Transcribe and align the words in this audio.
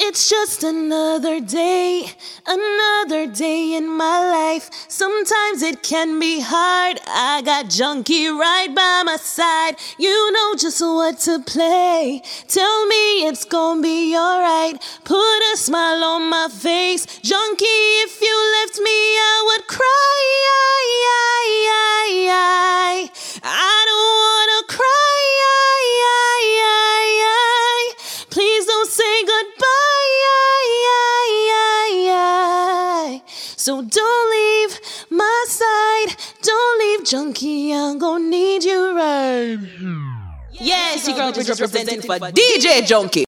It's 0.00 0.30
just 0.30 0.62
another 0.62 1.40
day, 1.40 2.06
another 2.46 3.26
day 3.26 3.74
in 3.74 3.88
my 3.88 4.20
life. 4.30 4.70
Sometimes 4.86 5.60
it 5.60 5.82
can 5.82 6.20
be 6.20 6.38
hard. 6.40 7.00
I 7.04 7.42
got 7.42 7.66
junky 7.66 8.30
right 8.30 8.72
by 8.72 9.02
my 9.04 9.16
side. 9.16 9.74
You 9.98 10.30
know 10.30 10.54
just 10.54 10.80
what 10.80 11.18
to 11.26 11.40
play. 11.40 12.22
Tell 12.46 12.86
me 12.86 13.26
it's 13.26 13.44
gonna 13.44 13.82
be 13.82 14.16
alright. 14.16 14.80
Put 15.02 15.40
a 15.52 15.56
smile 15.56 16.04
on 16.04 16.30
my 16.30 16.46
face. 16.48 17.04
Junky, 17.04 18.04
if 18.04 18.20
you 18.22 18.36
left 18.60 18.78
me, 18.78 18.98
I 19.18 19.42
would 19.46 19.66
cry. 19.66 20.18
I 23.42 23.84
don't 23.88 24.14
wanna 24.22 24.78
cry. 24.78 25.08
So 33.68 33.82
don't 33.82 34.30
leave 34.30 34.80
my 35.10 35.44
side. 35.46 36.16
Don't 36.40 36.78
leave, 36.78 37.00
junky. 37.00 37.70
I'm 37.74 37.98
gonna 37.98 38.24
need 38.24 38.64
you 38.64 38.96
right. 38.96 39.58
Yes, 40.52 41.06
you 41.06 41.14
girl 41.14 41.32
just 41.32 41.50
representing 41.50 42.00
for 42.00 42.18
DJ 42.32 42.80
Junky. 42.80 43.24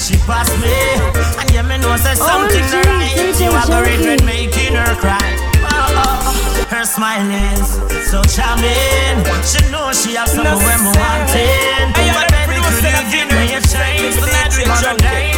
She 0.00 0.16
pass 0.24 0.48
me. 0.56 0.72
And 1.36 1.50
yeah, 1.52 1.60
me 1.60 1.76
know 1.76 1.94
say 1.96 2.14
something 2.14 2.64
OMG, 2.64 2.84
right. 2.88 3.36
You 3.36 3.52
have 3.52 3.68
a 3.68 3.84
Junky. 3.84 4.00
regret 4.00 4.24
making 4.24 4.74
her 4.74 4.94
cry. 4.96 5.20
Oh, 5.60 6.00
oh. 6.00 6.66
Her 6.70 6.84
smile 6.86 7.28
is 7.28 7.68
so 8.08 8.22
charming. 8.24 9.20
She 9.44 9.60
knows 9.70 10.00
she 10.02 10.16
has 10.16 10.32
me 10.34 10.40
wanting. 10.40 11.92
But 12.16 12.32
baby, 12.32 12.56
could 12.64 12.80
you 12.80 13.04
give 13.12 13.28
me 13.28 13.52
a 13.52 13.60
chance? 13.60 14.16
We 14.56 14.64
gonna 14.64 14.96
dance 14.96 15.29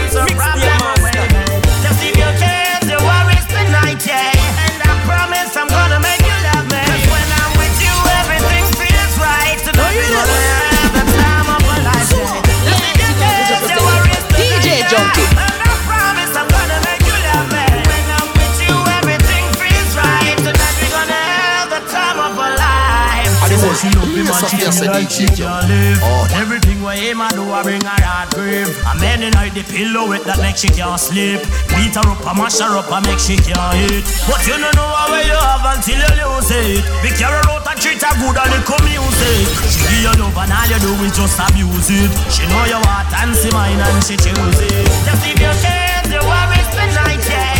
life. 23.62 23.80
She 23.80 23.88
love 23.94 24.10
me, 24.10 24.22
man. 24.26 24.42
She 24.50 24.86
like 24.86 25.10
she 25.10 25.26
live. 25.30 25.98
Oh. 26.02 26.26
Everything 26.34 26.82
where 26.82 26.96
him 26.96 27.20
a 27.20 27.28
do, 27.30 27.46
I 27.46 27.62
bring 27.62 27.82
her 27.82 28.02
heart 28.02 28.34
grave. 28.34 28.68
A 28.86 28.92
man 28.98 29.22
in 29.22 29.32
the 29.32 29.62
pillow 29.62 30.08
with 30.08 30.24
that 30.24 30.38
make 30.42 30.56
she 30.56 30.68
can't 30.68 30.98
sleep. 30.98 31.40
Beat 31.74 31.94
her 31.94 32.06
up, 32.06 32.24
I 32.26 32.32
mash 32.34 32.58
her 32.58 32.74
up, 32.74 32.90
I 32.90 33.00
make 33.06 33.22
she 33.22 33.38
can't 33.38 33.78
eat. 33.90 34.04
But 34.26 34.42
you 34.46 34.58
don't 34.58 34.74
know 34.74 34.90
how 34.96 35.14
you 35.14 35.38
have 35.38 35.64
until 35.76 36.00
you 36.00 36.12
lose 36.18 36.50
it. 36.50 36.82
Be 37.02 37.10
careful 37.14 37.52
out 37.52 37.66
and 37.68 37.78
treat 37.78 38.02
her 38.02 38.14
good 38.18 38.36
and 38.36 38.50
little 38.50 38.80
music. 38.82 39.46
She 39.70 39.80
give 39.86 40.02
you 40.08 40.14
love 40.18 40.36
and 40.36 40.52
all 40.52 40.66
you 40.66 40.78
do 40.82 40.90
is 41.04 41.12
just 41.14 41.38
abuse 41.38 41.90
it. 41.92 42.10
She 42.32 42.44
know 42.50 42.64
your 42.66 42.82
heart 42.88 43.10
and 43.22 43.34
see 43.36 43.52
mine 43.52 43.78
and 43.78 44.02
she 44.02 44.16
choose 44.16 44.58
it. 44.58 44.86
Just 45.06 45.20
leave 45.22 45.38
your 45.38 45.54
cares, 45.62 46.08
your 46.10 46.24
worries 46.24 46.68
tonight, 46.74 47.22
yeah. 47.28 47.51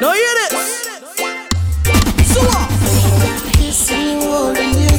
No 0.00 0.12
hear 0.14 0.34
this? 0.48 0.88
So 2.32 2.40
what? 2.40 2.70
You, 3.60 3.70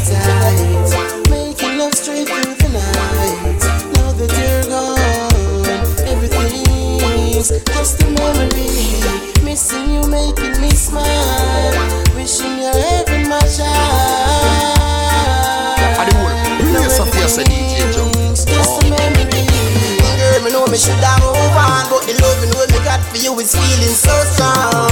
tight, 0.05 1.25
making 1.27 1.79
love 1.79 1.95
straight 1.95 2.27
through 2.27 2.53
the 2.53 2.69
night. 2.69 3.57
Now 3.95 4.11
that 4.13 4.31
you're 4.37 4.61
gone, 4.69 6.05
everything's 6.07 7.49
just 7.49 8.03
a 8.03 8.05
memory. 8.11 8.69
Missing 9.43 9.89
you, 9.89 10.03
making 10.07 10.61
me 10.61 10.69
smile, 10.69 11.73
wishing 12.13 12.59
you're 12.59 12.73
my 13.27 13.41
child. 13.41 14.77
I 15.97 16.05
Junky. 17.91 18.10
Me 20.71 20.79
shoulda 20.79 21.11
move 21.19 21.35
on, 21.59 21.83
but 21.91 21.99
the 22.07 22.15
loving 22.23 22.55
what 22.55 22.71
me 22.71 22.79
got 22.87 23.03
for 23.11 23.19
you 23.19 23.35
is 23.43 23.51
feeling 23.51 23.91
so 23.91 24.15
strong. 24.31 24.87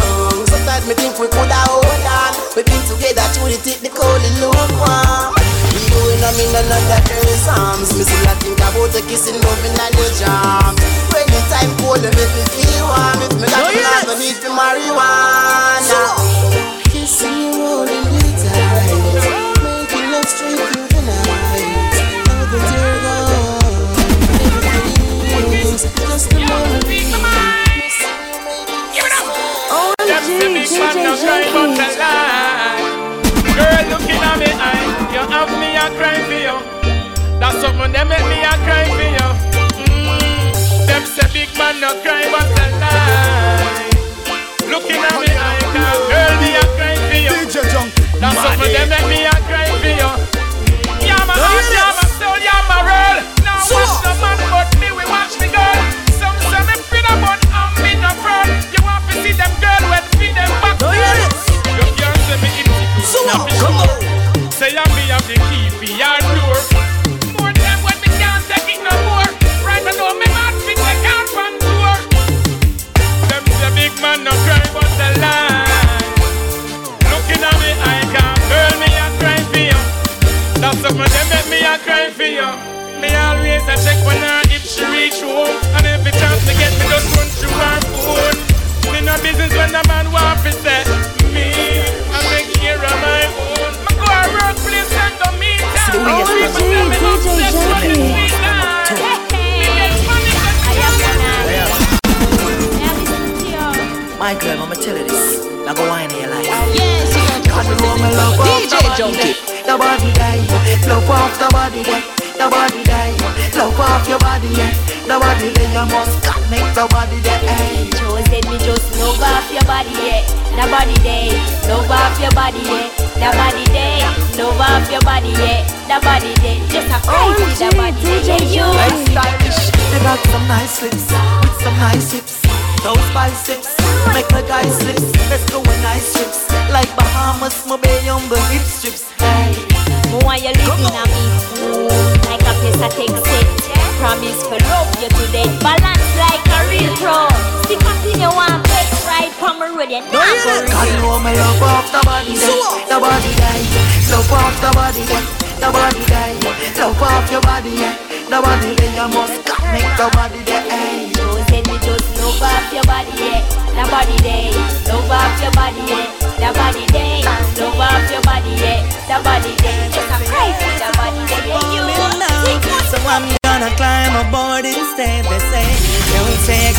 Sometimes 0.52 0.84
me 0.84 0.94
think 0.94 1.16
we 1.16 1.32
coulda 1.32 1.56
hold 1.72 1.88
on. 1.88 2.36
We 2.60 2.68
been 2.68 2.84
together 2.84 3.24
through 3.32 3.56
the 3.56 3.60
thick, 3.64 3.80
the 3.80 3.88
cold, 3.88 4.20
and 4.20 4.36
lukewarm. 4.44 5.40
We 5.72 5.80
going 5.88 6.20
on 6.20 6.36
in 6.36 6.52
another 6.52 7.00
girl's 7.08 7.48
arms. 7.48 7.96
Me 7.96 8.04
still 8.04 8.28
a 8.28 8.36
think 8.44 8.60
about 8.60 8.92
the 8.92 9.00
kissing, 9.08 9.40
loving, 9.40 9.80
and 9.80 9.96
your 9.96 10.12
charm. 10.20 10.76
When 11.16 11.24
the 11.32 11.40
time 11.48 11.72
cold, 11.80 12.04
you 12.04 12.12
make 12.12 12.34
me 12.36 12.44
feel 12.52 12.84
warm. 12.84 13.24
If 13.24 13.40
me 13.40 13.48
got 13.48 13.72
you, 13.72 13.80
yes. 13.80 14.04
I 14.04 14.20
need 14.20 14.36
for 14.36 14.52
marijuana. 14.52 16.00
Kissing 16.92 17.56
you, 17.56 17.56
holding 17.56 17.99
OMG, 30.40 30.72
DJ 30.72 31.52
Junky. 31.52 32.00
Girl, 33.56 33.84
looking 33.92 34.24
at 34.24 34.40
me 34.40 34.48
eye, 34.56 34.88
you 35.12 35.20
have 35.28 35.52
me 35.60 35.76
a 35.76 35.86
cry 36.00 36.16
for 36.24 36.40
you. 36.40 36.56
That's 37.40 37.60
something 37.60 37.92
that 37.92 38.08
make 38.08 38.24
me 38.24 38.40
a 38.40 38.56
cry 38.64 38.88
for 38.88 39.04
you. 39.04 39.28
Mm. 39.84 40.88
Them 40.88 41.04
say 41.04 41.28
big 41.34 41.52
man 41.58 41.80
no 41.82 41.92
cry, 42.02 42.24
but 42.32 42.48
a 42.48 42.66
lie. 42.80 43.92
Looking 44.72 45.04
at 45.04 45.20
me 45.20 45.28
eye, 45.28 45.60
girl, 45.76 46.08
me 46.40 46.56
a 46.56 46.64
cry 46.80 46.96
for 46.96 47.20
you. 47.20 47.36
DJ 47.44 47.60
Junky. 47.72 48.20
That's 48.20 48.40
something 48.40 48.72
that 48.72 48.88
make 48.88 49.08
me 49.12 49.28
a 49.28 49.36
cry 49.44 49.68
for 49.76 49.92
you. 49.92 50.12
Yeah, 51.04 51.20
my 51.28 51.36
heart, 51.36 51.68
yeah, 51.68 51.92
my 52.00 52.08
soul, 52.16 52.38
yeah, 52.40 52.64
my 52.72 52.80
roll. 52.88 53.39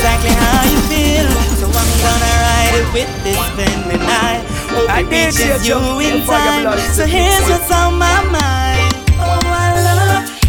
exactly 0.00 0.31
how 0.32 0.64
you 0.64 0.81
feel. 0.88 1.29
So 1.61 1.67
I'm 1.69 1.91
gonna 2.00 2.32
ride 2.41 2.75
it 2.81 2.88
with 2.97 3.12
this 3.23 3.37
pen 3.52 3.91
and 3.93 4.02
I 4.02 4.41
hope 4.73 4.88
I 4.88 5.00
it 5.00 5.37
reaches 5.37 5.69
you 5.69 5.76
in 6.00 6.25
time. 6.25 6.79
So 6.97 7.05
here's 7.05 7.44
what's 7.50 7.70
on 7.70 7.99
my 7.99 8.25
mind. 8.32 8.94
Oh, 9.20 9.41
I 9.44 9.76
love 9.76 10.40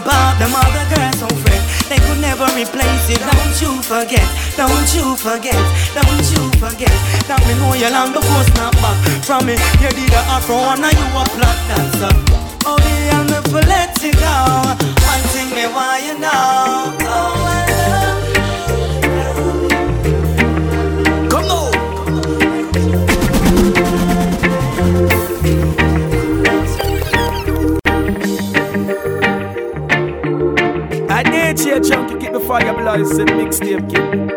about 0.00 0.38
them 0.40 0.52
other 0.56 0.86
girls, 0.94 1.18
so 1.20 1.28
friends. 1.44 1.64
They 1.88 1.98
could 1.98 2.20
never 2.20 2.46
replace 2.56 3.04
you. 3.10 3.18
Don't 3.20 3.56
you 3.60 3.72
forget, 3.82 4.24
don't 4.56 4.88
you 4.96 5.16
forget, 5.16 5.60
don't 5.92 6.26
you 6.32 6.42
forget. 6.56 6.94
That 7.28 7.40
me 7.46 7.54
know 7.60 7.74
you 7.74 7.90
long 7.92 8.12
before 8.12 8.44
snap 8.54 8.74
back 8.80 8.96
from 9.24 9.46
me. 9.46 9.54
You 9.82 9.90
did 9.92 10.12
a 10.12 10.22
afro 10.36 10.56
and 10.72 10.80
now 10.80 10.92
you 10.92 11.06
a 11.20 11.24
black 11.36 11.58
dancer. 11.68 12.14
Oh, 12.64 12.78
yeah, 12.80 13.24
me 13.28 13.38
for 13.50 13.62
let 13.68 13.96
it 14.02 14.16
go. 14.16 14.36
One 15.10 15.24
thing 15.32 15.50
me 15.52 15.66
why 15.74 16.00
you 16.06 16.16
know. 16.18 16.96
Oh. 17.04 17.39
Fire 32.50 32.74
Blazing 32.74 33.28
Mixtape 33.36 33.86
Kid. 33.88 34.29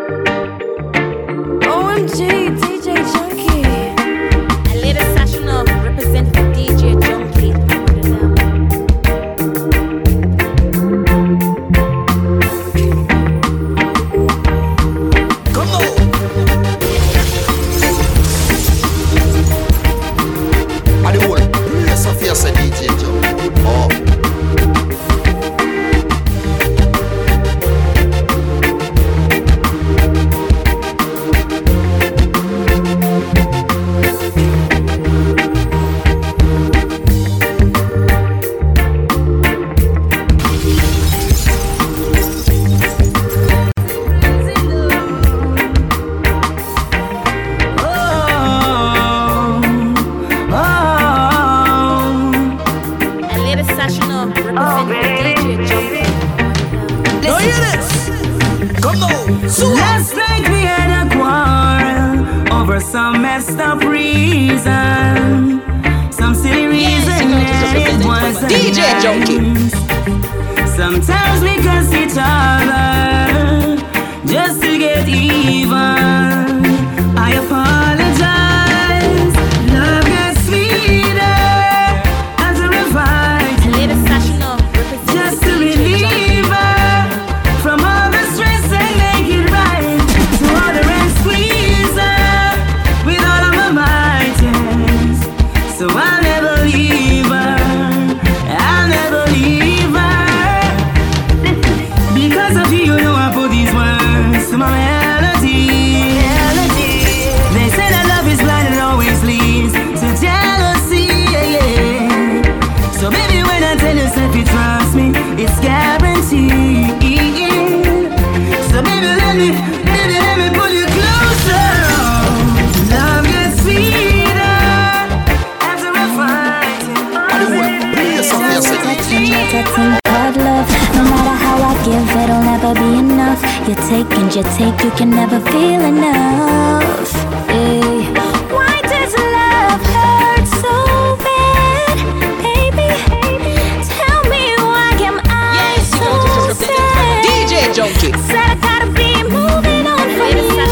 junky. 147.74 148.10
Said 148.28 148.38
I 148.38 148.54
gotta 148.66 148.86
be 148.92 149.10
moving 149.24 149.86
on 149.94 150.06
from 150.16 150.30
you. 150.30 150.70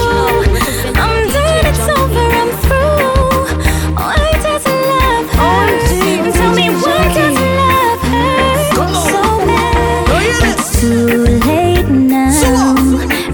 I'm 1.02 1.18
done, 1.34 1.66
it's 1.70 1.86
over, 1.98 2.26
I'm 2.40 2.50
through. 2.62 3.42
Why 3.98 4.22
doesn't 4.46 4.82
love 4.92 5.26
hurt? 5.38 6.34
Tell 6.38 6.52
me 6.54 6.66
why 6.82 7.02
does 7.16 7.38
love 7.60 8.02
hurt 8.12 8.94
so 9.10 9.22
bad? 9.48 10.50
It's 10.50 10.80
too 10.80 11.26
late 11.48 11.88
now. 11.88 12.30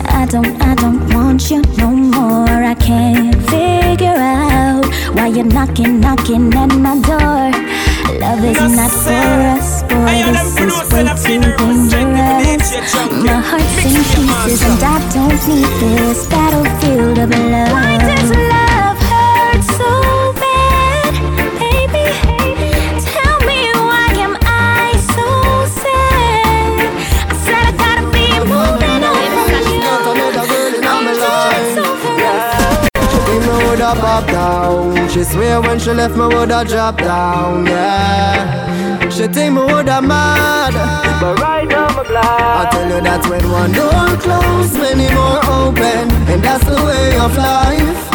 I 0.07 0.25
don't, 0.25 0.63
I 0.63 0.75
don't 0.75 1.01
want 1.15 1.51
you 1.51 1.61
no 1.77 1.91
more. 1.91 2.49
I 2.49 2.75
can't 2.75 3.37
figure 3.51 4.17
out 4.17 4.87
why 5.15 5.27
you're 5.27 5.45
knocking, 5.45 6.01
knocking. 6.01 6.55
at 6.55 6.68
My 12.79 13.43
heart's 13.43 13.85
in 13.85 13.91
pieces, 13.91 14.63
and 14.63 14.81
I 14.81 15.03
don't 15.11 15.41
need 15.49 15.67
this 15.83 16.29
battlefield 16.29 17.19
of 17.19 17.29
love. 17.29 17.73
Why 17.75 17.99
does 17.99 18.31
love 18.31 18.99
hurt 19.11 19.63
so 19.77 19.91
bad, 20.39 21.13
baby? 21.59 22.07
Tell 23.03 23.39
me 23.51 23.75
why 23.83 24.15
am 24.23 24.39
I 24.43 24.95
so 25.11 25.27
sad? 25.83 26.95
I 27.27 27.35
said 27.45 27.67
I 27.67 27.73
gotta 27.83 28.07
be 28.15 28.27
moving 28.47 29.03
on 29.03 29.27
from 29.35 29.51
you. 29.75 29.91
I'm 30.87 31.07
just 31.19 31.75
so 31.75 31.85
She 33.11 33.19
think 33.27 33.43
me 33.43 33.55
woulda 33.67 33.91
pop 33.99 34.25
down. 34.29 35.09
She 35.09 35.25
swear 35.25 35.61
when 35.61 35.81
she 35.81 35.91
left 35.91 36.15
me 36.17 36.27
woulda 36.33 36.65
drop 36.65 36.99
down. 36.99 37.67
Yeah. 37.67 39.09
She 39.11 39.27
think 39.27 39.55
me 39.57 39.63
woulda 39.63 40.01
mad, 40.01 40.75
but 41.21 41.41
right 41.41 41.67
now 41.67 41.89
I 42.21 42.69
tell 42.73 42.89
you 42.89 43.01
that 43.01 43.23
when 43.29 43.51
one 43.51 43.73
door 43.73 44.17
closed, 44.19 44.75
many 44.75 45.09
more 45.15 45.41
open, 45.63 46.11
and 46.33 46.43
that's 46.43 46.65
the 46.65 46.77
way 46.85 47.17
of 47.19 47.37
life. 47.37 48.08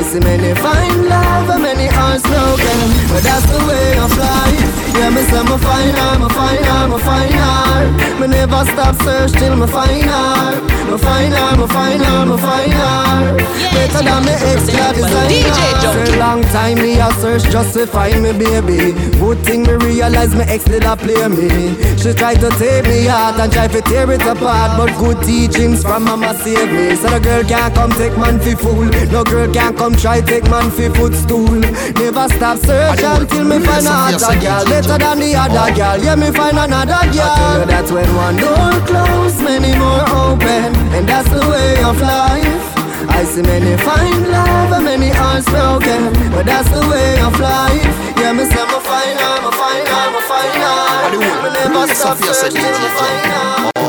I 0.00 0.02
see 0.02 0.18
many 0.20 0.54
find 0.54 1.08
love 1.10 1.50
and 1.50 1.62
many 1.62 1.84
hearts 1.84 2.22
broken, 2.22 2.80
but 3.12 3.22
that's 3.22 3.44
the 3.52 3.60
way 3.68 3.98
of 3.98 4.08
life. 4.16 4.80
Yeah, 4.96 5.10
me 5.10 5.20
say 5.28 5.42
me 5.44 5.56
find 5.60 5.92
her, 5.92 6.18
me 6.18 6.28
find 6.32 6.64
her, 6.64 6.88
me 6.88 6.98
find 7.04 7.34
her. 7.34 8.18
Me 8.18 8.26
never 8.26 8.64
stop 8.64 8.96
search 9.04 9.32
till 9.32 9.56
me 9.56 9.66
find 9.66 10.08
her. 10.08 10.56
Me 10.90 10.96
find 10.96 11.34
her, 11.34 11.56
me 11.56 11.66
find 11.68 12.02
her, 12.02 12.24
me 12.24 12.36
find 12.40 12.72
her. 12.72 13.36
Better 13.76 14.02
than 14.02 14.24
me 14.24 14.32
ex 14.32 14.66
that 14.72 14.94
designer. 14.96 15.70
For 15.92 16.12
a 16.12 16.18
long 16.18 16.42
time 16.48 16.78
me 16.82 16.98
a 16.98 17.10
search 17.20 17.44
just 17.52 17.74
to 17.74 17.86
find 17.86 18.22
me 18.22 18.32
baby. 18.32 18.92
Good 19.20 19.38
thing 19.44 19.62
me 19.62 19.74
realize 19.84 20.34
me 20.34 20.44
ex 20.48 20.64
did 20.64 20.84
a 20.84 20.96
play 20.96 21.28
me. 21.28 21.76
She 21.96 22.12
tried 22.12 22.40
to 22.40 22.50
take 22.58 22.84
me 22.86 23.08
out 23.08 23.38
and 23.38 23.52
try 23.52 23.68
to 23.68 23.80
tear 23.82 24.10
it 24.10 24.22
apart, 24.22 24.76
but 24.76 24.96
good 24.98 25.22
teachings 25.24 25.82
from 25.82 26.04
mama 26.04 26.34
save 26.42 26.72
me. 26.72 26.96
So 26.96 27.08
the 27.08 27.20
girl 27.20 27.44
can't 27.44 27.74
come 27.74 27.92
take 27.92 28.16
man 28.18 28.40
fi 28.40 28.54
fool. 28.54 28.84
No 29.12 29.24
girl 29.24 29.52
can't 29.52 29.76
come 29.76 29.89
try 29.94 30.20
take 30.20 30.44
man 30.50 30.70
fi 30.70 30.88
footstool. 30.88 31.60
Never 31.96 32.28
stop 32.36 32.58
search 32.58 33.02
until 33.02 33.44
me 33.44 33.58
find 33.64 33.86
another 33.86 34.34
girl 34.40 34.64
better 34.64 34.98
than 34.98 35.18
the 35.20 35.34
other 35.36 35.74
girl. 35.74 35.96
Yeah, 36.02 36.16
me 36.16 36.30
find 36.30 36.58
another 36.58 37.06
girl. 37.12 37.24
I 37.24 37.36
tell 37.36 37.60
you 37.60 37.66
that 37.66 37.90
when 37.90 38.10
one 38.14 38.36
door 38.36 38.72
closed, 38.86 39.40
many 39.42 39.72
more 39.78 40.04
open, 40.10 40.74
and 40.94 41.08
that's 41.08 41.28
the 41.28 41.44
way 41.48 41.82
of 41.82 42.00
life. 42.00 42.80
I 43.08 43.24
see 43.24 43.42
many 43.42 43.76
find 43.82 44.28
love 44.28 44.72
and 44.72 44.84
many 44.84 45.08
hearts 45.08 45.46
broken, 45.48 46.12
but 46.30 46.46
that's 46.46 46.68
the 46.70 46.80
way 46.88 47.20
of 47.20 47.38
life. 47.40 47.94
Yeah, 48.16 48.32
me 48.32 48.44
say 48.44 48.64
me 48.64 48.78
find 48.84 49.18
her, 49.18 49.36
me 49.44 49.50
find 49.56 49.88
her, 49.88 50.06
me 50.14 50.20
find 50.30 50.54
her. 50.62 51.40
Me 51.42 51.48
never 51.56 51.94
stop 51.94 52.18
searching, 52.18 52.62
me 52.62 52.88
find 52.98 53.79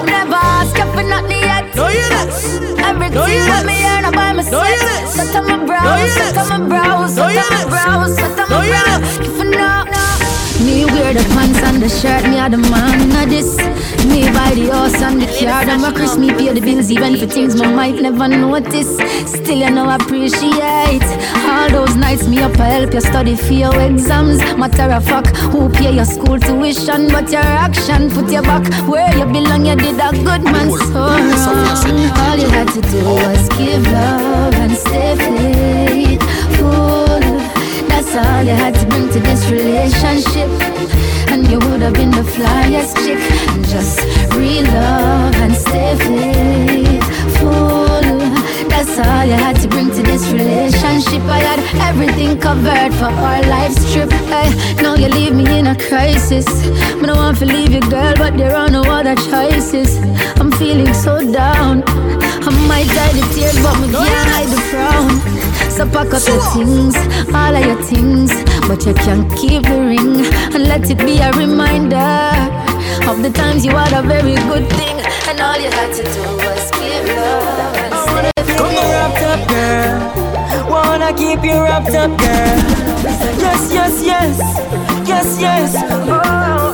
brows, 6.01 6.13
set 6.15 6.37
on 6.37 6.61
my 6.61 6.67
brows, 6.69 7.15
No 7.15 7.29
set 7.29 7.51
on 7.51 7.57
my 7.57 7.69
brows, 7.69 8.15
set 8.15 8.39
on 8.39 8.49
No 8.49 8.59
my 8.59 8.65
brows. 8.65 9.19
If 9.19 9.37
you 9.37 9.49
know, 9.51 9.91
me 10.65 10.85
wear 10.85 11.13
the 11.13 11.23
pants 11.33 11.59
and 11.63 11.81
the 11.81 11.89
shirt, 11.89 12.23
me 12.29 12.37
are 12.39 12.49
the 12.49 12.57
man 12.57 13.23
of 13.23 13.29
this. 13.29 13.57
Me 14.05 14.23
buy 14.33 14.53
the 14.53 14.69
house 14.71 15.01
and 15.01 15.21
the 15.21 15.27
car, 15.27 15.63
and 15.63 15.81
my 15.81 15.91
Chris 15.91 16.17
me 16.17 16.29
pay 16.33 16.53
the 16.53 16.61
bills 16.61 16.91
even 16.91 17.17
for 17.17 17.25
things 17.25 17.55
my 17.55 17.67
might 17.67 18.01
never 18.01 18.27
notice. 18.27 18.97
Still 19.25 19.59
you 19.59 19.69
know 19.69 19.89
appreciate 19.89 21.05
all 21.47 21.69
those 21.69 21.95
nights 21.95 22.27
me 22.27 22.39
up 22.39 22.59
I 22.59 22.69
help 22.69 22.93
you 22.93 23.01
study 23.01 23.35
for 23.35 23.53
your 23.53 23.79
exams. 23.81 24.39
Matter 24.57 24.91
of 24.91 25.05
fact, 25.05 25.35
who 25.51 25.69
pay 25.69 25.93
your 25.93 26.05
school 26.05 26.39
tuition, 26.39 27.09
but 27.09 27.31
your 27.31 27.41
action 27.41 28.09
put 28.09 28.31
you 28.31 28.41
back 28.41 28.65
where 28.87 29.15
you 29.17 29.25
belong. 29.25 29.65
You 29.65 29.75
did 29.75 29.99
a 29.99 30.11
good 30.11 30.43
man 30.43 30.69
so 30.71 30.93
wrong. 30.93 32.11
All 32.23 32.37
you 32.37 32.49
had 32.49 32.67
to 32.69 32.81
do 32.81 33.03
was 33.05 33.49
give 33.57 33.85
love 33.91 34.53
and 34.55 34.75
stay 34.77 35.15
faithful. 35.15 35.80
That's 38.13 38.27
all 38.27 38.43
you 38.43 38.51
had 38.51 38.75
to 38.75 38.85
bring 38.87 39.09
to 39.09 39.19
this 39.21 39.49
relationship. 39.49 40.49
And 41.31 41.47
you 41.49 41.59
would 41.59 41.81
have 41.81 41.93
been 41.93 42.11
the 42.11 42.23
flyest 42.23 42.97
chick. 43.05 43.19
And 43.51 43.65
just 43.65 44.01
real 44.35 44.65
love 44.65 45.35
and 45.35 45.55
stay 45.55 45.95
faithful. 45.95 47.80
That's 48.81 48.97
all 48.97 49.25
you 49.25 49.33
had 49.33 49.57
to 49.61 49.67
bring 49.67 49.91
to 49.91 50.01
this 50.01 50.31
relationship. 50.31 51.21
I 51.29 51.37
had 51.37 51.59
everything 51.87 52.39
covered 52.39 52.91
for 52.95 53.13
our 53.13 53.43
life's 53.43 53.93
trip. 53.93 54.09
Hey, 54.25 54.49
now 54.81 54.95
you 54.95 55.07
leave 55.07 55.35
me 55.35 55.45
in 55.59 55.67
a 55.67 55.75
crisis. 55.75 56.47
I 56.49 57.05
don't 57.05 57.15
want 57.15 57.37
to 57.37 57.45
leave 57.45 57.73
you, 57.73 57.81
girl, 57.81 58.15
but 58.17 58.37
there 58.37 58.55
are 58.55 58.71
no 58.71 58.81
other 58.81 59.13
choices. 59.29 59.99
I'm 60.39 60.51
feeling 60.53 60.95
so 60.95 61.21
down. 61.21 61.83
I 61.85 62.49
might 62.65 62.87
die 62.87 63.13
the 63.13 63.21
tears, 63.35 63.53
but 63.61 63.77
me 63.81 63.93
can't 63.93 64.29
hide 64.33 64.49
the 64.49 64.61
frown. 64.71 65.13
So 65.69 65.85
pack 65.85 66.11
up 66.17 66.25
your 66.25 66.41
things, 66.49 66.95
all 67.35 67.55
of 67.55 67.63
your 67.63 67.81
things, 67.83 68.33
but 68.67 68.83
you 68.83 68.95
can't 68.95 69.29
keep 69.37 69.61
the 69.61 69.77
ring 69.77 70.25
and 70.55 70.63
let 70.63 70.89
it 70.89 70.97
be 70.97 71.19
a 71.19 71.29
reminder 71.33 72.17
of 73.05 73.21
the 73.21 73.29
times 73.29 73.63
you 73.63 73.77
had 73.77 73.93
a 73.93 74.01
very 74.01 74.33
good 74.49 74.67
thing, 74.73 74.97
and 75.29 75.39
all 75.39 75.59
you 75.61 75.69
had 75.69 75.93
to 75.93 76.03
do 76.15 76.30
Come 78.57 78.75
on, 78.81 78.87
wrapped 78.95 79.23
up, 79.33 79.41
girl. 79.49 80.69
Wanna 80.69 81.13
keep 81.13 81.43
you 81.43 81.57
wrapped 81.63 81.95
up, 81.95 82.11
girl. 82.19 82.57
Yes, 83.43 83.61
yes, 83.73 84.03
yes, 84.03 84.37
yes, 85.07 85.27
yes. 85.39 85.75
Oh, 85.77 86.11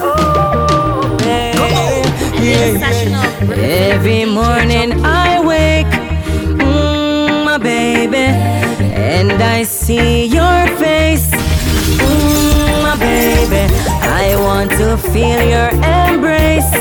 oh, 0.03 1.17
hey, 1.24 1.53
yeah. 2.41 3.93
Every 3.93 4.25
morning 4.25 5.03
I 5.05 5.39
wake, 5.46 5.93
mm, 6.60 7.46
my 7.46 7.57
baby, 7.57 8.27
and 8.93 9.31
I 9.31 9.63
see 9.63 10.25
your 10.25 10.67
face, 10.77 11.29
mm, 11.31 12.84
my 12.84 12.96
baby. 12.98 13.63
I 14.24 14.36
want 14.39 14.72
to 14.72 14.98
feel 15.12 15.41
your 15.55 15.69
embrace, 15.69 16.72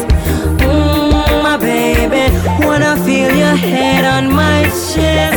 mm, 0.60 1.42
my 1.42 1.56
baby. 1.56 2.24
Wanna 2.66 2.96
feel 3.04 3.30
your 3.34 3.56
head 3.56 4.04
on 4.04 4.32
my 4.76 5.32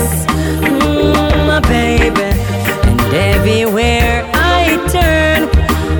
mm, 0.67 1.47
my 1.47 1.59
baby. 1.61 2.29
And 2.89 3.01
everywhere 3.13 4.29
I 4.33 4.75
turn, 4.91 5.47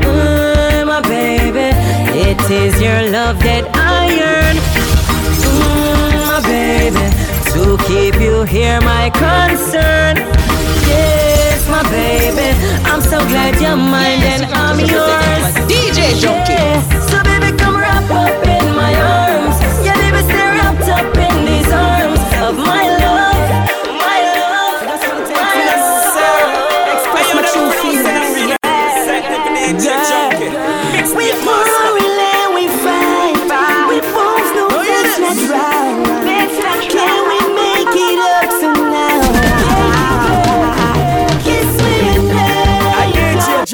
mm, 0.04 0.86
my 0.86 1.02
baby, 1.02 1.70
it 2.20 2.42
is 2.52 2.82
your 2.82 3.02
love 3.10 3.40
that 3.40 3.64
I 3.74 4.12
yearn, 4.20 4.58
mm, 5.46 6.20
my 6.32 6.42
baby. 6.56 7.06
To 7.54 7.78
keep 7.88 8.20
you 8.20 8.44
here, 8.44 8.82
my 8.82 9.10
concern. 9.10 10.18
Yes, 10.92 11.68
my 11.70 11.84
baby. 11.84 12.50
I'm 12.90 13.02
so 13.02 13.20
glad 13.32 13.62
you're 13.62 13.78
mine 13.78 14.22
and 14.34 14.44
I'm 14.52 14.80
yours. 14.80 15.54
DJ 15.72 16.12
Junky. 16.22 16.39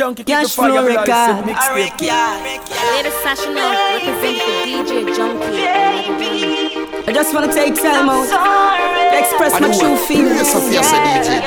Junky, 0.05 0.23
Cash 0.23 0.53
flow 0.53 0.85
record. 0.85 1.47
Ladies 1.47 1.65
Session 3.25 3.57
Out 3.57 3.73
represent 3.89 4.37
the 4.37 4.53
DJ 4.69 5.01
Junky. 5.17 5.65
I 7.07 7.11
just 7.11 7.33
wanna 7.33 7.51
take 7.51 7.73
time 7.73 8.07
out 8.07 8.29
to 8.29 9.17
express 9.17 9.59
my 9.59 9.73
true 9.73 9.97
feelings. 10.05 10.51
Sophia 10.51 10.83
said 10.83 11.01
DJ 11.25 11.41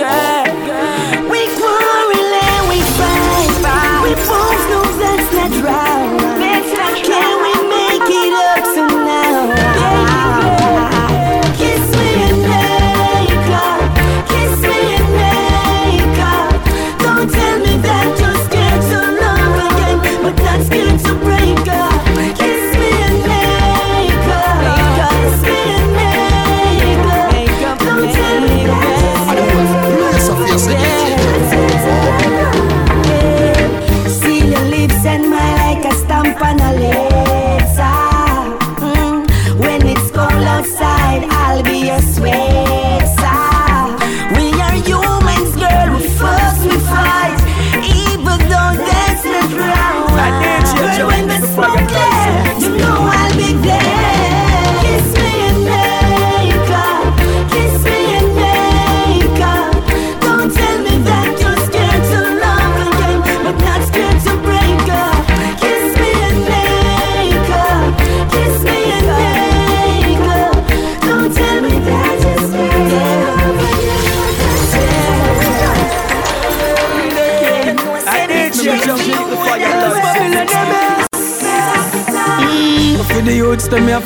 Girl, 0.00 1.28
we 1.28 1.44
quarrel 1.60 2.32
and 2.40 2.68
we 2.72 2.80
fight. 2.96 4.00
We 4.02 4.14
both 4.24 4.64
know 4.70 4.79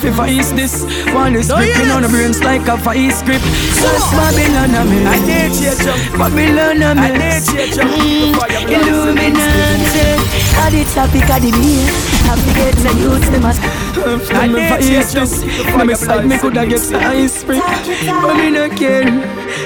FIFA 0.05 0.39
is 0.39 0.53
this. 0.53 0.85
while 1.15 1.35
is 1.35 1.49
speaking 1.49 1.89
on 1.89 2.03
the 2.03 2.09
brains 2.09 2.45
like 2.45 2.69
a 2.69 2.77
vice 2.77 3.23
grip. 3.23 3.41
Just 3.41 4.13
Babylon, 4.13 4.77
I'm. 4.77 4.93
I 5.09 5.17
need 5.25 5.57
you, 5.57 5.73
Babylon, 6.13 6.83
I'm 6.85 7.01
in. 7.01 7.17
I 7.17 7.17
need 7.17 7.73
you, 7.73 7.89
mm, 7.89 8.37
Illuminati. 8.69 10.05
At 10.61 10.77
the 10.77 10.85
topic 10.93 11.25
of 11.33 11.41
the 11.41 11.51
day, 11.57 11.89
I 12.29 12.37
forget 12.37 12.77
the 12.85 12.93
youth, 13.01 13.25
they 13.33 13.41
must. 13.41 13.65
I 14.35 14.47
need 14.47 14.77
you, 14.85 15.25
Babylon, 15.73 16.11
I'm 16.11 16.21
in. 16.21 16.29
Me 16.29 16.37
coulda 16.37 16.67
get 16.67 16.83
the 16.83 16.99
ice 17.01 17.41
spring, 17.41 17.63
but 17.65 18.35
me 18.37 18.51
no 18.51 18.69
care 18.69 19.09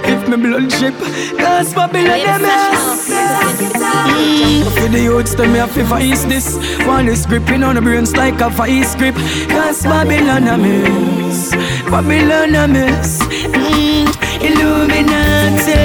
if 0.07 0.29
me 0.29 0.37
blood 0.37 0.71
drip. 0.71 0.95
Cause 1.37 1.75
Babylon, 1.75 2.45
I'm. 2.45 3.08
Mm, 3.29 4.65
For 4.77 4.89
the 4.89 5.01
youths 5.01 5.35
them 5.35 5.53
me 5.53 5.59
have 5.59 5.75
to 5.75 5.85
face 5.87 6.25
this. 6.25 6.57
One 6.87 7.09
is 7.09 7.27
gripping 7.27 7.63
on 7.63 7.75
the 7.77 7.83
brains 7.83 8.17
like 8.17 8.41
a 8.41 8.49
vice 8.51 8.95
grip. 8.95 9.15
Cause 9.49 9.83
Babylon 9.83 10.49
a 10.49 10.57
mess. 10.59 11.51
Babylon 11.91 12.55
a 12.55 12.69
mess. 12.69 13.21
Mm, 13.23 14.09
Illuminati. 14.49 15.79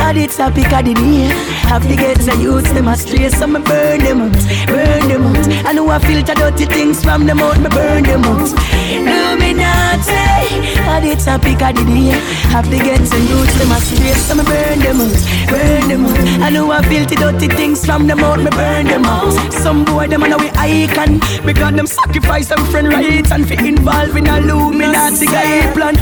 At 0.00 0.12
the 0.14 0.26
topic 0.28 0.72
of 0.72 0.84
the 0.84 0.94
day, 0.94 1.26
have 1.68 1.82
to 1.82 1.96
get 1.96 2.18
the 2.18 2.36
youths 2.36 2.70
them 2.72 2.88
astray, 2.88 3.28
so 3.28 3.46
me 3.46 3.60
burn 3.60 3.98
them 3.98 4.20
out, 4.22 4.32
burn 4.66 5.08
them 5.08 5.26
out. 5.26 5.66
I 5.66 5.72
know 5.72 5.88
I 5.90 5.98
filter 5.98 6.34
dirty 6.34 6.66
things 6.66 7.02
from 7.02 7.26
them 7.26 7.40
out, 7.40 7.58
me 7.58 7.68
burn 7.68 8.04
them 8.04 8.24
out. 8.24 8.48
Illuminati. 8.88 10.37
The 10.48 11.14
topic 11.24 11.60
of 11.62 11.74
the 11.76 11.84
day, 11.84 12.12
have 12.52 12.68
to 12.68 12.76
get 12.76 13.00
the 13.00 13.20
youths 13.20 13.54
them 13.58 13.72
astray, 13.72 14.12
so 14.12 14.34
me 14.34 14.44
burn 14.44 14.78
them 14.80 15.00
out, 15.00 15.20
burn 15.48 15.88
them 15.88 16.04
out. 16.06 16.42
I 16.42 16.50
know 16.50 16.70
I 16.70 16.82
filter 16.82 17.14
dirty 17.14 17.48
things 17.48 17.84
from 17.84 18.06
them 18.06 18.20
out, 18.20 18.38
me 18.38 18.50
burn 18.50 18.86
them 18.86 19.04
out. 19.04 19.32
Some 19.52 19.84
boy 19.84 20.08
them 20.08 20.22
on 20.22 20.36
we 20.40 20.50
icon. 20.56 21.20
Because 21.44 21.74
them 21.74 21.86
sacrifice 21.86 22.48
them 22.48 22.64
friend 22.66 22.88
rights 22.88 23.30
And 23.30 23.46
fi 23.48 23.54
involve 23.66 24.16
in 24.16 24.26
a 24.26 24.38
Illuminati 24.38 25.26
guy 25.26 25.72
plan. 25.72 25.94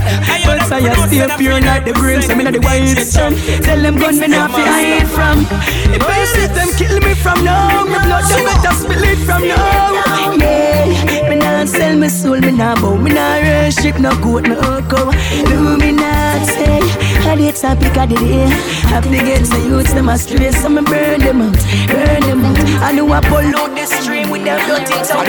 But 0.47 0.63
I 0.73 0.81
stay 1.07 1.27
pure 1.39 1.61
like 1.61 1.85
the 1.85 1.93
grains 1.93 2.29
I'm 2.31 2.41
in 2.41 2.53
the 2.53 2.61
white 2.61 2.99
sun. 3.03 3.35
Tell 3.63 3.81
them 3.81 3.97
gun 3.97 4.19
me 4.19 4.29
not 4.29 4.51
fi 4.51 4.63
hide 4.63 5.09
from. 5.09 5.45
The 5.93 5.99
I 6.03 6.25
see 6.25 6.47
them 6.47 6.69
kill 6.79 6.99
me 7.01 7.15
from 7.15 7.45
now. 7.45 7.85
My 7.85 7.99
blood 8.05 8.25
them 8.31 8.45
better 8.45 8.75
spill 8.75 9.05
it 9.05 9.19
from 9.27 9.43
now. 9.47 10.37
Yeah, 10.39 11.29
me 11.29 11.36
not 11.67 11.77
sell 11.77 11.97
my 11.97 12.09
soul, 12.09 12.41
me 12.41 12.53
not 12.53 12.81
bow, 12.81 12.97
me 12.97 13.11
not 13.11 13.43
worship 13.43 13.99
no 13.99 14.11
goat, 14.23 14.47
no 14.47 14.61
cow. 14.89 15.11
Illuminati, 15.33 16.81
at 17.27 17.37
the 17.39 17.53
topic 17.53 17.97
of 17.97 18.09
the 18.09 18.15
day, 18.17 18.49
have 18.91 19.05
to 19.05 19.11
get 19.11 19.45
the 19.45 19.59
youths 19.69 19.93
them 19.93 20.09
astray, 20.09 20.53
so 20.53 20.69
me 20.69 20.83
burn 20.83 21.21
them 21.21 21.43
out, 21.43 21.57
burn 21.89 22.21
them 22.23 22.45
out. 22.45 22.59
I 22.83 22.93
know 22.93 23.13
I 23.13 23.21
pollute 23.21 23.75
the 23.75 23.87
stream 23.87 24.31
with 24.31 24.45
them 24.45 24.59
dirty 24.69 24.93
tongue. 25.05 25.27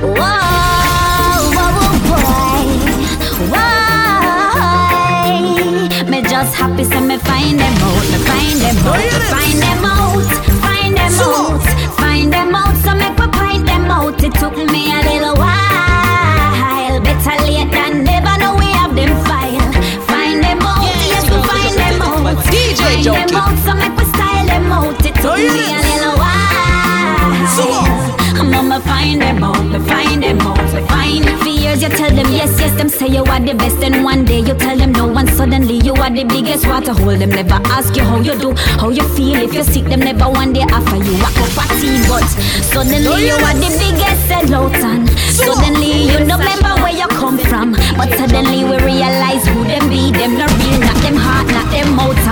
Whoa, 0.00 0.28
whoa, 1.54 1.72
whoa, 2.10 2.30
why? 3.50 3.70
Me 6.08 6.18
just 6.22 6.54
happy 6.54 6.84
say 6.84 7.00
me 7.00 7.18
find 7.18 7.58
them 7.60 7.82
out, 7.82 8.06
me 8.10 8.18
find 8.26 8.60
them 8.60 8.76
out, 8.86 8.98
me 8.98 9.08
find 9.30 9.58
them 9.62 9.84
out, 9.84 10.30
find 10.62 10.96
them 10.96 11.12
out, 11.20 11.43
we 13.84 13.90
find 13.90 13.90
them 13.90 13.90
out. 13.90 14.24
It 14.24 14.34
took 14.34 14.56
me 14.56 14.92
a 14.92 15.02
little 15.02 15.36
while, 15.36 17.00
better 17.00 17.36
late 17.44 17.70
than 17.70 18.04
never. 18.04 18.38
Know 18.38 18.54
we 18.56 18.66
have 18.72 18.94
them 18.94 19.14
file. 19.24 19.72
Find 20.06 20.42
them 20.42 20.60
out, 20.62 20.84
yes 21.08 21.24
we 21.24 21.36
find 21.42 21.74
them 21.78 22.02
out. 22.02 22.36
DJ 22.46 22.78
Find 22.78 23.04
them 23.04 23.36
out, 23.36 23.58
so 23.64 23.74
make 23.74 23.96
we 23.96 24.04
style 24.04 24.46
them 24.46 24.72
out. 24.72 25.04
It 25.04 25.14
took 25.16 25.36
me 25.36 25.44
a 25.44 25.80
little 25.80 25.93
find 28.94 29.20
them 29.20 29.42
out, 29.42 29.64
me 29.72 29.78
find 29.90 30.22
them 30.22 30.40
out, 30.40 30.64
me 30.72 30.80
find 30.88 31.24
For 31.42 31.48
years 31.48 31.82
you 31.82 31.88
tell 31.88 32.12
them 32.18 32.28
yes, 32.38 32.52
yes, 32.60 32.74
them 32.78 32.88
say 32.88 33.08
you 33.08 33.24
are 33.24 33.40
the 33.40 33.54
best. 33.54 33.82
And 33.82 34.04
one 34.04 34.24
day 34.24 34.40
you 34.40 34.54
tell 34.54 34.76
them 34.76 34.92
no 34.92 35.04
and 35.18 35.28
suddenly 35.28 35.78
you 35.86 35.94
are 35.94 36.10
the 36.10 36.24
biggest. 36.24 36.66
Water 36.66 36.92
hole, 36.92 37.16
them 37.16 37.30
never 37.30 37.60
ask 37.76 37.96
you 37.96 38.04
how 38.04 38.20
you 38.20 38.34
do, 38.38 38.52
how 38.80 38.90
you 38.90 39.06
feel. 39.16 39.36
If 39.46 39.52
you 39.54 39.64
sick, 39.64 39.84
them 39.84 40.00
never 40.00 40.28
one 40.30 40.52
day 40.52 40.64
offer 40.78 40.96
you 40.96 41.14
a 41.28 41.30
cup 41.38 41.58
of 41.62 41.70
tea. 41.80 41.98
But 42.08 42.28
suddenly 42.72 43.26
you 43.28 43.36
are 43.48 43.56
the 43.64 43.70
biggest 43.82 44.20
sellout 44.30 44.74
And 44.90 45.08
suddenly 45.40 45.94
you 46.12 46.18
don't 46.30 46.40
remember 46.40 46.74
where 46.82 46.96
you 47.02 47.08
come 47.22 47.38
from. 47.38 47.72
But 47.98 48.10
suddenly 48.18 48.64
we 48.64 48.76
realize 48.78 49.44
who 49.52 49.64
them 49.64 49.88
be. 49.90 50.12
Them 50.12 50.38
not 50.38 50.52
real, 50.62 50.80
not 50.80 50.98
them 51.02 51.16
heart, 51.16 51.48
not 51.48 51.68
them 51.74 51.96
mouth 51.96 52.26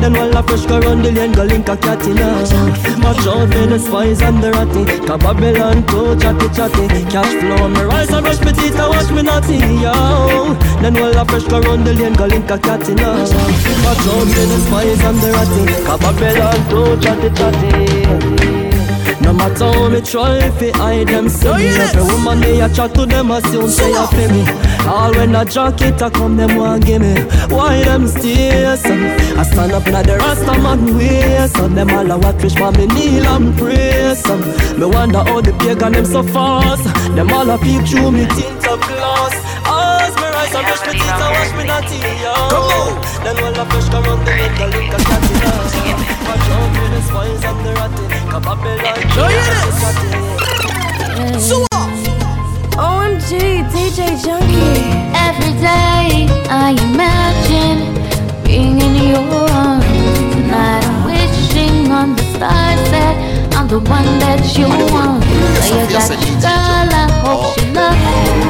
Then 0.00 0.14
while 0.14 0.36
I 0.36 0.42
fresh 0.42 0.64
go 0.66 0.80
round 0.80 1.04
the 1.04 1.12
lane, 1.12 1.32
go 1.32 1.44
link 1.44 1.68
a 1.68 1.76
cat 1.76 2.00
in 2.06 2.16
Watch 2.16 3.26
out 3.26 3.52
for 3.52 3.66
the 3.66 3.78
spies 3.78 4.22
and 4.22 4.42
the 4.42 4.50
ratty. 4.52 4.84
Cause 5.06 5.20
Babylon 5.20 5.86
too 5.86 6.16
chatty 6.18 6.48
chatty. 6.56 7.04
Cash 7.12 7.32
flow, 7.40 7.68
me 7.68 7.82
rise 7.82 8.10
and 8.10 8.24
brush 8.24 8.40
me 8.40 8.52
teeth 8.52 8.78
and 8.78 8.88
wash 8.88 9.10
me 9.10 9.22
naughty, 9.22 9.58
yo. 9.84 10.54
Then 10.80 10.94
while 10.94 11.18
I 11.18 11.24
fresh 11.24 11.44
go 11.44 11.60
round 11.60 11.86
the 11.86 11.92
lane, 11.94 12.14
go 12.14 12.26
link 12.26 12.50
a 12.50 12.58
cat 12.58 12.88
in 12.88 12.96
Watch 12.96 13.30
out 13.32 14.26
for 14.32 14.46
the 14.48 14.58
spies 14.64 15.00
and 15.04 15.18
the 15.20 15.30
ratty. 15.36 15.62
Cause 15.84 16.00
Babylon 16.00 16.60
too 16.70 17.00
chatty 17.04 17.28
chatty 17.36 18.69
no 19.22 19.32
matter 19.32 19.64
how 19.64 19.88
me 19.88 20.00
try 20.00 20.50
fi 20.58 20.70
hide 20.70 21.08
them 21.08 21.28
see 21.28 21.48
oh, 21.48 21.56
me 21.56 21.66
Every 21.66 22.02
woman 22.02 22.40
me 22.40 22.60
a 22.60 22.68
chat 22.68 22.94
to 22.94 23.06
them 23.06 23.30
assume 23.30 23.68
say 23.68 23.92
a 23.92 24.06
fi 24.06 24.26
me. 24.32 24.42
All 24.86 25.12
when 25.12 25.34
a 25.34 25.44
jacket 25.44 26.00
a 26.02 26.10
come 26.10 26.36
them 26.36 26.56
want 26.56 26.86
give 26.86 27.02
me. 27.02 27.14
Why 27.54 27.82
them 27.82 28.08
stay 28.08 28.76
so 28.76 28.94
I 29.38 29.42
stand 29.42 29.72
up 29.72 29.86
inna 29.86 30.02
the 30.02 30.16
rasta 30.16 30.58
man 30.60 30.96
way 30.96 31.46
So 31.48 31.68
them 31.68 31.90
all 31.90 32.10
a 32.10 32.18
watch 32.18 32.40
fish 32.40 32.54
for 32.54 32.72
me 32.72 32.86
kneel 32.86 33.26
and 33.26 33.56
pray 33.58 34.14
so 34.14 34.36
Me 34.78 34.86
wonder 34.86 35.18
how 35.18 35.40
the 35.40 35.52
pagan 35.52 35.92
them 35.92 36.04
so 36.04 36.22
fast. 36.22 36.84
Them 37.14 37.30
all 37.30 37.50
a 37.50 37.58
peep 37.58 37.86
through 37.86 38.12
me 38.12 38.26
tint 38.26 38.66
of 38.68 38.80
glass 38.80 39.34
As 40.50 40.56
me 40.56 40.62
brush 40.66 40.82
me 40.82 40.92
teeth 40.98 41.06
and 41.06 41.30
wash 41.30 41.52
me 41.54 41.62
naughty 41.62 41.94
yo. 42.18 42.34
Come 42.50 42.66
on 42.74 42.98
Then 43.22 43.38
all 43.38 43.54
a 43.54 43.64
fresh 43.70 43.88
come 43.88 44.02
round 44.02 44.26
the 44.26 44.34
link 44.34 44.58
a 44.58 44.66
link 44.66 44.90
a 44.90 44.98
cat 44.98 45.22
in 45.30 45.46
us. 45.46 45.70
Watch 46.26 46.50
out 46.50 46.74
for 46.74 46.90
the 46.90 47.00
spies 47.06 47.44
and 47.46 47.58
the 47.62 47.70
ratty 47.78 48.02
Cause 48.30 48.42
Babylon 48.42 48.90
OMG, 52.80 53.62
DJ 53.70 54.18
Junky. 54.18 54.74
Every 55.14 55.52
day 55.60 56.26
I 56.50 56.74
imagine 56.82 57.78
being 58.42 58.80
in 58.80 58.94
your 59.06 59.22
arms. 59.54 59.84
Tonight 60.34 60.82
I'm 60.82 61.04
wishing 61.06 61.92
on 61.92 62.16
the 62.16 62.22
stars 62.34 62.82
that 62.90 63.14
I'm 63.54 63.68
the 63.68 63.78
one 63.78 64.18
that 64.18 64.42
you 64.58 64.66
want. 64.66 65.22
So 65.62 65.78
you 65.78 65.86
got 65.92 66.10
your 66.10 66.40
girl, 66.42 66.90
I 66.90 67.06
hope 67.22 67.54
she 67.54 67.70
loves 67.70 68.44
you. 68.44 68.49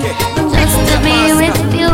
Just 0.00 0.76
to 0.88 0.96
be 1.04 1.32
with 1.36 1.60
you. 1.76 1.92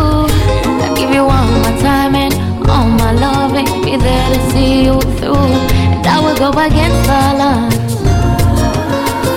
I 0.85 0.95
give 0.95 1.11
you 1.11 1.23
all 1.23 1.51
my 1.67 1.75
time 1.83 2.15
and 2.15 2.33
all 2.71 2.87
my 2.87 3.11
loving. 3.11 3.67
Be 3.83 3.97
there 3.97 4.29
to 4.35 4.41
see 4.51 4.85
you 4.85 5.01
through. 5.19 5.35
And 5.35 6.07
I 6.07 6.21
will 6.23 6.37
go 6.37 6.51
against 6.51 7.03
the 7.11 7.21
odds. 7.51 7.95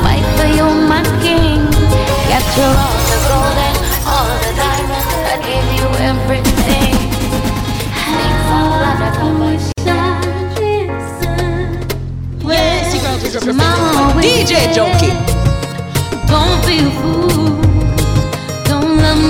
Fight 0.04 0.26
for 0.38 0.50
you, 0.58 0.68
my 0.88 1.02
king. 1.26 1.66
Capture 2.30 2.74
all 2.86 3.00
the 3.10 3.18
gold 3.30 3.58
and 3.68 3.78
all 4.06 4.30
the 4.46 4.52
diamonds. 4.62 5.14
I 5.26 5.42
you 5.80 5.88
everything. 6.12 6.94
I 7.96 8.30
DJ 14.22 14.52
Jokey. 14.76 15.12
Don't 16.28 16.62
be 16.68 16.78
a 16.86 16.92
fool 17.02 17.69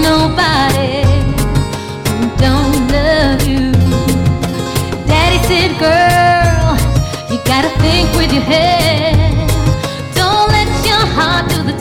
nobody 0.01 1.03
who 2.07 2.17
don't 2.37 2.77
love 2.91 3.41
you. 3.47 3.71
Daddy 5.09 5.39
said, 5.49 5.71
girl, 5.79 6.77
you 7.31 7.37
gotta 7.45 7.71
think 7.79 8.13
with 8.15 8.31
your 8.31 8.43
head. 8.43 9.17
Don't 10.13 10.49
let 10.51 10.69
your 10.85 11.05
heart 11.17 11.49
do 11.49 11.63
the 11.63 11.77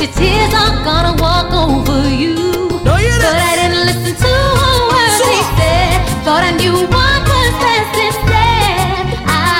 your 0.00 0.12
tears 0.14 0.52
are 0.54 0.84
gonna 0.84 1.14
walk 1.20 1.52
over 1.52 2.08
you. 2.08 2.36
But 2.84 3.38
I 3.50 3.52
didn't 3.60 3.86
listen 3.86 4.14
to 4.24 4.32
a 4.68 4.72
word 4.90 5.18
he 5.34 5.42
said. 5.58 5.96
Thought 6.24 6.44
I 6.44 6.52
knew 6.60 6.76
what 6.94 7.20
was 7.30 7.52
best 7.64 7.94
instead. 8.06 9.06
I 9.26 9.58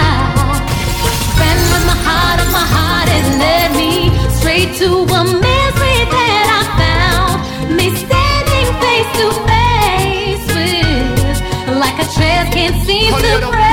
my 1.90 1.98
heart, 2.06 2.38
my 2.52 2.66
heart 2.76 3.08
led 3.42 3.70
me 3.74 4.14
straight 4.38 4.76
to 4.80 5.05
Super 13.18 13.65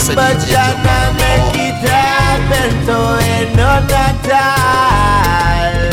But 0.00 0.16
a 0.16 0.16
But 0.16 0.40
Jah 0.48 0.72
na 0.80 1.12
make 1.12 1.60
it 1.60 1.76
happen 1.84 2.72
to 2.88 2.96
another 3.20 4.08
time. 4.24 5.90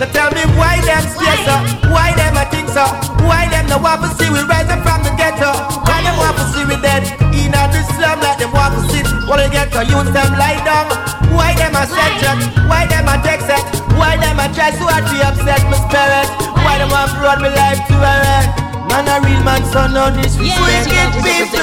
So 0.00 0.04
tell 0.08 0.32
me 0.32 0.42
why 0.56 0.80
them 0.80 1.04
stress 1.12 1.44
up? 1.52 1.68
Why 1.92 2.16
them 2.16 2.34
a 2.40 2.48
think 2.48 2.68
so? 2.72 2.88
Why 3.28 3.44
them 3.52 3.68
no 3.68 3.76
want 3.76 4.00
to 4.02 4.08
see 4.16 4.30
we 4.32 4.40
rising 4.40 4.80
from 4.80 5.04
the 5.04 5.12
ghetto? 5.20 5.52
Why 5.84 6.00
them 6.00 6.16
want 6.16 6.40
to 6.40 6.44
see 6.56 6.64
we 6.64 6.80
dead? 6.80 7.04
In 7.36 7.52
a 7.52 7.68
the 7.68 7.84
slum 7.92 8.24
like 8.24 8.40
them 8.40 8.52
want 8.56 8.72
to 8.72 8.80
see? 8.88 9.04
Wanna 9.28 9.52
get 9.52 9.70
to 9.76 9.84
use 9.84 10.10
them 10.16 10.32
lie 10.40 10.56
down? 10.64 10.88
Why 11.36 11.52
them 11.60 11.76
a 11.76 11.84
up? 11.84 12.38
Why 12.72 12.86
them 12.88 13.04
a 13.04 13.20
text 13.20 13.52
it? 13.52 13.62
Why 14.00 14.16
them 14.16 14.40
a 14.40 14.48
try 14.56 14.72
so 14.72 14.88
hard 14.88 15.04
to 15.04 15.16
upset 15.28 15.60
my 15.68 15.76
spirit? 15.76 16.28
Why 16.64 16.78
them 16.80 16.88
want 16.88 17.12
to 17.12 17.20
run 17.20 17.42
my 17.42 17.52
life 17.52 17.84
to 17.88 17.96
a 18.00 18.12
end? 18.38 18.67
And 18.98 19.06
a 19.06 19.24
real 19.24 19.40
man, 19.44 19.64
so 19.70 19.86
no 19.86 20.10
disrespect. 20.10 20.90
Yeah, 20.90 21.12
people, 21.22 21.60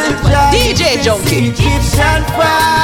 DJ 0.55 1.03
Junky. 1.03 1.49
Egyptian 1.49 2.23
fire. 2.31 2.74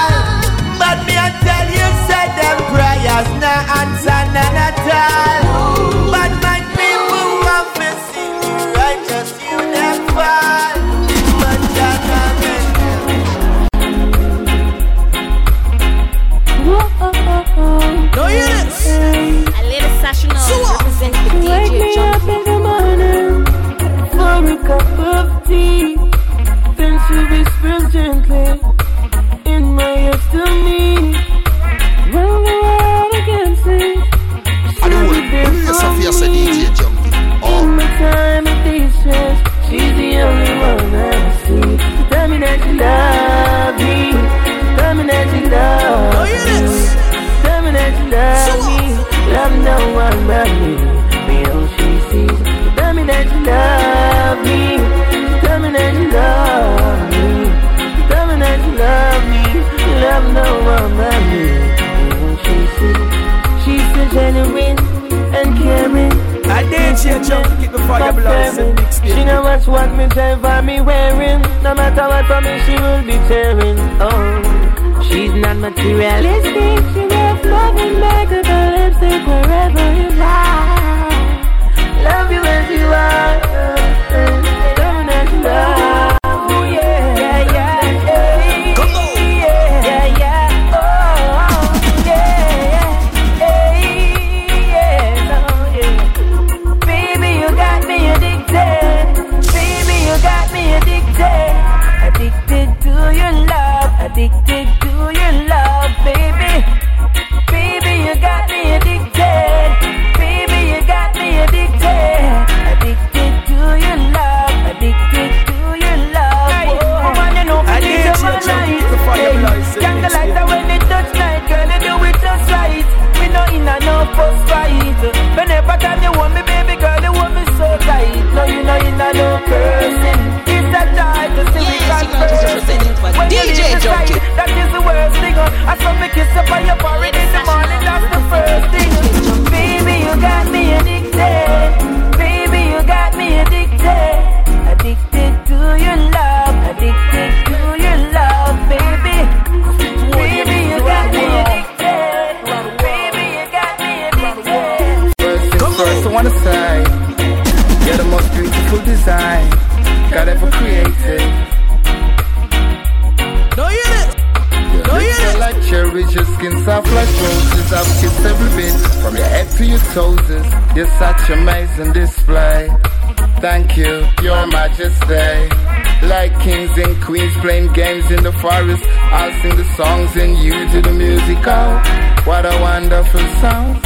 Forest. 178.41 178.83
I'll 179.13 179.33
sing 179.41 179.55
the 179.55 179.67
songs 179.77 180.11
and 180.17 180.33
you 180.43 180.53
to 180.73 180.81
the 180.81 180.93
music. 180.93 181.37
Oh, 181.45 181.77
what 182.25 182.43
a 182.45 182.55
wonderful 182.59 183.25
sound. 183.39 183.77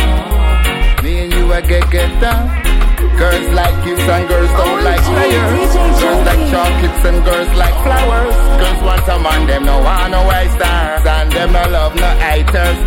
Me 1.03 1.23
and 1.23 1.33
you, 1.33 1.53
I 1.53 1.61
get 1.61 1.85
get 1.91 2.09
down. 2.23 2.47
Girls 3.19 3.47
like 3.51 3.75
gifts 3.83 4.07
and 4.15 4.27
girls 4.27 4.51
don't 4.59 4.81
like 4.83 5.03
players. 5.03 5.71
Girls 6.01 6.23
like 6.25 6.43
chocolates 6.51 7.03
and 7.05 7.19
girls 7.23 7.51
like 7.59 7.77
flowers. 7.83 8.35
Girls 8.59 8.81
want 8.87 9.07
a 9.07 9.17
man, 9.19 9.41
them 9.47 9.63
no 9.65 9.77
want 9.83 10.11
no 10.11 10.23
white 10.23 10.51
stars. 10.55 11.05
And 11.05 11.31
them 11.31 11.51
no 11.51 11.63
love 11.69 11.95
no 11.95 12.09
haters. 12.23 12.79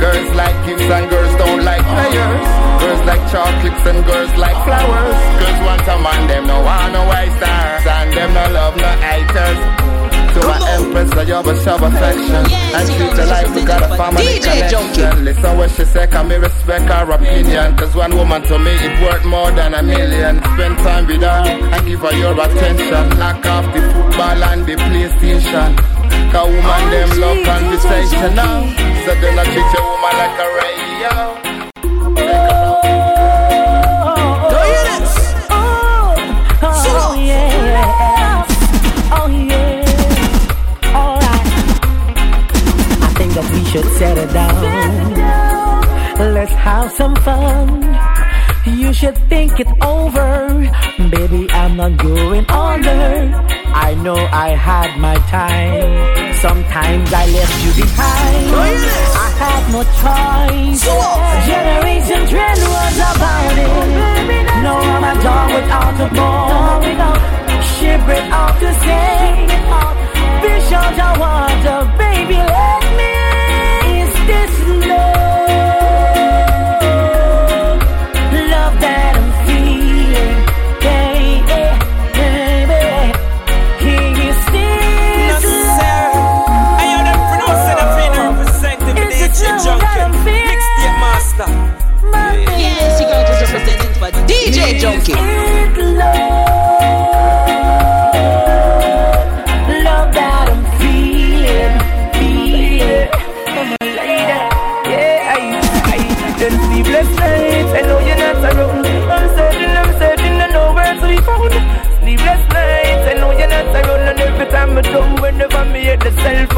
Girls 0.00 0.30
like 0.34 0.56
gifts 0.66 0.88
and 0.96 1.10
girls 1.10 1.34
don't 1.36 1.62
like 1.64 1.84
players. 1.84 2.42
Girls 2.80 3.02
like 3.10 3.24
chocolates 3.30 3.84
and 3.90 4.00
girls 4.06 4.32
like 4.38 4.58
flowers. 4.64 5.18
Girls 5.40 5.60
want 5.66 5.86
a 5.94 5.96
man, 5.98 6.22
them 6.30 6.46
no 6.46 6.58
want 6.62 6.92
no 6.94 7.02
white 7.10 7.34
stars. 7.38 7.86
And 7.86 8.12
them 8.16 8.30
no 8.34 8.44
love 8.54 8.76
no 8.76 8.90
haters. 9.04 9.79
To 10.34 10.40
my 10.46 10.58
empress, 10.70 11.10
I 11.12 11.24
have 11.24 11.46
a 11.46 11.54
show 11.64 11.76
affection. 11.76 12.44
And 12.76 12.86
treat 12.94 13.16
her 13.18 13.26
like 13.26 13.48
we 13.54 13.64
got 13.64 13.82
a 13.82 13.96
family 13.96 14.22
DJ 14.38 14.70
connection. 14.70 15.24
Listen 15.24 15.56
what 15.58 15.70
she 15.70 15.84
say, 15.84 16.06
can 16.06 16.28
me 16.28 16.36
respect 16.36 16.84
her 16.84 17.10
opinion. 17.10 17.76
Cause 17.76 17.94
one 17.94 18.16
woman 18.16 18.42
to 18.42 18.58
me, 18.58 18.70
it 18.70 19.02
worth 19.02 19.24
more 19.24 19.50
than 19.50 19.74
a 19.74 19.82
million. 19.82 20.36
Spend 20.54 20.78
time 20.78 21.06
with 21.06 21.22
her 21.22 21.42
and 21.74 21.86
give 21.86 22.00
her 22.00 22.14
your 22.14 22.34
attention. 22.34 23.18
Knock 23.18 23.44
off 23.46 23.66
the 23.74 23.80
football 23.92 24.42
and 24.50 24.66
the 24.66 24.74
PlayStation. 24.76 25.70
Cause 26.32 26.48
woman, 26.48 26.82
them 26.90 27.10
love 27.18 27.40
conversation 27.44 28.34
now. 28.34 28.62
So 29.04 29.14
then 29.18 29.38
I 29.38 29.44
treat 29.44 29.70
your 29.74 29.84
woman 29.90 30.14
like 30.14 30.38
a 30.38 30.48
radio. 30.62 31.49
Should 43.70 43.86
settle 43.98 44.26
down. 44.32 45.14
Let's 46.34 46.52
have 46.52 46.90
some 46.92 47.14
fun. 47.16 47.68
You 48.66 48.92
should 48.92 49.16
think 49.28 49.60
it 49.60 49.68
over. 49.80 50.28
Baby, 50.98 51.48
I'm 51.52 51.76
not 51.76 51.96
going 51.96 52.50
under. 52.50 53.10
I 53.86 53.94
know 54.02 54.18
I 54.46 54.48
had 54.68 54.98
my 54.98 55.16
time. 55.38 56.34
Sometimes 56.44 57.12
I 57.12 57.24
left 57.36 57.56
you 57.64 57.72
behind. 57.82 58.46
I 59.24 59.28
had 59.42 59.62
no 59.74 59.82
choice. 60.02 60.82
Generation 61.50 62.22
trend 62.30 62.60
was 62.74 62.96
about 63.12 63.56
it. 63.66 64.46
No, 64.66 64.74
I'm 64.94 65.04
a 65.12 65.14
dog 65.22 65.48
without 65.54 65.96
a 66.06 66.08
bone. 66.18 66.90
Shipwreck 67.78 68.26
out 68.34 68.54
to 68.62 68.70
sea. 68.82 69.50
Fish 70.42 70.72
out 70.72 71.18
water, 71.20 71.80
baby, 71.98 72.40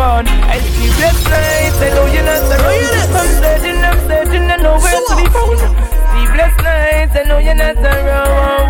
the 0.03 0.27
phone. 0.27 0.27
I 0.51 0.59
sleepless 0.59 1.19
nights. 1.31 1.79
I 1.83 1.89
know 1.95 2.07
you're 2.07 2.25
not 2.25 2.43
around. 2.51 3.15
I'm 3.19 3.29
searching, 3.41 3.81
I'm 3.89 3.99
searching, 4.09 4.51
I 4.51 4.57
know 4.57 4.77
where 4.83 5.01
to 5.09 5.15
be 5.17 5.27
found. 5.35 5.59
Sleepless 6.11 6.55
nights. 6.67 7.15
I 7.17 7.23
know 7.29 7.39
you're 7.39 7.55
not 7.55 7.77
around. 7.77 8.69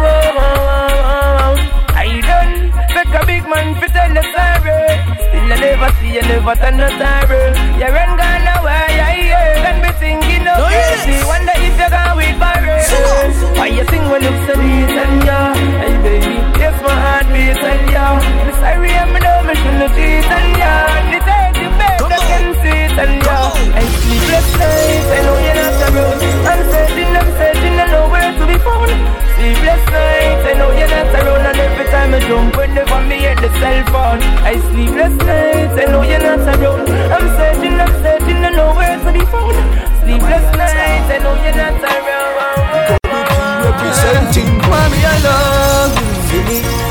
I 1.95 2.21
done 2.21 2.53
make 2.95 3.15
a 3.15 3.23
big 3.27 3.45
man 3.49 3.75
fi 3.81 3.87
tell 3.95 4.11
the 4.13 4.23
sorry. 4.33 4.81
Still 5.23 5.53
I 5.53 5.57
never 5.63 5.91
see 5.99 6.13
you 6.17 6.23
never 6.23 6.55
turn 6.57 6.77
no 6.77 6.89
sorry. 7.01 7.43
You 7.81 7.89
run 7.95 8.11
gone 8.21 8.49
away, 8.57 8.87
yeah, 8.99 9.15
yeah. 9.31 9.69
And 9.69 9.79
be 9.83 9.91
thinking 10.03 10.47
of 10.49 10.59
crazy. 10.69 11.17
Wonder 11.25 11.57
if 11.57 11.77
you 11.81 11.89
gone 11.95 12.17
with 12.19 12.37
Barry. 12.43 12.77
Why 13.59 13.67
you 13.69 13.85
sing 13.91 14.05
when 14.11 14.21
look 14.23 14.39
so 14.47 14.55
decent, 14.61 15.02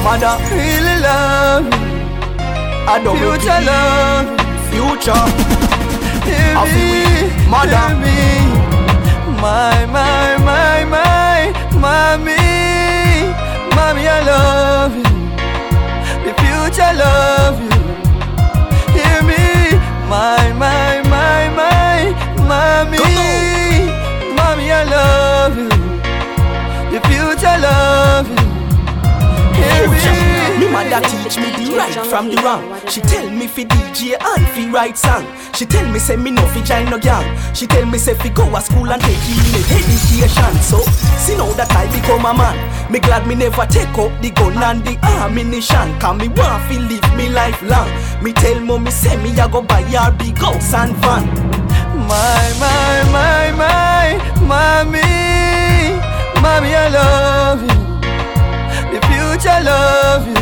mother, 0.03 0.35
really 0.51 0.97
love. 1.01 1.65
I 2.93 2.99
don't 3.03 3.17
future 3.17 3.61
love, 3.71 4.27
future. 4.69 5.25
Hear 6.27 6.57
me, 6.73 6.89
mother, 7.49 7.77
hear 7.77 7.95
me. 8.03 8.17
My, 9.41 9.85
my, 9.95 10.37
my, 10.47 10.83
my, 10.95 11.39
mommy, 11.83 12.37
mommy, 13.75 14.03
I 14.07 14.19
love 14.31 14.95
you. 14.95 15.09
The 16.25 16.31
future 16.41 16.93
love 17.03 17.57
you. 17.65 17.77
Hear 18.95 19.19
me, 19.29 19.43
my, 20.09 20.51
my, 20.63 21.01
my, 21.13 21.49
my, 21.57 21.97
mommy, 22.49 23.05
mommy, 24.37 24.71
I 24.71 24.83
love 24.95 25.57
you. 25.57 25.69
The 26.91 26.99
future 27.07 27.57
love 27.67 28.29
you. 28.29 28.40
Hear 29.89 30.59
me. 30.59 30.65
Me 30.65 30.71
mother 30.71 31.01
teach 31.01 31.37
me 31.37 31.49
the 31.57 31.73
right 31.75 32.05
from 32.05 32.29
the 32.29 32.37
wrong. 32.43 32.61
She 32.87 33.01
tell 33.01 33.29
me 33.29 33.47
fi 33.47 33.65
DJ 33.65 34.13
and 34.19 34.47
fi 34.49 34.69
write 34.69 34.97
song. 34.97 35.25
She 35.55 35.65
tell 35.65 35.87
me 35.91 35.97
say 35.99 36.15
me 36.17 36.31
no 36.31 36.45
fi 36.47 36.61
join 36.61 36.89
no 36.89 36.99
gang. 36.99 37.25
She 37.55 37.65
tell 37.67 37.85
me 37.85 37.97
say 37.97 38.13
fi 38.13 38.29
go 38.29 38.43
a 38.55 38.61
school 38.61 38.91
and 38.91 39.01
take 39.01 39.17
in 39.29 39.39
education. 39.57 40.53
So 40.61 40.79
see 41.17 41.35
now 41.35 41.51
that 41.53 41.71
I 41.71 41.85
become 41.91 42.25
a 42.25 42.33
man, 42.33 42.91
me 42.91 42.99
glad 42.99 43.25
me 43.27 43.35
never 43.35 43.65
take 43.65 43.97
up 43.97 44.11
the 44.21 44.29
gun 44.31 44.57
and 44.61 44.83
the 44.85 44.97
ammunition. 45.05 45.99
Cause 45.99 46.17
me 46.19 46.27
want 46.27 46.63
fi 46.69 46.77
live 46.77 47.15
me 47.17 47.29
life 47.29 47.61
long. 47.63 47.89
Me 48.23 48.33
tell 48.33 48.59
mommy 48.59 48.91
say 48.91 49.17
me 49.23 49.31
a 49.39 49.47
go 49.49 49.61
buy 49.61 49.81
her 49.83 50.11
big 50.11 50.37
house 50.37 50.73
and 50.73 50.95
van. 50.97 51.25
My, 52.07 52.53
my, 52.59 53.03
my, 53.11 53.51
my, 53.51 54.17
mommy, 54.45 55.01
mommy, 56.41 56.75
I 56.75 56.89
love 56.89 57.61
you. 57.63 57.90
The 59.41 59.47
future 59.47 59.63
love 59.63 60.27
you. 60.27 60.35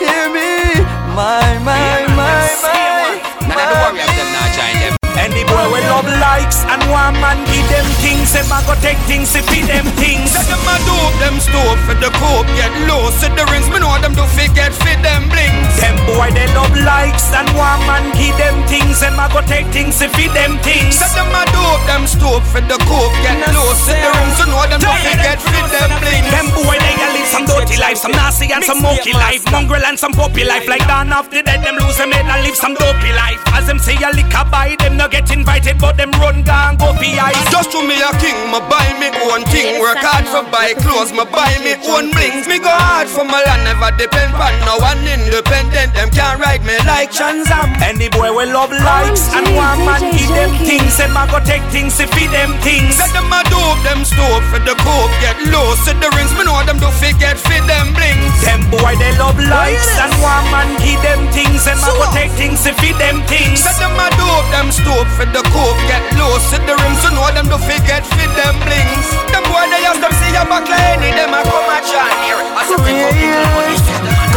Hear 0.00 0.28
me, 0.28 0.84
my, 1.16 1.58
my, 1.64 2.04
my, 2.08 2.48
my, 2.60 3.22
None 3.40 3.58
of 3.58 3.68
the 3.68 3.80
warriors 3.80 4.16
them 4.16 4.32
not 4.32 4.54
join 4.54 4.90
them. 4.90 4.99
Any 5.20 5.44
boy 5.44 5.68
we 5.68 5.84
love 5.84 6.08
likes 6.16 6.64
and 6.64 6.80
one 6.88 7.12
man 7.20 7.36
give 7.52 7.68
them 7.68 7.84
things, 8.00 8.32
them 8.32 8.48
a 8.48 8.64
go 8.64 8.72
take 8.80 8.96
things 9.04 9.36
if 9.36 9.44
feed 9.52 9.68
them 9.68 9.84
things. 10.00 10.32
Say 10.32 10.48
them 10.48 10.64
a 10.64 10.74
dope, 10.88 11.16
them 11.20 11.36
stove 11.36 11.76
for 11.84 11.92
the 12.00 12.08
cope 12.16 12.48
get 12.56 12.72
low. 12.88 13.12
Say 13.20 13.28
the 13.36 13.44
rings, 13.52 13.68
me 13.68 13.84
know 13.84 13.92
them 14.00 14.16
do 14.16 14.24
forget 14.32 14.72
fit 14.72 14.96
them 15.04 15.28
blings. 15.28 15.76
Them 15.76 15.92
boy 16.08 16.32
they 16.32 16.48
love 16.56 16.72
likes 16.72 17.28
and 17.36 17.52
one 17.52 17.84
man 17.84 18.08
give 18.16 18.32
them 18.40 18.64
things, 18.64 19.04
them 19.04 19.20
a 19.20 19.28
go 19.28 19.44
take 19.44 19.68
things 19.76 20.00
if 20.00 20.08
feed 20.16 20.32
them 20.32 20.56
things. 20.64 20.96
Say 20.96 21.12
them 21.12 21.28
a 21.36 21.44
dope, 21.52 21.84
them 21.84 22.08
stove 22.08 22.40
for 22.48 22.64
the 22.64 22.80
cope 22.88 23.12
get 23.20 23.36
low. 23.52 23.76
Say 23.76 24.00
the 24.00 24.08
rings, 24.08 24.40
me 24.40 24.48
know 24.48 24.64
them 24.72 24.80
do 24.80 24.88
forget 25.04 25.36
fit 25.36 25.68
them 25.68 25.92
blings. 26.00 26.32
Them 26.32 26.48
boy 26.56 26.80
they 26.80 26.96
a 26.96 27.06
live 27.12 27.28
some 27.28 27.44
dirty 27.44 27.76
life, 27.76 28.00
some 28.00 28.16
nasty 28.16 28.48
and 28.56 28.64
some 28.64 28.80
mokey 28.80 29.12
life, 29.12 29.44
mongrel 29.52 29.84
and 29.84 30.00
some 30.00 30.16
puppy 30.16 30.48
life. 30.48 30.64
Like 30.64 30.88
down 30.88 31.12
off 31.12 31.28
the 31.28 31.44
dead, 31.44 31.60
them 31.60 31.76
lose 31.76 32.00
them 32.00 32.08
head 32.08 32.24
and 32.24 32.40
live 32.40 32.56
some 32.56 32.72
dopey 32.72 33.12
life. 33.12 33.36
As 33.52 33.68
them 33.68 33.76
say 33.76 34.00
a 34.00 34.08
liquor 34.16 34.48
buy, 34.48 34.80
them 34.80 34.96
no 34.96 35.09
get 35.10 35.26
invited, 35.34 35.76
but 35.78 35.98
them 35.98 36.10
run 36.22 36.42
gang 36.46 36.78
go 36.78 36.94
fi 36.94 37.18
eyes. 37.18 37.36
Just 37.50 37.74
to 37.74 37.82
me 37.82 37.98
a 37.98 38.14
king, 38.22 38.38
me 38.46 38.62
buy 38.70 38.86
me 39.02 39.10
own 39.26 39.42
thing. 39.50 39.82
work 39.82 39.98
hard 39.98 40.24
for 40.30 40.46
buy 40.54 40.72
clothes, 40.78 41.10
me 41.10 41.26
buy 41.26 41.50
me 41.66 41.74
own 41.90 42.14
blings. 42.14 42.46
Me 42.46 42.62
go 42.62 42.70
hard 42.70 43.10
for 43.10 43.26
my 43.26 43.42
land, 43.42 43.66
never 43.66 43.90
depend 43.98 44.30
on 44.38 44.54
no 44.62 44.78
one 44.78 45.02
independent. 45.02 45.90
Them 45.98 46.08
can't 46.14 46.38
ride 46.38 46.62
me 46.62 46.78
like 46.86 47.10
Chanzam. 47.10 47.74
Any 47.82 48.08
boy 48.08 48.30
will 48.30 48.48
love 48.54 48.70
likes 48.70 49.34
and 49.34 49.50
one 49.58 49.82
man 49.82 50.00
give 50.14 50.30
them 50.30 50.54
things. 50.62 50.94
Them 50.96 51.18
a 51.18 51.26
go 51.26 51.42
take 51.42 51.66
things 51.74 51.98
to 51.98 52.06
feed 52.14 52.30
them 52.30 52.54
things. 52.62 52.94
Say 52.94 53.10
them 53.10 53.28
a 53.34 53.42
dope, 53.50 53.82
them 53.82 54.06
stove 54.06 54.46
for 54.54 54.62
the 54.62 54.78
coke 54.78 55.14
get 55.18 55.36
low. 55.50 55.74
Say 55.82 55.98
the 55.98 56.08
rings, 56.14 56.30
me 56.38 56.46
know 56.46 56.62
them 56.62 56.78
do 56.78 56.88
forget 57.02 57.34
fit 57.34 57.66
them 57.66 57.90
blings. 57.98 58.30
Them 58.46 58.62
boy 58.70 58.94
they 58.94 59.10
love 59.18 59.34
oh, 59.34 59.50
likes 59.50 59.90
and 59.98 60.14
one 60.22 60.46
man 60.54 60.70
give 60.78 61.02
them 61.02 61.26
things. 61.34 61.66
Them 61.66 61.82
a 61.82 61.90
go 61.98 62.06
take 62.14 62.32
things 62.38 62.62
to 62.62 62.70
feed 62.78 62.94
them 63.02 63.26
things. 63.26 63.66
Say 63.66 63.74
them 63.82 63.98
a 63.98 64.06
dope, 64.14 64.48
them 64.54 64.70
stove 64.70 64.89
for 65.16 65.26
the 65.30 65.42
coke 65.54 65.78
get 65.86 66.02
low. 66.18 66.34
Say 66.50 66.58
the 66.66 66.74
rims, 66.74 67.02
you 67.06 67.14
know 67.14 67.28
them 67.30 67.46
do 67.46 67.58
forget 67.62 68.02
fit 68.02 68.30
them 68.34 68.56
blings. 68.66 69.06
Them 69.30 69.44
boy 69.46 69.62
they 69.70 69.82
just 69.86 70.02
them 70.02 70.12
see 70.18 70.34
a 70.34 70.42
back 70.50 70.66
any 70.66 71.14
them 71.14 71.30
a 71.30 71.40
come 71.46 71.70
a 71.70 71.78
chat 71.86 72.10
here. 72.26 72.40
I 72.58 72.62
say 72.66 72.74
go 72.74 73.08
people 73.14 73.46
for 73.54 73.64
this. 73.70 73.82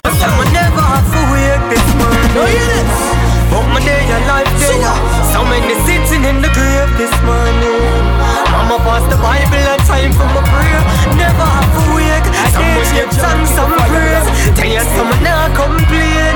Cause 0.05 0.21
I'm 0.21 0.37
never 0.53 0.83
have 0.85 1.07
to 1.09 1.21
wait 1.33 1.61
this 1.73 1.87
morning. 1.97 2.31
No, 2.37 2.43
yes. 2.45 2.93
But 3.49 3.65
my 3.73 3.79
day 3.81 4.05
and 4.05 4.25
life 4.29 4.53
day. 4.61 4.77
So 5.33 5.41
many 5.45 5.73
sitting 5.89 6.23
in 6.25 6.37
the 6.45 6.51
grave 6.53 6.91
this 7.01 7.13
morning. 7.25 8.05
Mama 8.53 8.77
pass 8.85 9.03
the 9.09 9.17
Bible 9.17 9.65
and 9.73 9.81
time 9.89 10.13
for 10.13 10.29
my 10.29 10.41
prayer. 10.45 10.81
Never 11.17 11.45
have 11.45 11.69
to 11.73 11.83
wake. 11.97 12.27
Someone 12.53 12.89
give 12.93 13.09
thanks, 13.17 13.49
some 13.57 13.73
praise. 13.89 14.27
Tell 14.53 14.69
you 14.69 14.85
someone 14.93 15.23
not 15.25 15.49
complain. 15.57 16.35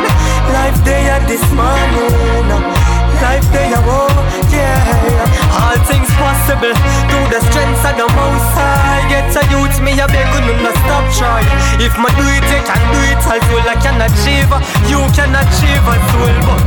Life 0.54 0.78
day 0.86 1.06
at 1.10 1.28
this 1.30 1.46
morning. 1.54 2.87
Life 3.18 3.50
they 3.50 3.74
a 3.74 3.82
oh 3.82 4.14
yeah. 4.54 5.58
All 5.58 5.78
things 5.90 6.06
possible 6.22 6.74
through 7.10 7.28
the 7.34 7.42
strength 7.50 7.82
of 7.82 7.98
the 7.98 8.08
most 8.14 8.54
high. 8.54 9.02
Get 9.10 9.34
a 9.34 9.42
youth 9.50 9.82
me 9.82 9.98
a 9.98 10.06
beg 10.06 10.30
you 10.38 10.54
no 10.62 10.72
stop 10.86 11.06
try. 11.18 11.42
If 11.82 11.98
my 11.98 12.14
do 12.14 12.24
it, 12.24 12.46
you 12.46 12.62
can 12.62 12.82
do 12.94 13.00
it 13.10 13.22
as 13.26 13.44
well. 13.50 13.66
I 13.66 13.76
can 13.82 13.98
achieve. 14.06 14.54
You 14.86 15.02
can 15.18 15.34
achieve 15.34 15.82
as 15.82 16.08
well, 16.14 16.40
but 16.46 16.62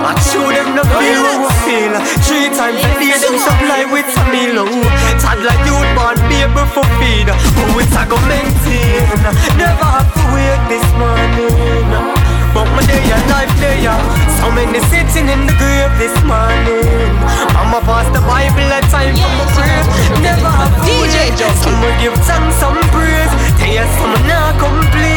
I 0.00 0.12
show 0.24 0.48
them 0.48 0.72
the 0.74 0.84
feel 0.88 1.20
what 1.28 1.38
we 1.44 1.50
feel. 1.68 1.94
Three 2.24 2.48
times 2.56 2.80
a 2.80 2.90
day 2.96 3.12
them 3.20 3.36
supply 3.36 3.84
with 3.84 4.08
a 4.08 4.24
meal. 4.32 4.64
Oh, 4.64 4.72
toddler 5.20 5.56
youth 5.68 5.92
born 5.92 6.16
baby 6.32 6.64
for 6.72 6.88
feed. 6.98 7.28
Oh, 7.28 7.78
it's 7.78 7.92
a 7.92 8.08
go 8.08 8.16
maintain. 8.24 9.06
Never 9.60 9.88
have 9.92 10.08
to 10.08 10.24
wait 10.32 10.60
this 10.72 10.88
morning. 10.96 12.21
But 12.52 12.68
my 12.76 12.84
day 12.84 13.00
and 13.00 13.24
life 13.32 13.48
day, 13.56 13.80
so 14.36 14.52
many 14.52 14.78
sitting 14.92 15.28
in 15.32 15.48
the 15.48 15.56
grave 15.56 15.92
this 15.96 16.12
morning. 16.28 17.16
I'ma 17.56 17.80
pass 17.80 18.04
the 18.12 18.20
Bible 18.28 18.68
at 18.68 18.84
time 18.92 19.16
for 19.16 19.32
my 19.40 19.46
prayer. 19.56 19.82
Never 20.20 20.52
have 20.52 20.72
DJ 20.84 21.32
Someone 21.64 21.96
give 21.96 22.12
thanks, 22.28 22.56
some 22.60 22.76
praise. 22.92 23.32
Tell 23.56 23.72
you 23.72 23.88
someone 23.96 24.26
not 24.28 24.60
complain. 24.60 25.11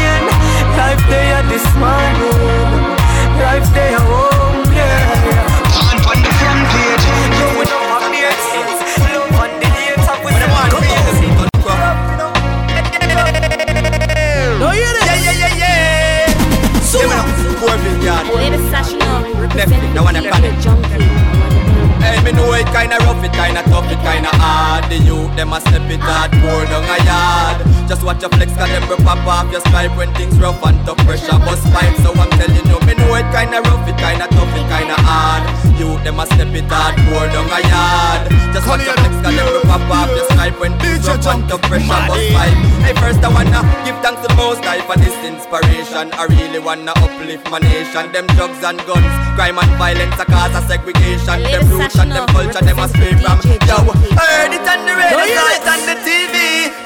Wanna 43.36 43.62
give 43.84 44.00
thanks 44.00 44.24
to 44.24 44.28
the 44.32 44.38
most 44.40 44.64
high 44.64 44.80
for 44.88 44.96
this 44.96 45.12
inspiration. 45.28 46.08
I 46.16 46.24
really 46.32 46.60
wanna 46.64 46.96
uplift 46.96 47.52
my 47.52 47.60
nation. 47.60 48.08
Them 48.16 48.26
drugs 48.40 48.64
and 48.64 48.80
guns, 48.88 49.12
crime 49.36 49.60
and 49.60 49.72
violence 49.76 50.16
a 50.16 50.26
cause 50.26 50.56
of 50.56 50.64
segregation. 50.72 51.44
Them 51.44 51.68
roots 51.68 52.00
and 52.00 52.12
them 52.16 52.26
culture, 52.32 52.64
them 52.64 52.80
a 52.80 52.88
straight 52.88 53.20
from 53.20 53.40
Yo, 53.68 53.78
I 54.16 54.26
heard 54.40 54.54
it 54.56 54.64
on 54.64 54.80
the 54.88 54.94
radio, 54.96 55.20
saw 55.36 55.50
it 55.52 55.68
on 55.68 55.82
the 55.84 55.96
TV 56.08 56.36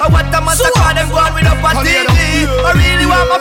I 0.00 0.08
oh, 0.08 0.08
what 0.12 0.32
a 0.32 0.40
massacre, 0.40 0.92
them 0.96 1.08
going 1.12 1.34
with 1.36 1.44
up 1.44 1.60
on 1.60 1.84
TV 1.84 2.48
I 2.48 2.72
really 2.72 3.06
want 3.06 3.28
my 3.28 3.39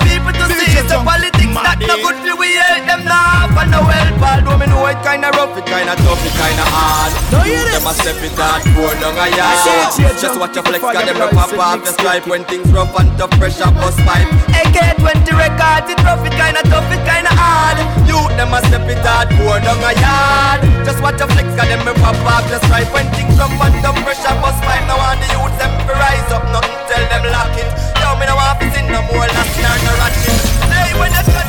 not 1.63 1.79
no 1.79 1.95
good 1.99 2.17
for 2.23 2.35
we 2.39 2.55
hate 2.55 2.85
them 2.87 3.03
now 3.05 3.49
And 3.59 3.71
no 3.71 3.83
help, 3.83 4.21
although 4.23 4.57
me 4.57 4.67
know 4.71 4.85
it 4.87 4.99
kinda 5.03 5.29
rough, 5.35 5.57
it 5.57 5.65
kinda 5.65 5.95
tough, 5.99 6.23
it 6.23 6.31
kinda 6.31 6.65
hard. 6.71 7.11
Them 7.29 7.87
a 7.87 7.93
step 7.93 8.19
it 8.23 8.31
hard, 8.39 8.63
pour 8.71 8.93
down 9.01 9.19
a 9.19 9.27
yard. 9.35 10.19
Just 10.19 10.39
watch 10.39 10.55
your 10.55 10.63
flex, 10.63 10.79
cause 10.79 10.95
them 10.95 11.19
pop 11.35 11.51
off 11.59 11.83
the 11.83 11.91
stripe 11.91 12.25
When 12.27 12.43
things 12.45 12.71
rough 12.71 12.95
and 12.99 13.11
tough, 13.17 13.31
pressure 13.39 13.71
bust 13.75 13.99
pipe 14.07 14.27
AK-20 14.63 15.31
records, 15.35 15.91
it 15.91 15.99
rough, 16.07 16.23
it 16.23 16.35
kinda 16.39 16.63
tough, 16.71 16.87
it 16.91 17.03
kinda 17.03 17.31
hard. 17.35 17.77
Youth, 18.07 18.31
them 18.39 18.53
a 18.53 18.59
step 18.67 18.87
it 18.87 19.03
hard, 19.03 19.27
pour 19.35 19.59
down 19.59 19.83
a 19.83 19.91
yard. 19.99 20.59
Just 20.85 21.01
watch 21.03 21.19
your 21.19 21.27
flex, 21.35 21.47
cause 21.59 21.67
them 21.67 21.83
pop 21.99 22.15
off 22.23 22.47
the 22.49 22.59
stripe 22.65 22.91
When 22.93 23.07
things 23.11 23.35
rough 23.37 23.51
and 23.59 23.75
tough, 23.83 23.99
pressure 24.07 24.35
bust 24.41 24.61
pipe 24.63 24.85
Now 24.87 24.99
on 25.03 25.19
the 25.19 25.27
youth, 25.35 25.55
them 25.59 25.73
rise 25.87 26.31
up, 26.31 26.43
nothing 26.53 26.79
tell 26.87 27.03
them 27.11 27.23
lock 27.31 27.53
it. 27.59 27.67
Yo, 27.99 28.15
me 28.15 28.25
no 28.25 28.35
want 28.39 28.59
to 28.59 28.65
see 28.71 28.83
no 28.87 29.01
more 29.11 29.27
last 29.27 29.53
year, 29.59 29.75
no 29.83 29.91
ratchet 29.99 30.39
Hey, 30.71 30.91
when 30.99 31.11
you're 31.11 31.27
standing 31.27 31.37
on 31.39 31.48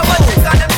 street, 0.00 0.71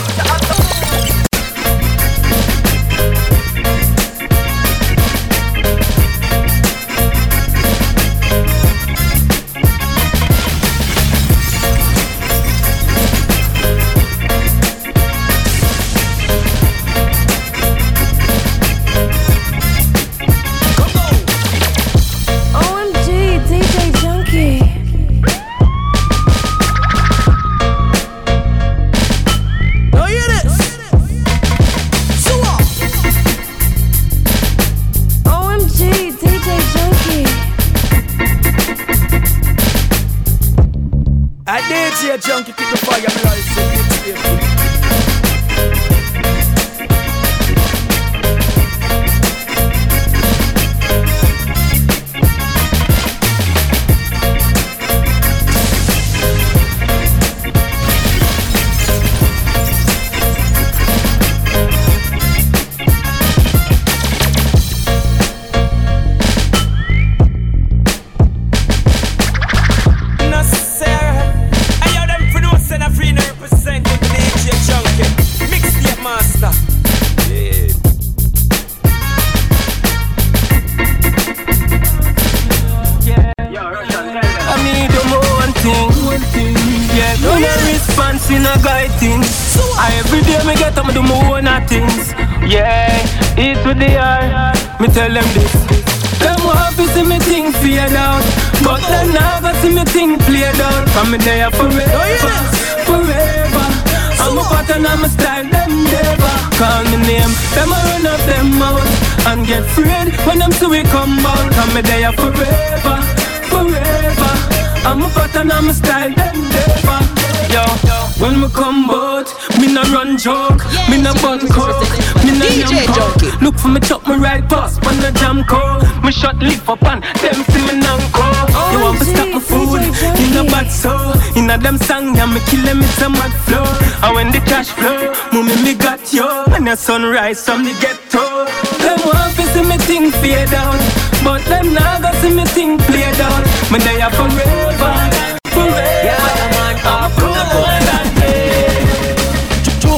kill 132.85 133.07
a 133.07 133.11
mad 133.11 133.33
flow. 133.47 133.65
And 134.03 134.15
when 134.15 134.31
the 134.31 134.41
cash 134.41 134.71
flow, 134.71 135.13
mommy 135.33 135.57
me 135.63 135.75
got 135.75 136.13
you. 136.13 136.29
And 136.55 136.67
the 136.67 136.77
sunrise 136.77 137.45
from 137.45 137.65
the 137.65 137.73
ghetto. 137.81 138.45
Them 138.83 138.99
want 139.07 139.35
to 139.37 139.43
see 139.53 139.63
me 139.63 139.77
thing 139.79 140.11
fade 140.21 140.55
out, 140.55 140.81
but 141.23 141.45
them 141.47 141.73
now 141.73 142.01
go 142.01 142.13
see 142.21 142.35
me 142.35 142.45
thing 142.45 142.79
played 142.79 143.21
out. 143.21 143.45
Me 143.71 143.79
there 143.79 144.11
forever, 144.11 144.73
forever. 144.79 145.24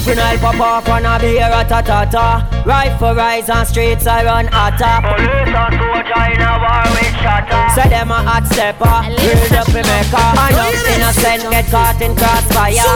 Juvenile 0.07 0.39
pop 0.39 0.61
off 0.61 0.89
and 0.89 1.05
I 1.05 1.19
be 1.19 1.35
here 1.35 1.51
a 1.51 1.67
ta 1.67 1.83
ta 1.83 2.07
ta. 2.07 2.63
Rifle 2.65 3.17
rise 3.17 3.51
on 3.51 3.67
streets 3.67 4.07
I 4.07 4.23
run 4.23 4.47
hotter. 4.47 5.03
Police 5.03 5.51
and 5.51 5.75
soldier 5.75 6.23
in 6.31 6.47
a 6.47 6.53
war 6.63 6.87
with 6.95 7.11
shatter 7.19 7.63
Say 7.75 7.91
them 7.91 8.15
a 8.15 8.23
hot 8.23 8.47
stepper, 8.47 8.87
build 9.19 9.51
up 9.51 9.67
a 9.67 9.83
maker 9.83 10.27
And 10.39 10.55
up 10.63 10.79
innocent 10.95 11.43
get 11.51 11.67
caught 11.75 11.99
in 11.99 12.15
crossfire. 12.15 12.87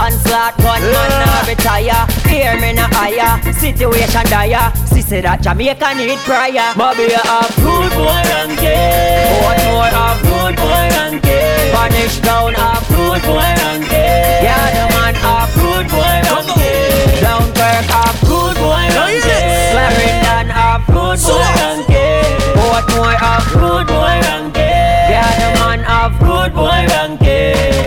Onslaught 0.00 0.56
gunman 0.64 1.12
now 1.20 1.44
retire. 1.44 2.08
Hear 2.24 2.56
me 2.56 2.72
no 2.72 2.88
higher, 2.96 3.36
situation 3.52 4.24
dire. 4.32 4.72
She 4.88 5.02
say 5.04 5.20
that 5.20 5.42
Jamaica 5.44 6.00
need 6.00 6.16
prior 6.24 6.72
Bobby 6.72 7.12
a 7.12 7.20
half 7.28 7.52
good 7.60 7.92
boy 7.92 8.24
and 8.40 8.56
gay 8.56 9.36
One 9.44 9.60
more 9.68 9.92
half 9.92 10.16
good 10.24 10.56
boy 10.56 10.88
and 10.96 11.20
gay 11.20 11.47
Vanish 11.78 12.18
down 12.18 12.54
half 12.54 12.82
good 12.88 13.22
boy 13.22 13.54
and 13.70 13.84
gay. 13.88 14.40
Yeah 14.42 14.66
the 14.74 14.84
man 14.94 15.14
half 15.14 15.54
good 15.54 15.86
boy 15.86 16.16
and 16.34 16.48
gay. 16.58 17.20
Dunkirk 17.22 17.86
half 17.94 18.18
good 18.22 18.56
boy 18.56 18.82
and 18.90 18.98
oh, 18.98 19.28
gay. 19.28 19.70
Clarendon 19.70 20.48
half 20.58 20.82
good 20.88 21.18
boy 21.22 21.52
and 21.68 21.86
gay. 21.86 22.22
Portmore 22.58 23.14
half 23.14 23.46
good 23.52 23.86
boy 23.86 24.16
and 24.34 24.52
gay. 24.52 25.06
Yeah 25.14 25.30
the 25.40 25.48
man 25.60 25.80
half 25.90 26.18
good 26.18 26.52
boy 26.52 26.82
and 27.00 27.14
gay. 27.20 27.86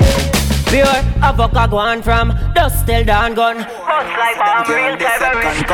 Pure 0.72 1.00
avoca 1.22 1.68
gone 1.70 2.02
from 2.02 2.32
dust 2.56 2.88
till 2.88 3.04
dawn 3.04 3.34
gun 3.34 3.58
Bust 3.58 4.12
like 4.24 4.40
a 4.40 4.72
real 4.72 4.96
terrorist. 4.96 5.68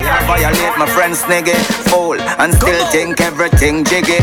Yeah, 0.00 0.26
violate 0.26 0.76
my 0.76 0.86
friend's 0.86 1.22
nigga. 1.30 1.54
Fool. 1.88 2.20
And 2.42 2.52
still 2.52 2.84
think 2.90 3.20
everything 3.20 3.84
jiggy 3.84 4.18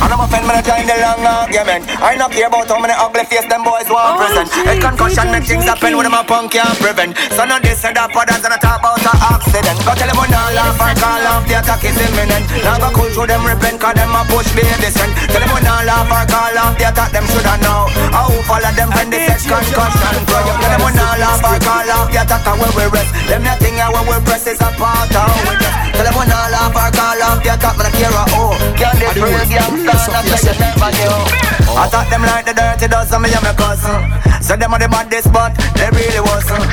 and 0.00 0.12
I'm 0.12 0.20
offend 0.20 0.46
when 0.46 0.56
I 0.56 0.62
join 0.62 0.86
the 0.86 0.96
long 0.98 1.22
argument. 1.22 1.82
I 2.00 2.16
not 2.16 2.32
care 2.32 2.48
about 2.48 2.68
how 2.68 2.80
many 2.80 2.94
ugly 2.96 3.24
face 3.26 3.46
them 3.46 3.62
boys 3.62 3.88
want 3.90 4.18
present. 4.18 4.48
A 4.66 4.74
concussion 4.80 5.30
make 5.30 5.44
things 5.44 5.64
happen 5.64 5.96
when 5.96 6.06
them 6.06 6.16
a 6.16 6.22
punk 6.24 6.52
can't 6.52 6.76
prevent. 6.78 7.16
So 7.34 7.44
now 7.44 7.58
this 7.58 7.84
and 7.84 7.96
that 7.96 8.10
others 8.10 8.42
and 8.44 8.54
I 8.54 8.58
talk 8.58 8.80
about 8.80 9.02
a 9.04 9.12
accident. 9.34 9.78
Go 9.84 9.92
tell 9.94 10.08
them 10.08 10.18
when 10.18 10.32
I 10.32 10.54
laugh 10.54 10.80
and 10.80 10.96
call 10.98 11.26
off 11.28 11.44
the 11.46 11.54
attack 11.60 11.82
is 11.84 11.98
imminent. 11.98 12.46
Now 12.64 12.78
go 12.80 12.88
cool 12.94 13.10
through 13.12 13.28
them 13.28 13.42
repent 13.44 13.78
cause 13.82 13.94
them 13.94 14.14
a 14.14 14.22
push 14.30 14.50
baby 14.56 14.88
send 14.90 15.12
Tell 15.30 15.42
them 15.42 15.50
when 15.52 15.66
I 15.66 15.84
laugh 15.84 16.10
and 16.10 16.26
call 16.30 16.58
off 16.58 16.74
the 16.78 16.84
attack 16.88 17.10
them 17.12 17.26
shoulda 17.28 17.54
know. 17.60 17.90
How 18.14 18.30
follow 18.48 18.72
them 18.74 18.90
when 18.94 19.08
they 19.10 19.28
set 19.28 19.42
concussion 19.44 20.14
Bro, 20.26 20.38
you 20.42 20.54
tell 20.58 20.72
them 20.72 20.82
when 20.82 20.96
I 20.96 21.20
laugh 21.20 21.44
and 21.44 21.60
call 21.60 21.90
off 21.94 22.08
the 22.08 22.18
attack 22.22 22.46
and 22.46 22.56
where 22.58 22.74
we 22.74 22.84
rest. 22.94 23.10
Them 23.28 23.42
nothing 23.44 23.76
here 23.76 23.90
when 23.92 24.04
we 24.08 24.16
press 24.24 24.46
is 24.48 24.60
a 24.60 24.70
part 24.78 25.12
of 25.12 25.26
how 25.28 25.42
we 25.48 25.54
just 25.60 25.76
Tell 25.94 26.04
them 26.06 26.14
when 26.16 26.30
I 26.30 26.50
laugh 26.50 26.74
and 26.74 26.92
call 26.94 27.22
off 27.28 27.38
the 27.42 27.50
attack 27.54 27.74
but 27.76 27.86
I 27.86 27.92
care 27.94 28.10
a 28.10 28.24
oh 28.34 28.52
Can't 28.78 28.96
this 28.98 29.14
real 29.18 29.83
I 31.76 31.88
thought 31.88 32.08
them 32.10 32.22
like 32.22 32.44
the 32.46 32.54
dirty 32.54 32.88
dozen 32.88 33.22
me 33.22 33.28
and 33.32 33.42
my 33.42 33.52
cousin. 33.52 34.42
Say 34.42 34.56
them 34.56 34.72
are 34.72 34.78
the 34.78 34.88
baddest 34.88 35.32
but 35.32 35.54
they 35.74 35.90
really 35.90 36.20
wasn't. 36.20 36.64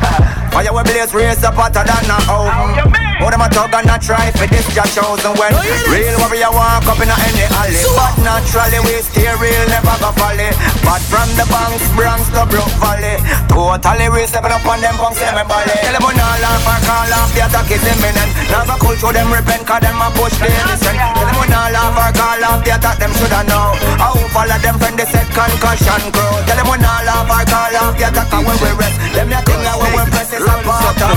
Fire 0.52 0.74
we 0.74 0.84
blaze 0.84 1.14
race 1.14 1.44
up 1.44 1.56
hotter 1.56 1.84
than 1.84 2.10
a 2.10 2.18
oven 2.32 3.11
Oh 3.22 3.30
them 3.30 3.46
a 3.46 3.48
tug 3.54 3.70
and 3.70 3.86
a 3.86 4.02
try 4.02 4.34
for 4.34 4.50
this 4.50 4.66
just 4.74 4.98
chosen 4.98 5.38
when 5.38 5.54
Real 5.94 6.18
warrior 6.18 6.50
walk 6.50 6.90
up 6.90 6.98
in 6.98 7.06
a 7.06 7.14
any 7.30 7.46
alley 7.54 7.78
But 7.94 8.18
naturally 8.18 8.82
we 8.82 8.98
stay 9.06 9.30
real 9.38 9.62
never 9.70 9.94
go 10.02 10.10
folly 10.18 10.50
But 10.82 11.06
from 11.06 11.30
the 11.38 11.46
banks 11.46 11.86
Bronx 11.94 12.26
to 12.34 12.50
Brook 12.50 12.74
Valley 12.82 13.22
Totally 13.46 14.10
we 14.10 14.26
stepping 14.26 14.50
up 14.50 14.66
on 14.66 14.82
them 14.82 14.98
punks 14.98 15.22
in 15.22 15.38
my 15.38 15.46
body 15.46 15.70
Tell 15.70 15.94
them 15.94 16.02
we 16.02 16.18
not 16.18 16.34
laugh 16.42 16.66
or 16.66 16.82
call 16.82 17.14
off 17.14 17.30
the 17.38 17.46
attack 17.46 17.70
is 17.70 17.86
imminent 17.86 18.32
Now 18.50 18.66
go 18.66 18.74
cool 18.82 18.98
through 18.98 19.14
them 19.14 19.30
repent 19.30 19.70
cause 19.70 19.86
them 19.86 20.02
a 20.02 20.10
push 20.18 20.34
they 20.42 20.50
listen 20.66 20.98
Tell 20.98 21.22
them 21.22 21.38
we 21.38 21.46
not 21.46 21.70
laugh 21.70 21.94
or 21.94 22.10
call 22.18 22.42
off 22.42 22.66
the 22.66 22.74
attack 22.74 22.98
them 22.98 23.14
shoulda 23.22 23.46
know 23.46 23.78
How 24.02 24.18
follow 24.34 24.58
them 24.66 24.82
when 24.82 24.98
they 24.98 25.06
said 25.06 25.30
concussion 25.30 26.10
crew 26.10 26.34
Tell 26.50 26.58
them 26.58 26.74
we 26.74 26.82
not 26.82 27.06
laugh 27.06 27.30
or 27.30 27.46
call 27.46 27.86
off 27.86 27.94
the 27.94 28.10
attack 28.10 28.34
when 28.34 28.58
we 28.66 28.70
rest 28.82 28.98
Them 29.14 29.30
the 29.30 29.38
thing 29.46 29.62
that 29.62 29.78
when 29.78 29.94
we 29.94 30.10
press 30.10 30.34
is 30.34 30.42
a 30.42 30.58
part 30.66 30.98
of 31.06 31.14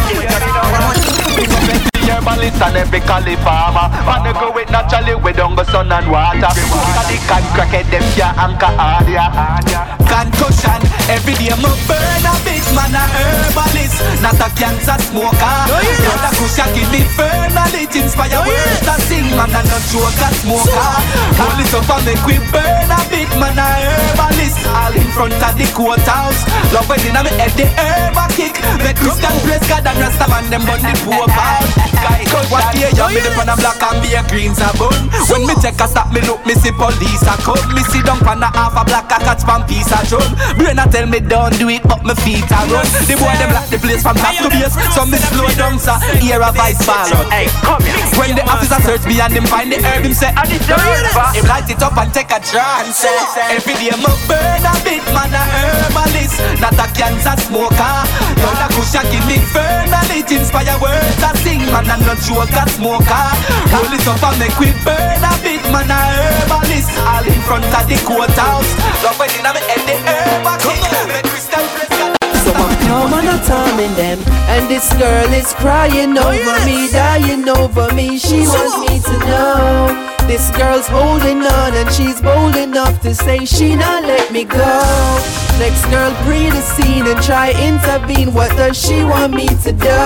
herbalist 2.25 2.61
and 2.63 2.77
every 2.77 3.01
cali 3.01 3.37
farmer 3.37 3.93
Wanna 4.07 4.33
go 4.33 4.51
with 4.53 4.71
naturally 4.71 5.15
we 5.15 5.33
don't 5.33 5.55
go 5.55 5.63
sun 5.65 5.93
and 5.93 6.11
water. 6.11 6.41
The 6.41 7.17
can 7.29 7.45
crackhead 7.53 7.91
them 7.93 8.05
can't 8.17 8.39
anchor 8.39 8.73
harder 8.73 9.85
Concussion, 10.09 10.81
every 11.11 11.35
day 11.35 11.53
me 11.61 11.71
burn 11.85 12.25
a 12.25 12.35
bit 12.47 12.65
man 12.73 12.95
a 12.95 13.03
herbalist. 13.03 13.99
Not 14.23 14.39
a 14.39 14.49
cancer 14.55 14.97
smoker. 15.11 15.57
Oh, 15.69 15.83
Brother 16.07 16.33
Kusha 16.39 16.65
give 16.71 16.87
me 16.95 17.03
infernally 17.03 17.85
Inspire 17.91 18.39
oh, 18.39 18.47
words 18.47 18.81
to 18.87 18.95
sing 19.11 19.27
man 19.35 19.51
a 19.51 19.61
no 19.67 19.79
joke 19.91 20.23
a 20.23 20.29
smoker. 20.39 20.91
Hold 21.35 21.61
it 21.61 21.75
up 21.75 21.91
and 21.91 22.05
make 22.07 22.25
we 22.25 22.39
burn 22.55 22.91
a 22.95 23.01
bit 23.11 23.31
man 23.43 23.59
a 23.59 23.67
herbalist. 23.67 24.61
All 24.71 24.95
in 24.95 25.09
front 25.13 25.35
of 25.35 25.55
the 25.59 25.67
courthouse. 25.75 26.41
Love 26.71 26.89
when 26.89 27.03
in 27.03 27.17
a 27.17 27.21
me 27.25 27.31
head 27.35 27.53
the 27.59 27.67
herb 27.75 28.15
a 28.15 28.25
kick. 28.31 28.55
Make 28.87 29.01
Christian 29.03 29.35
praise 29.43 29.67
God 29.67 29.83
and 29.83 29.99
Rasta 29.99 30.27
man 30.31 30.47
them 30.47 30.63
burn 30.63 30.79
the 30.79 30.95
poor 31.03 31.27
out 31.27 32.14
Guy, 32.23 32.47
what 32.51 32.71
year 32.79 32.91
you 32.95 33.07
me 33.11 33.21
dip 33.23 33.35
on 33.39 33.51
a 33.51 33.57
black 33.59 33.83
and 33.83 33.99
be 33.99 34.15
a 34.15 34.23
greens 34.31 34.63
a 34.63 34.71
bun. 34.79 34.95
When 35.31 35.43
me 35.47 35.55
check 35.59 35.79
a 35.83 35.87
stop 35.91 36.13
me 36.15 36.21
look 36.23 36.45
me 36.47 36.55
see 36.55 36.71
police 36.71 37.27
a 37.27 37.35
come. 37.43 37.59
Me 37.75 37.83
see 37.91 38.03
down 38.07 38.23
pan 38.23 38.43
a 38.43 38.49
half 38.55 38.79
a 38.79 38.83
black 38.87 39.11
a 39.11 39.19
catch 39.19 39.43
pan 39.43 39.67
piece 39.67 39.91
a 39.91 39.99
drum. 40.07 40.23
Brain 40.55 40.79
a 40.79 40.87
tell 40.87 41.07
me 41.07 41.19
don't 41.19 41.55
do 41.59 41.67
it 41.71 41.83
but 41.83 42.07
me 42.07 42.15
feet 42.23 42.47
a 42.55 42.61
run. 42.71 42.87
The 43.11 43.19
boy 43.19 43.35
them 43.43 43.51
lock 43.51 43.67
the 43.67 43.79
place 43.83 44.03
from 44.07 44.15
top 44.19 44.35
to 44.39 44.49
base. 44.51 44.75
So 44.95 45.03
me 45.07 45.19
slow 45.19 45.51
down 45.59 45.79
sir, 45.79 45.99
hear 46.23 46.39
a 46.39 46.51
vice 46.55 46.79
ballot 46.87 47.27
Hey, 47.35 47.51
come 47.67 47.83
here. 47.83 47.99
When 48.15 48.39
the 48.39 48.45
officer 48.47 48.79
search 48.87 49.05
me 49.11 49.19
and 49.19 49.33
him 49.35 49.47
find 49.51 49.73
the 49.73 49.83
herb 49.83 50.07
him 50.07 50.15
say 50.15 50.31
I 50.31 50.47
did 50.47 50.63
the 50.71 50.79
herb 50.79 51.35
Him 51.35 51.47
light 51.51 51.67
it 51.67 51.83
up 51.83 51.97
and 51.99 52.13
take 52.15 52.31
a 52.31 52.39
trance 52.39 53.03
Every 53.51 53.75
day 53.75 53.91
me 53.99 54.13
burn 54.31 54.63
a 54.63 54.75
bit 54.87 55.03
man 55.11 55.35
a 55.35 55.43
herbalist. 55.43 56.39
Not 56.63 56.79
a 56.79 56.87
cancer 56.95 57.35
smoker. 57.43 57.97
Yo 58.39 58.49
the 58.55 58.67
kusha 58.77 59.03
give 59.11 59.25
me 59.27 59.43
infernally 59.43 60.23
It 60.23 60.31
inspire 60.31 60.77
words 60.79 61.23
I 61.23 61.33
sing 61.43 61.65
man 61.73 61.89
not 62.07 62.21
joke 62.21 62.53
a 62.53 62.65
smoker. 62.71 63.27
Roll 63.73 63.93
it 63.93 64.07
up 64.07 64.23
and 64.23 64.37
make 64.39 64.57
we 64.61 64.71
burn 64.85 65.25
a 65.25 65.33
bit 65.43 65.63
man 65.73 65.91
a 65.91 66.01
herbalist. 66.01 66.93
All 67.01 67.25
in 67.25 67.41
front 67.49 67.65
of 67.65 67.85
the 67.89 67.99
courthouse. 68.05 68.71
Love 69.03 69.19
when 69.19 69.31
in 69.37 69.47
a 69.47 69.53
me 69.53 69.61
head 69.65 69.83
the 69.89 69.97
herb 70.05 70.47
a 70.47 70.55
kick 70.61 70.81
Make 71.09 71.27
Christian 71.29 71.65
praise 71.75 72.45
So 72.45 72.51
I'm 72.53 72.73
come 72.87 73.13
on 73.13 73.29
a 73.29 73.37
timing 73.45 73.95
them. 73.97 74.19
And 74.49 74.71
this 74.71 74.93
girl 74.95 75.33
is 75.33 75.53
crying 75.55 76.17
oh, 76.19 76.33
over 76.33 76.57
me 76.65 76.91
Dying 76.91 77.49
over 77.49 77.93
me. 77.95 78.19
She 78.19 78.47
wants 78.47 78.79
me 78.85 79.01
to 79.01 79.19
know 79.27 80.14
This 80.27 80.51
girl's 80.57 80.87
holding 80.87 81.43
on 81.43 81.75
And 81.75 81.91
she's 81.93 82.21
bold 82.21 82.57
enough 82.57 83.01
to 83.03 83.15
say 83.15 83.45
She 83.45 83.77
not 83.77 84.03
let 84.05 84.33
me 84.33 84.45
go. 84.45 85.21
Next 85.59 85.85
girl 85.87 86.11
breathe 86.25 86.53
the 86.53 86.63
scene 86.63 87.07
And 87.07 87.23
try 87.23 87.51
intervene. 87.53 88.33
What 88.35 88.51
does 88.57 88.77
she 88.77 89.05
want 89.05 89.35
me 89.35 89.47
to 89.47 89.73
do? 89.73 90.01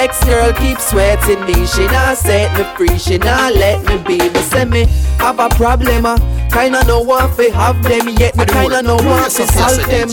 Ex-girl 0.00 0.52
keep 0.54 0.78
sweating 0.78 1.44
me. 1.44 1.66
She 1.66 1.86
not 1.86 2.16
set 2.16 2.56
me 2.56 2.64
free. 2.76 2.98
She 2.98 3.18
not 3.18 3.54
let 3.54 3.84
me 3.84 3.98
be. 4.06 4.18
But 4.30 4.44
say 4.44 4.64
me 4.64 4.86
have 5.18 5.38
a 5.38 5.48
problem 5.50 6.06
uh. 6.06 6.16
Kinda 6.50 6.84
know 6.86 7.02
want 7.02 7.36
fi 7.36 7.50
have 7.50 7.82
them 7.82 8.08
Yet. 8.16 8.36
Me 8.36 8.46
kinda 8.46 8.80
know 8.82 8.96
want 8.96 9.32
fi 9.32 9.44
solve 9.44 9.84
them. 9.84 10.08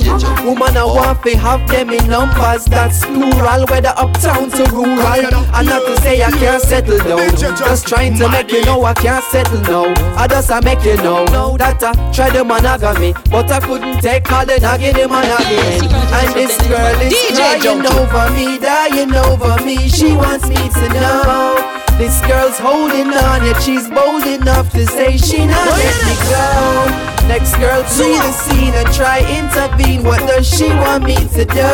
Woman 0.45 0.75
I 0.75 0.83
want 0.83 1.23
fi 1.23 1.35
have 1.35 1.65
them 1.69 1.89
in 1.91 2.09
numbers. 2.09 2.65
That's 2.65 3.05
plural 3.05 3.65
Whether 3.67 3.93
uptown 3.95 4.49
to 4.51 4.63
rural. 4.73 4.99
And 4.99 5.67
not 5.67 5.85
to 5.85 6.01
say 6.01 6.21
I 6.23 6.31
can't 6.31 6.61
settle 6.61 6.97
down. 6.97 7.37
Just 7.37 7.87
trying 7.87 8.17
to 8.17 8.27
make 8.29 8.51
you 8.51 8.65
know 8.65 8.83
I 8.83 8.93
can't 8.95 9.23
settle 9.25 9.42
now 9.67 9.93
I 10.15 10.27
just 10.27 10.51
I 10.51 10.59
make 10.61 10.83
you 10.83 10.95
know. 10.97 11.25
That 11.57 11.83
I 11.83 11.93
try 12.11 12.29
the 12.29 12.43
monogamy 12.43 13.13
But 13.29 13.51
I 13.51 13.59
couldn't 13.59 14.01
take 14.01 14.31
all 14.31 14.45
the 14.45 14.59
nagging 14.59 14.93
the 14.93 15.07
monogamy. 15.07 15.87
And 16.13 16.33
this 16.33 16.57
girl 16.67 17.01
is 17.01 17.13
DJ 17.13 17.61
crying 17.61 17.85
over 17.85 18.29
me 18.33 18.57
Dying 18.59 19.13
over 19.13 19.63
me. 19.63 19.89
She 19.89 20.13
wants 20.13 20.47
me 20.47 20.55
to 20.55 20.89
know 20.93 21.82
This 21.97 22.19
girl's 22.25 22.57
holding 22.59 23.13
on, 23.13 23.45
yet 23.45 23.61
she's 23.61 23.87
bold 23.89 24.25
enough 24.25 24.71
to 24.71 24.85
say 24.85 25.17
she 25.17 25.45
not 25.45 25.67
oh, 25.67 25.77
let 25.77 25.97
me 26.05 26.15
go. 26.29 27.13
Next 27.27 27.55
girl, 27.57 27.81
to 27.81 28.05
the 28.19 28.31
scene 28.31 28.73
and 28.73 28.89
try 28.93 29.21
intervene. 29.29 30.03
What 30.03 30.19
does 30.27 30.47
she 30.47 30.67
want 30.67 31.05
me 31.05 31.15
to 31.15 31.45
do? 31.45 31.73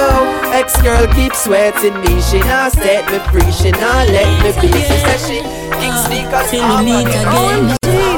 Ex 0.53 0.79
girl 0.81 1.07
keeps 1.15 1.43
sweating 1.45 1.95
me. 2.01 2.21
She 2.21 2.39
not 2.39 2.73
set 2.73 3.09
me 3.09 3.17
free. 3.31 3.51
She 3.51 3.71
not 3.71 4.07
let 4.09 4.29
me 4.43 4.51
be. 4.61 4.67
She 4.67 4.97
says 5.01 5.27
she 5.27 5.41
ah, 5.43 6.05
because 6.11 6.51
Till 6.51 6.67
we 6.67 6.85
meet 6.85 7.07
again. 7.07 7.25
Oh, 7.27 7.77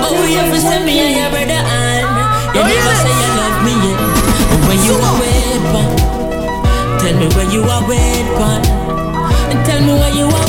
oh 0.09 0.25
you 0.27 0.37
ever 0.39 0.59
send 0.59 0.85
me 0.85 0.99
and 0.99 1.15
your 1.15 1.29
brother 1.29 1.61
and 1.63 2.05
oh, 2.09 2.57
You 2.57 2.61
never 2.65 2.93
say 2.99 3.13
you 3.13 3.31
love 3.39 3.57
me 3.63 3.73
yet. 3.85 3.99
When 4.67 4.79
you 4.85 4.95
are 4.99 5.15
wait 5.21 5.41
tell 7.01 7.17
me 7.17 7.27
where 7.35 7.49
you 7.51 7.63
are 7.63 7.89
wait 7.89 8.25
and 9.49 9.65
tell 9.65 9.81
me 9.81 9.93
where 9.93 10.15
you 10.15 10.25
are 10.25 10.40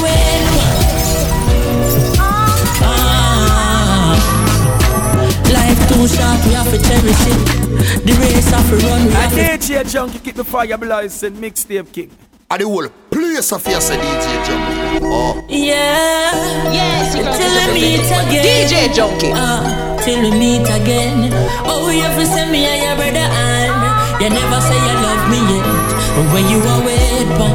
life 6.19 6.43
too 6.43 6.47
short, 6.47 6.47
we 6.47 6.53
have 6.55 6.71
to 6.71 6.79
cherish 6.79 7.27
it. 7.27 8.07
The 8.07 8.13
race 8.21 8.51
have 8.51 8.69
to 8.71 8.77
run, 8.87 9.07
we 9.07 9.13
I 9.15 9.21
have 9.23 9.33
to. 9.33 9.37
DJ 9.39 9.85
Junky 9.85 10.23
keep 10.23 10.35
the 10.37 10.45
fire 10.45 10.79
blazing, 10.79 11.35
mixtape 11.35 11.93
king. 11.93 12.11
At 12.51 12.61
the 12.61 12.67
whole 12.67 12.89
place 13.11 13.51
of 13.53 13.67
your 13.67 13.81
say 13.81 13.97
DJ 13.97 14.45
Junky. 14.45 15.01
Oh. 15.03 15.45
Yeah, 15.49 16.73
Yes, 16.73 17.17
you 17.17 17.23
till 17.25 17.75
we 17.75 17.81
meet 17.81 18.05
again. 18.05 18.45
DJ 18.45 18.89
Junky. 18.93 19.33
Uh, 19.35 19.97
till 20.05 20.21
we 20.23 20.31
meet 20.39 20.69
again. 20.69 21.31
Oh, 21.65 21.89
you 21.91 22.03
ever 22.03 22.25
send 22.27 22.53
me 22.53 22.65
and 22.67 22.83
your 22.83 22.97
brother 22.97 23.25
and 23.25 24.23
you 24.23 24.29
never 24.31 24.61
say 24.61 24.77
you 24.77 24.95
love 25.01 25.25
me 25.33 25.41
yet. 25.49 25.67
But 26.15 26.27
when 26.35 26.45
you 26.53 26.61
are 26.61 26.83
wait 26.85 27.29
for, 27.41 27.53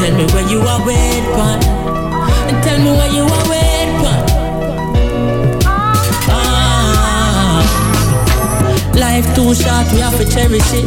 tell 0.00 0.14
me 0.16 0.24
where 0.32 0.48
you 0.48 0.60
are 0.60 0.80
wait 0.86 1.24
for, 1.36 1.54
and 2.48 2.64
tell 2.64 2.78
me 2.78 2.90
where 2.90 3.12
you 3.12 3.22
are 3.24 3.48
wait 3.50 3.73
life 8.96 9.26
too 9.34 9.54
short, 9.54 9.86
we 9.92 10.00
have 10.00 10.16
to 10.18 10.24
cherish 10.24 10.72
it. 10.72 10.86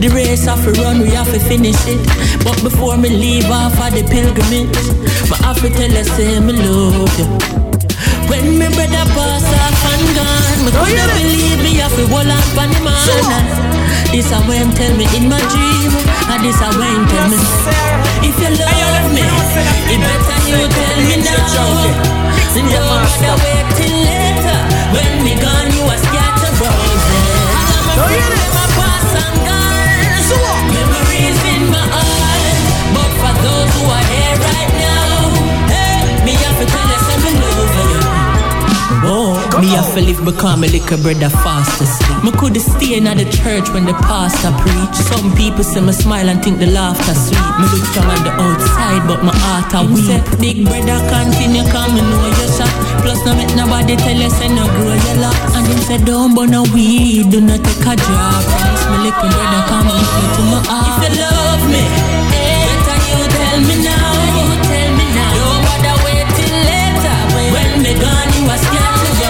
The 0.00 0.08
race 0.14 0.44
have 0.46 0.62
to 0.64 0.72
run, 0.82 1.00
we 1.00 1.10
have 1.10 1.30
to 1.32 1.40
finish 1.40 1.78
it. 1.86 2.00
But 2.44 2.62
before 2.62 2.96
me 2.96 3.10
leave 3.10 3.50
off 3.50 3.78
of 3.78 3.92
the 3.94 4.02
pilgrimage, 4.06 4.74
I 5.32 5.36
have 5.46 5.60
to 5.62 5.70
tell 5.70 5.90
you, 5.90 6.04
say 6.04 6.40
me 6.40 6.52
love 6.52 7.12
you. 7.18 7.26
When 8.30 8.58
me 8.58 8.66
brother 8.72 9.06
pass 9.14 9.44
off 9.44 9.84
and 9.92 10.06
gone, 10.16 10.58
me 10.64 10.70
couldn't 10.72 11.10
believe 11.18 11.60
me 11.62 11.72
have 11.82 11.94
to 11.94 12.04
hold 12.08 12.26
on 12.26 12.42
for 12.56 12.66
the 12.66 12.78
man. 12.80 13.72
This 14.10 14.30
a 14.32 14.38
when 14.44 14.70
tell 14.76 14.92
me 14.96 15.06
in 15.16 15.28
my 15.28 15.40
dream, 15.52 15.92
and 16.32 16.40
this 16.44 16.60
a 16.60 16.68
when 16.76 17.00
tell 17.08 17.28
me 17.28 17.38
if 18.24 18.36
you 18.40 18.50
love 18.56 19.08
me, 19.12 19.24
it 19.92 20.00
better 20.00 20.38
you 20.48 20.68
tell 20.68 20.98
me 21.08 21.16
now. 21.22 22.12
Then 22.52 22.68
don't 22.68 23.38
wait 23.40 23.66
till 23.76 23.96
later. 24.04 24.60
When 24.92 25.12
me 25.24 25.32
gone, 25.40 25.72
you 25.72 25.84
a 25.88 25.96
scatter 25.96 26.41
become 40.24 40.64
a 40.64 40.66
little 40.66 40.98
brother 40.98 41.30
fast 41.30 41.80
asleep. 41.80 42.24
Me 42.24 42.30
could 42.32 42.56
stay 42.60 42.96
in 42.96 43.06
at 43.06 43.16
the 43.18 43.24
church 43.24 43.68
when 43.70 43.84
the 43.84 43.94
pastor 44.06 44.50
preach. 44.62 44.96
Some 45.10 45.34
people 45.36 45.64
see 45.64 45.80
me 45.80 45.92
smile 45.92 46.28
and 46.28 46.42
think 46.42 46.58
the 46.58 46.66
laughter 46.66 47.14
sweet. 47.14 47.38
Me 47.58 47.66
look 47.70 47.84
strong 47.90 48.10
on 48.10 48.22
the 48.24 48.32
outside, 48.42 49.06
but 49.06 49.22
my 49.22 49.34
heart 49.34 49.72
a 49.74 49.80
weak. 49.86 50.22
Big 50.40 50.64
brother 50.66 50.98
continue 51.10 51.64
coming, 51.70 52.06
know 52.10 52.26
you. 52.26 52.51
Plus 53.12 53.26
no 53.26 53.34
make 53.36 53.54
nobody 53.54 53.94
tell 53.94 54.16
you 54.16 54.30
say 54.30 54.48
no 54.48 54.64
grow 54.72 54.96
your 54.96 55.16
lot. 55.20 55.36
And 55.52 55.66
him 55.66 55.76
say 55.84 55.98
don't 55.98 56.34
burn 56.34 56.50
no 56.50 56.62
weed, 56.72 57.30
do 57.30 57.42
not 57.42 57.60
take 57.60 57.84
a 57.84 57.92
job. 57.92 58.40
Promise 58.48 58.88
me 58.88 58.96
little 59.04 59.28
brother 59.28 59.62
come 59.68 59.84
and 59.84 60.00
look 60.00 60.16
me 60.16 60.24
to 60.32 60.42
my 60.48 60.60
heart. 60.64 61.04
If 61.04 61.12
you 61.12 61.20
love 61.20 61.60
me, 61.68 61.84
eh, 62.32 62.72
better 62.72 62.96
you 63.12 63.28
tell 63.36 63.60
me 63.68 63.76
now. 63.84 64.16
Tell 64.64 64.90
me 64.96 65.04
now. 65.12 65.28
Don't 65.36 65.60
bother 65.60 65.96
wait 66.08 66.24
till 66.40 66.56
later. 66.64 67.20
When 67.52 67.84
me 67.84 67.92
gone, 68.00 68.32
you 68.32 68.48
a 68.48 68.56
scared 68.56 68.96
to 69.04 69.12
go. 69.20 69.28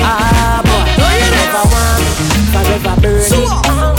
Ah, 0.00 0.64
boy, 0.64 0.88
forever 1.04 1.64
warm, 1.68 2.00
forever 2.48 2.96
burning. 3.04 3.44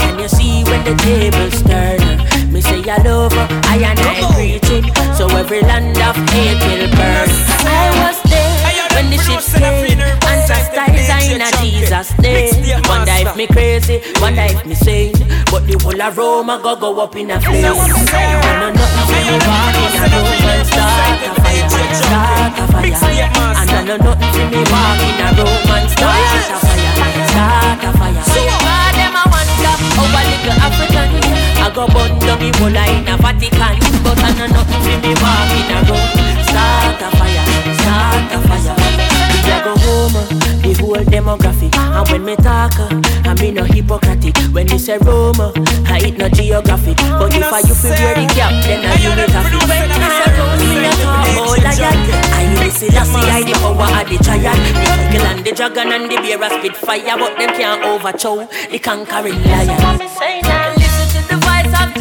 Can 0.02 0.18
you 0.18 0.26
see 0.26 0.66
when 0.66 0.82
the 0.82 0.94
tables 1.06 1.62
turn? 1.62 2.02
Me 2.50 2.60
say 2.60 2.82
I 2.82 2.98
love 3.06 3.30
her, 3.30 3.46
I 3.70 3.78
and 3.78 4.00
I 4.02 4.26
preach 4.34 4.70
it. 4.74 4.99
So 5.40 5.46
every 5.46 5.62
land 5.62 5.96
of 5.96 6.16
hate 6.36 6.60
will 6.68 6.84
burn. 7.00 7.28
I 7.64 7.88
was 7.96 8.20
there 8.28 8.84
when 8.92 9.08
the 9.08 9.16
ships 9.24 9.56
came 9.56 9.96
and 9.96 10.40
chastised 10.44 11.32
in 11.32 11.40
a 11.40 11.48
Jesus' 11.64 12.12
name. 12.20 12.82
Wonder 12.84 13.16
if 13.24 13.36
me 13.36 13.46
crazy, 13.46 14.02
wonder 14.20 14.44
if 14.52 14.66
me 14.66 14.74
sane. 14.74 15.16
But 15.48 15.64
the 15.64 15.80
whole 15.80 15.96
of 15.96 16.18
Rome 16.18 16.50
I 16.50 16.60
go 16.60 16.76
go 16.76 17.00
up 17.00 17.16
in 17.16 17.30
a 17.30 17.40
flame. 17.40 17.56
I 17.56 17.72
know 17.72 18.68
nothing 18.68 19.08
when 19.08 19.22
you 19.24 19.38
walk 19.48 19.80
in 19.80 19.96
a 19.96 20.04
room 20.12 20.44
and 20.44 20.66
start 20.68 21.24
a 21.24 21.32
fire, 21.40 21.68
start 21.96 22.60
a 22.60 22.64
fire. 22.68 23.32
And 23.56 23.70
I 23.70 23.84
know 23.88 23.96
nothing 23.96 24.32
when 24.36 24.48
me 24.52 24.60
walk 24.68 25.00
in 25.08 25.24
a 25.24 25.28
room 25.40 25.72
and 25.72 25.88
start 25.88 26.52
a 26.52 26.56
fire, 26.60 27.24
start 27.32 27.80
a 27.80 27.92
fire. 27.96 28.20
God 28.60 28.92
them 28.92 29.16
a 29.16 29.24
wonder 29.24 29.72
how 29.88 30.04
oh, 30.04 30.20
a 30.20 30.20
little 30.20 30.56
African 30.68 31.29
I 31.70 31.72
go 31.72 31.86
burn 31.86 32.18
down 32.18 32.42
the 32.42 32.50
whole 32.58 32.74
in 32.74 33.06
a 33.06 33.14
Vatican, 33.14 33.78
but 34.02 34.18
I 34.18 34.34
know 34.34 34.50
nothing 34.50 34.82
when 34.90 34.98
me 35.06 35.14
walk 35.22 35.54
in 35.54 35.70
a 35.70 35.78
room, 35.86 36.02
start 36.42 36.98
a 36.98 37.08
fire, 37.14 37.46
start 37.78 38.26
a 38.34 38.38
fire. 38.42 38.74
A 38.74 39.62
go 39.62 39.78
home, 39.78 40.18
the 40.66 40.74
whole 40.82 40.98
demographic. 41.06 41.70
And 41.78 42.08
when 42.10 42.24
me 42.26 42.34
talk, 42.42 42.74
uh, 42.74 42.90
I 43.22 43.38
mean 43.38 43.54
no 43.54 43.62
hypocritic. 43.62 44.34
When 44.50 44.66
you 44.66 44.80
say 44.80 44.98
Rome, 44.98 45.38
uh, 45.38 45.54
I 45.86 46.02
eat 46.10 46.18
no 46.18 46.28
geographic. 46.28 46.98
But 47.06 47.38
if 47.38 47.46
I 47.46 47.62
you 47.62 47.74
feel 47.78 47.94
wear 47.94 48.14
the 48.18 48.26
cap, 48.34 48.50
then 48.66 48.82
I 48.82 48.98
you 48.98 49.14
it 49.14 49.30
happy. 49.30 49.62
When 49.70 49.94
I 49.94 50.10
say 50.10 50.30
me 50.74 50.90
talk 50.98 51.22
about 51.30 51.54
lion. 51.54 51.98
I 52.34 52.66
I 52.66 52.68
see 52.74 52.90
I 52.90 53.46
the 53.46 53.54
power 53.62 53.86
of 53.94 54.10
the 54.10 54.18
giant. 54.18 54.58
The 54.74 54.82
eagle 55.06 55.26
and 55.30 55.46
the 55.46 55.52
dragon 55.54 55.92
and 55.92 56.10
the 56.10 56.16
bear 56.18 56.42
a 56.42 56.50
spit 56.50 56.76
fire, 56.76 57.14
but 57.14 57.38
them 57.38 57.54
can't 57.54 57.84
overthrow 57.86 58.48
the 58.72 58.78
conquering 58.80 59.38
lion. 59.44 60.79
Voice 61.28 61.74
of 61.80 62.00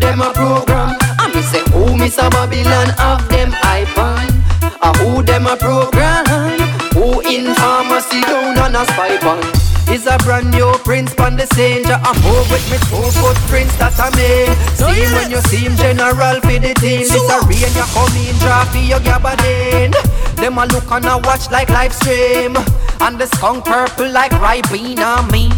them 0.00 0.20
a 0.20 0.32
program? 0.32 0.96
I 1.18 1.30
Babylon 2.30 2.88
iPad? 3.62 4.30
I 4.82 4.98
who 4.98 5.22
them 5.22 5.46
a 5.46 5.56
program? 5.56 6.49
I 7.02 7.08
me 7.08 7.08
say 7.08 7.08
who 7.08 7.08
Miss 7.08 7.08
a 7.08 7.08
Babylon 7.08 7.08
of 7.08 7.08
them 7.08 7.08
iPad? 7.08 7.08
Who 7.08 7.08
them 7.08 7.08
a 7.08 7.08
program? 7.08 7.08
Who 7.08 7.20
in 7.24 7.54
pharmacy 7.54 8.20
down 8.22 8.58
on 8.58 8.76
a 8.76 8.84
spy 8.84 9.16
band? 9.18 9.70
Is 9.88 10.06
a 10.06 10.18
brand 10.18 10.50
new 10.52 10.72
prince 10.84 11.14
on 11.18 11.36
the 11.36 11.46
scene 11.46 11.84
I 11.86 12.12
move 12.22 12.46
with 12.50 12.62
me 12.70 12.78
two 12.86 13.10
footprints 13.18 13.74
that 13.78 13.98
I 13.98 14.10
made 14.14 14.54
See 14.78 15.08
when 15.14 15.30
you 15.30 15.40
see 15.50 15.66
him 15.66 15.74
general 15.76 16.40
for 16.40 16.58
the 16.60 16.74
team 16.78 17.00
This 17.00 17.26
a 17.26 17.40
rain 17.48 17.74
you 17.74 17.86
come 17.90 18.14
in 18.14 18.36
drop 18.38 18.70
your 18.76 19.00
gabardine 19.00 19.90
Them 20.36 20.58
a 20.58 20.66
look 20.66 20.90
and 20.92 21.06
a 21.06 21.18
watch 21.26 21.50
like 21.50 21.70
live 21.70 21.92
stream 21.92 22.56
And 23.00 23.18
the 23.18 23.26
skunk 23.34 23.64
purple 23.64 24.10
like 24.12 24.30
Ribena 24.32 25.26
me 25.32 25.50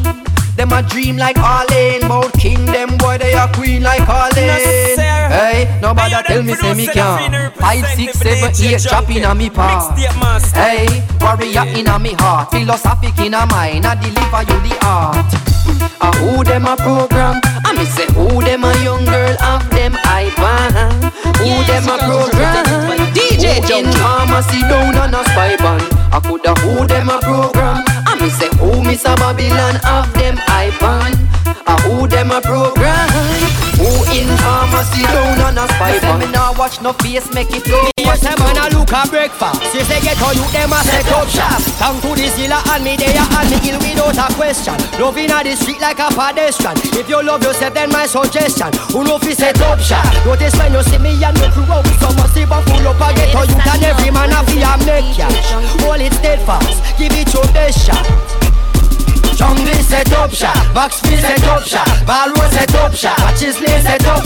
Them 0.57 0.73
a 0.73 0.83
dream 0.83 1.17
like 1.17 1.39
Arlene 1.39 2.07
Bout 2.09 2.33
king 2.35 2.65
them 2.67 2.97
boy 2.99 3.19
they 3.19 3.33
a 3.33 3.49
queen 3.55 3.83
like 3.83 4.07
Arlene 4.09 4.99
Hey, 5.33 5.79
nobody 5.81 6.15
tell 6.27 6.43
me 6.43 6.55
say 6.55 6.75
me 6.75 6.87
can't. 6.87 7.55
Five, 7.57 7.87
six, 7.97 8.19
seven, 8.19 8.53
eight 8.61 8.83
drop 8.83 9.09
in 9.11 9.25
a 9.25 9.35
me 9.35 9.49
part 9.49 9.99
Hey, 10.53 10.87
warrior 11.21 11.65
in 11.79 11.87
a 11.87 11.99
me 11.99 12.13
heart. 12.19 12.51
Philosophic 12.51 13.19
in 13.19 13.33
a 13.35 13.47
mind. 13.47 13.87
I 13.87 13.95
deliver 13.97 14.43
you 14.45 14.59
the 14.69 14.79
art. 14.85 15.33
Uh, 16.03 16.13
Who 16.19 16.45
them 16.45 16.67
a 16.67 16.77
program? 16.77 17.41
I 17.65 17.73
me 17.79 17.85
say 17.87 18.07
who 18.13 18.43
them 18.43 18.65
a 18.65 18.73
young 18.83 19.05
girl 19.07 19.37
of 19.41 19.63
them 19.71 19.93
iPad 20.03 20.75
Who 21.39 21.63
them 21.65 21.87
a 21.87 21.97
program? 22.03 22.67
DJ 23.15 23.63
Who 23.63 23.79
in 23.79 23.87
Junky. 23.87 23.99
pharmacy 24.03 24.61
down 24.67 24.97
on 24.99 25.15
a 25.15 25.23
spy 25.31 25.55
band 25.57 25.87
I 26.13 26.19
coulda 26.21 26.53
who 26.61 26.87
them 26.89 27.09
a 27.09 27.19
program? 27.23 27.85
I 27.87 28.19
me 28.21 28.29
say 28.31 28.51
who 28.59 28.72
Miss 28.85 29.05
a 29.05 29.15
Babylon 29.17 29.77
of 29.87 30.13
them 30.15 30.37
iPad 30.51 31.15
uh, 31.67 31.81
Who 31.83 32.09
them 32.09 32.31
a 32.31 32.41
program? 32.41 33.09
Who 33.79 33.89
in 34.15 34.29
pharmacy 34.39 35.03
down 35.03 35.41
on 35.41 35.59
a 35.59 35.67
spy 35.75 35.99
Say 35.99 36.19
me 36.19 36.31
nah 36.33 36.53
watch 36.59 36.81
no 36.83 36.93
face, 36.93 37.33
make 37.35 37.51
it 37.51 37.65
go 37.65 37.93
Yes, 37.99 38.27
a 38.27 38.35
man 38.39 38.59
a 38.59 38.69
look 38.77 38.93
a 38.93 39.09
breakfast. 39.09 39.63
She 39.73 39.81
say 39.89 40.01
get 40.03 40.21
on 40.21 40.37
you, 40.37 40.45
them 40.53 40.73
a 40.75 40.83
set 40.85 41.07
up 41.15 41.29
shop. 41.29 41.63
Down 41.79 41.97
to 42.03 42.11
the 42.13 42.29
zilla 42.35 42.61
and 42.75 42.85
me 42.85 42.97
there 42.97 43.15
and 43.15 43.49
me 43.49 43.57
ill 43.71 43.79
without 43.81 44.19
a 44.19 44.27
question. 44.35 44.77
Loving 45.01 45.31
a 45.31 45.41
the 45.41 45.57
street 45.57 45.81
like 45.81 45.99
a 45.99 46.13
pedestrian. 46.13 46.77
If 46.93 47.09
you 47.09 47.23
love 47.23 47.43
yourself, 47.43 47.73
then 47.73 47.91
my 47.91 48.07
suggestion. 48.07 48.69
Who 48.93 49.05
know 49.05 49.19
fi 49.19 49.33
set 49.33 49.61
up 49.63 49.81
shop? 49.81 50.05
Notice 50.27 50.59
when 50.59 50.75
you 50.75 50.83
see 50.83 50.99
me 50.99 51.17
and 51.25 51.39
me 51.41 51.49
crew 51.55 51.65
out 51.73 51.87
with 51.89 51.99
some 52.01 52.17
massive 52.17 52.53
and 52.53 52.65
full 52.69 52.89
up 52.89 53.01
a 53.01 53.15
get 53.15 53.35
on 53.35 53.49
you 53.49 53.57
And 53.57 53.85
every 53.85 54.11
man 54.11 54.35
a 54.35 54.43
fi 54.45 54.61
a 54.61 54.73
make 54.85 55.17
cash 55.17 55.51
Hold 55.81 56.01
it 56.01 56.13
steadfast, 56.13 56.99
give 56.99 57.13
it 57.17 57.33
your 57.33 57.47
best 57.55 57.87
shot 57.87 58.32
Jungle 59.37 59.75
set 59.83 60.13
up 60.13 60.31
shop, 60.31 60.55
box 60.75 61.01
Boxville 61.01 61.21
set 61.21 61.45
up 61.45 61.63
shop, 61.63 61.87
Balroad 62.07 62.51
set 62.53 62.75
up 62.75 62.95
shop, 62.95 63.17
Chisley 63.39 63.81
set 63.83 64.05
up, 64.07 64.25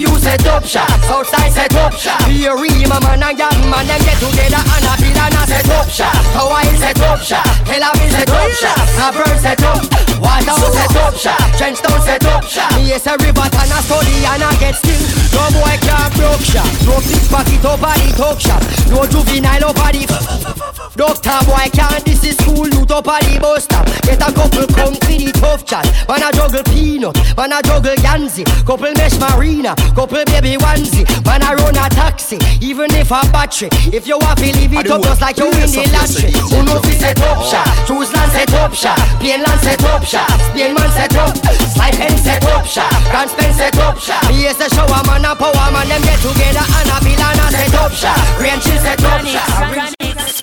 Seaview 0.00 0.18
set 0.18 0.46
up 0.46 0.64
shop, 0.64 0.88
Southside 1.04 1.52
set 1.52 1.74
up 1.76 1.92
shop, 1.92 2.24
Peary, 2.24 2.72
my 2.88 2.96
man 3.04 3.20
and 3.20 3.36
young 3.36 3.60
man 3.68 3.84
them 3.84 4.00
get 4.00 4.16
together 4.16 4.56
and 4.56 4.88
a 4.88 4.92
bill 4.96 5.20
and 5.20 5.36
a 5.36 5.42
set 5.44 5.68
up 5.68 5.88
shop, 5.92 6.16
Hawaii 6.32 6.72
set 6.80 6.96
up 7.04 7.20
shop, 7.20 7.44
Kellavin 7.68 8.08
set 8.08 8.32
up 8.32 8.48
shop, 8.56 8.80
Auburn 8.96 9.36
set 9.36 9.60
up, 9.60 9.84
Waterhouse 10.16 10.72
set 10.72 10.96
up 10.96 11.14
shop, 11.20 11.44
Trenchtown 11.60 12.00
set 12.00 12.24
up 12.24 12.44
shop, 12.48 12.72
me 12.80 12.88
yes 12.88 13.04
a 13.04 13.12
river 13.20 13.44
and 13.44 13.72
a 13.76 13.78
study 13.84 14.24
and 14.24 14.40
a 14.40 14.48
get 14.56 14.80
still, 14.80 15.04
no 15.36 15.44
boy 15.52 15.76
can't 15.84 16.12
broke 16.16 16.44
shop, 16.48 16.70
no 16.88 16.96
pickpocket 17.04 17.64
up 17.68 17.84
a 17.84 17.92
the 18.00 18.08
talk 18.16 18.40
shop, 18.40 18.62
no 18.88 19.04
juvenile 19.04 19.68
a 19.68 19.88
the 19.92 20.70
Doctor 20.96 21.44
boy 21.44 21.68
can't 21.76 22.04
this 22.08 22.24
is 22.24 22.36
school 22.40 22.68
up 22.92 23.06
a 23.06 23.16
the 23.24 23.38
bus 23.40 23.64
stop, 23.64 23.86
get 24.02 24.20
a 24.20 24.32
couple 24.32 24.66
come 24.74 24.94
for 24.94 25.16
the 25.16 25.32
tough 25.32 25.64
chat. 25.64 25.86
Man 26.08 26.22
a 26.22 26.32
juggle 26.32 26.62
peanut, 26.64 27.16
man 27.36 27.52
a 27.52 27.62
juggle 27.62 27.94
Yanzi, 28.02 28.44
couple 28.66 28.92
mesh 28.98 29.18
marina, 29.18 29.74
couple 29.94 30.24
baby 30.26 30.56
onesie. 30.56 31.04
Man 31.24 31.42
a 31.42 31.54
run 31.56 31.76
a 31.76 31.88
taxi, 31.90 32.38
even 32.60 32.90
if 32.94 33.10
a 33.10 33.20
battery. 33.32 33.68
If 33.92 34.06
you 34.06 34.18
want 34.18 34.38
to 34.38 34.48
leave 34.56 34.72
it 34.74 34.90
up 34.90 35.02
just 35.02 35.20
like 35.20 35.38
you 35.38 35.50
win 35.50 35.70
the 35.70 35.84
lottery. 35.92 36.32
Who 36.50 36.62
know 36.64 36.80
fi 36.80 36.92
set 36.98 37.20
up 37.22 37.42
shop? 37.44 37.66
Choose 37.86 38.12
land 38.12 38.32
set 38.32 38.54
up 38.54 38.72
shop, 38.74 38.98
Plain 39.20 39.42
land 39.42 39.60
set 39.60 39.84
up 39.84 40.04
shop, 40.04 40.30
Spain 40.52 40.74
man 40.74 40.90
set 40.92 41.16
up, 41.16 41.36
Slide 41.74 41.94
pen 41.94 42.16
set 42.18 42.44
up 42.44 42.66
shop, 42.66 42.90
Grand 43.10 43.30
Spend 43.30 43.54
set 43.54 43.78
up 43.78 43.98
shop. 43.98 44.22
Yes 44.32 44.60
a 44.60 44.68
shower 44.74 45.02
man 45.06 45.24
a 45.24 45.34
power 45.34 45.68
man 45.72 45.88
them 45.88 46.02
get 46.02 46.18
together 46.20 46.64
and 46.64 46.90
a 46.90 46.96
bill 47.02 47.20
and 47.20 47.40
a 47.40 47.46
set 47.50 47.74
up 47.74 47.92
shop. 47.92 48.18
Rain 48.40 48.58
chill 48.60 48.78
set 48.78 49.02
up 49.04 49.24
shop. 49.26 49.96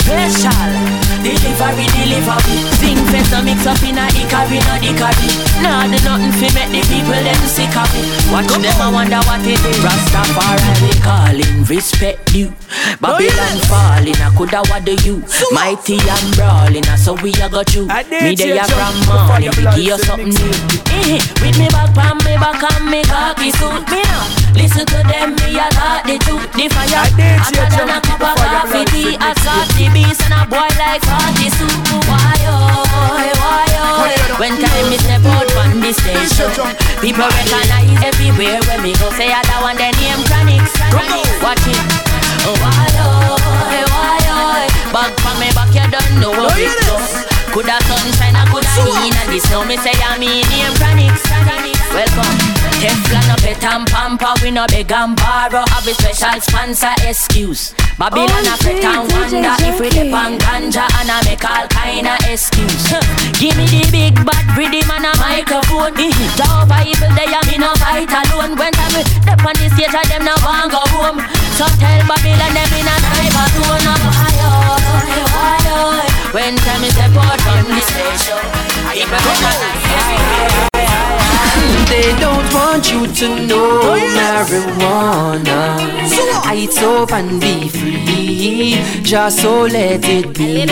Special 0.08 0.98
Delivery, 1.20 1.84
delivery 1.92 2.56
Sing 2.80 2.96
fest 3.12 3.34
a 3.36 3.44
mix 3.44 3.68
up 3.68 3.84
in 3.84 4.00
a 4.00 4.08
hickory, 4.16 4.64
no 4.64 4.80
dickory 4.80 5.28
Nah, 5.60 5.84
do 5.84 6.00
nothing 6.08 6.32
fi 6.40 6.48
make 6.56 6.72
the 6.72 6.82
people 6.88 7.12
them 7.12 7.44
sick 7.44 7.76
of 7.76 7.92
it 7.92 8.08
Watch 8.32 8.48
them 8.48 8.64
I 8.80 8.88
wonder 8.88 9.20
what 9.38 9.46
it 9.48 9.62
is 9.66 9.78
Rastafari 9.86 10.92
calling, 11.04 11.64
respect 11.66 12.34
you. 12.34 12.54
Babylon 13.02 13.58
falling, 13.70 14.18
I 14.18 14.32
coulda 14.36 14.62
what 14.70 14.86
do 14.86 14.96
you 15.06 15.22
Mighty 15.52 15.98
and 16.02 16.28
brawling, 16.36 16.84
so 16.98 17.14
we 17.22 17.32
a 17.42 17.50
go 17.50 17.64
through. 17.64 17.88
Me 17.88 18.36
there 18.36 18.64
from 18.66 18.96
morning, 19.06 19.52
we 19.58 19.64
give 19.78 19.86
you 19.94 19.98
something 20.02 20.30
new. 20.30 20.54
Eh, 20.90 21.20
With 21.42 21.58
me 21.58 21.68
back 21.70 21.94
pan 21.94 22.18
me 22.26 22.34
back 22.42 22.64
and 22.64 22.90
me 22.90 23.04
cocky 23.06 23.52
suit. 23.52 23.84
Me 23.92 24.02
now, 24.10 24.26
listen 24.58 24.86
to 24.86 25.00
them, 25.06 25.36
me 25.38 25.58
a 25.58 25.68
got 25.78 26.04
the 26.06 26.18
truth. 26.26 26.50
The 26.58 26.66
fire, 26.74 27.06
hotter 27.38 27.68
than 27.70 27.90
a 27.94 28.02
cup 28.02 28.22
of 28.22 28.36
coffee 28.42 28.86
tea 28.90 29.14
I 29.20 29.34
saw 29.46 29.62
the 29.78 29.86
beast 29.94 30.22
and 30.26 30.34
a 30.34 30.42
boy 30.50 30.66
like 30.82 31.02
party 31.06 31.50
soup 31.54 31.70
Why 32.10 32.34
oh, 32.50 32.82
why 33.38 33.70
oh 33.78 34.42
When 34.42 34.58
time 34.58 34.90
me 34.90 34.98
step 34.98 35.22
out 35.30 35.46
from 35.54 35.78
the 35.86 35.94
station 35.94 36.50
People 36.98 37.30
recognize 37.30 37.94
everywhere 38.02 38.58
when 38.66 38.82
me 38.82 38.98
go 38.98 39.12
say 39.14 39.27
other 39.32 39.60
one 39.64 39.78
their 39.78 39.94
name 40.00 40.22
Chronic 40.28 40.64
Watch 41.44 41.68
it. 41.68 41.80
Oh 42.48 42.56
why 42.60 42.88
oh, 43.04 43.38
why 43.92 44.20
oh 44.32 44.92
Back 44.92 45.12
from 45.22 45.38
me 45.40 45.50
back 45.54 45.72
you 45.72 45.86
don't 45.88 46.12
know 46.20 46.32
what 46.32 46.58
it 46.58 46.74
goes 46.88 47.26
Coulda 47.54 47.78
sunshine, 47.88 48.36
I 48.36 48.46
coulda 48.52 48.68
rain 48.84 49.14
And 49.14 49.30
this. 49.32 49.50
Now 49.50 49.64
me 49.64 49.78
say 49.78 49.96
I 49.96 50.18
mean 50.20 50.44
name 50.50 50.74
Chronic 50.76 51.77
Welcome. 51.98 52.38
Teflon 52.78 53.26
up 53.34 53.42
it 53.42 53.58
and 53.66 53.82
pamper 53.90 54.30
We 54.46 54.54
no 54.54 54.70
beg 54.70 54.94
and 54.94 55.18
borrow. 55.18 55.66
Have 55.66 55.90
a 55.90 55.98
special 55.98 56.38
sponsor 56.46 56.94
excuse. 57.02 57.74
Babylon 57.98 58.46
a 58.46 58.54
fret 58.62 58.86
and 58.86 59.10
wonder 59.10 59.58
If 59.66 59.82
we 59.82 59.90
dip 59.90 60.14
on 60.14 60.38
ganja 60.38 60.86
And 61.02 61.10
I 61.10 61.26
make 61.26 61.42
all 61.42 61.66
kind 61.74 62.06
of 62.06 62.22
excuse. 62.30 62.94
Give 63.42 63.58
me 63.58 63.66
the 63.66 63.82
big 63.90 64.14
bad 64.14 64.46
rhythm 64.54 64.86
and 64.94 65.10
a 65.10 65.12
microphone. 65.18 65.98
Jehovah 66.38 66.86
evil 66.86 67.10
they 67.18 67.34
a 67.34 67.42
me 67.50 67.58
no 67.58 67.74
fight 67.82 68.14
alone. 68.14 68.54
When 68.54 68.78
time 68.78 68.94
we 68.94 69.02
step 69.02 69.42
on 69.42 69.58
the 69.58 69.66
stage 69.74 69.90
Them 69.90 70.22
no 70.22 70.38
want 70.46 70.70
go 70.70 70.86
home. 71.02 71.18
So 71.58 71.66
tell 71.82 72.02
Babylon 72.06 72.54
them 72.54 72.74
in 72.78 72.86
a 72.86 72.96
cyber 73.10 73.48
zone 73.58 73.90
Why 74.06 74.38
why 75.34 75.66
oh 75.74 76.06
When 76.30 76.54
time 76.62 76.78
we 76.78 76.94
step 76.94 77.18
out 77.18 77.42
from 77.42 77.74
the 77.74 77.82
stage 77.82 78.30
People 78.94 79.18
recognize 79.18 80.78
They 81.90 82.14
don't 82.20 82.54
want 82.54 82.92
you 82.92 83.08
to 83.08 83.28
know 83.48 83.96
marijuana. 84.18 85.60
It's 86.50 86.78
up 86.82 87.12
and 87.12 87.40
be 87.40 87.70
free, 87.70 88.82
just 89.04 89.42
so 89.42 89.62
let 89.62 90.04
it 90.06 90.34
be. 90.38 90.66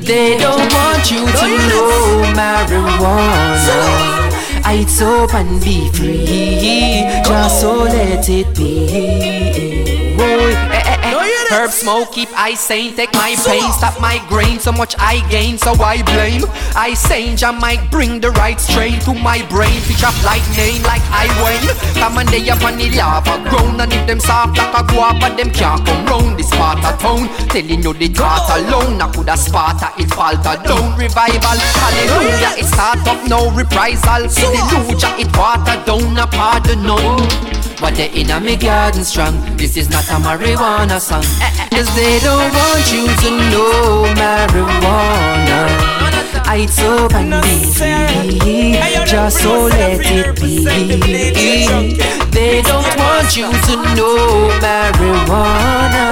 They 0.00 0.38
don't 0.38 0.72
want 0.72 1.10
you 1.10 1.20
to 1.20 1.48
know 1.68 2.22
marijuana. 2.34 3.78
It's 4.74 5.02
up 5.02 5.34
and 5.34 5.60
be 5.62 5.90
free, 5.90 7.04
just 7.24 7.60
so 7.60 7.84
let 7.84 8.28
it 8.28 8.54
be. 8.56 10.16
Whoa, 10.16 10.52
Herb 11.52 11.70
smoke, 11.70 12.12
keep 12.12 12.30
I 12.32 12.54
sane, 12.54 12.96
take 12.96 13.12
my 13.12 13.36
pain, 13.44 13.70
stop 13.76 14.00
my 14.00 14.16
grain. 14.26 14.58
So 14.58 14.72
much 14.72 14.94
I 14.98 15.20
gain, 15.28 15.58
so 15.58 15.72
I 15.84 16.00
blame. 16.00 16.48
I 16.74 16.94
sane, 16.94 17.36
I 17.44 17.50
might 17.50 17.90
bring 17.90 18.20
the 18.20 18.30
right 18.30 18.58
strain 18.58 18.98
to 19.00 19.12
my 19.12 19.44
brain. 19.52 19.76
Pitch 19.84 20.02
up 20.02 20.16
lightning 20.24 20.80
like 20.88 21.04
I 21.12 21.28
wane. 21.44 21.68
Come 22.00 22.16
and 22.16 22.28
they 22.30 22.48
up 22.48 22.64
on 22.64 22.78
the 22.78 22.88
lava 22.96 23.36
grown, 23.50 23.78
and 23.78 23.92
if 23.92 24.06
them 24.06 24.18
soft 24.18 24.56
like 24.56 24.72
a 24.72 24.82
guava, 24.94 25.28
them 25.36 25.50
can't 25.52 25.84
come 25.84 26.06
round 26.06 26.38
this 26.38 26.48
part 26.56 26.80
of 26.88 26.98
town. 26.98 27.28
Telling 27.52 27.82
you 27.84 27.92
the 27.92 28.08
thought 28.08 28.48
alone, 28.56 29.02
I 29.02 29.12
coulda 29.12 29.36
Sparta, 29.36 29.92
it 30.00 30.08
falter 30.08 30.56
down. 30.64 30.96
Revival, 30.96 31.58
hallelujah, 31.84 32.56
it 32.56 32.64
start 32.64 33.04
up 33.04 33.28
no 33.28 33.50
reprisal. 33.50 34.26
See 34.30 34.48
the 34.48 34.62
lucha, 34.72 35.20
it 35.20 35.28
water 35.36 35.76
down, 35.84 36.16
a 36.16 36.26
pardon 36.26 36.82
none. 36.82 37.52
But 37.82 37.96
they 37.96 38.10
in 38.14 38.30
a 38.30 38.38
me 38.38 38.54
garden 38.54 39.02
strong 39.02 39.34
This 39.56 39.76
is 39.76 39.90
not 39.90 40.06
a 40.06 40.22
marijuana 40.22 41.00
song 41.00 41.24
Cause 41.70 41.90
they 41.96 42.18
don't 42.20 42.52
want 42.54 42.92
you 42.92 43.06
to 43.06 43.30
know 43.50 44.04
marijuana. 44.14 45.60
It's 46.54 46.78
and 46.78 47.32
be 47.40 48.74
Just 49.06 49.42
so 49.42 49.64
let 49.66 50.00
it 50.00 50.36
be. 50.40 50.64
They 52.30 52.60
don't 52.62 52.96
want 52.98 53.36
you 53.36 53.50
to 53.50 53.76
know 53.96 54.50
marijuana. 54.60 56.04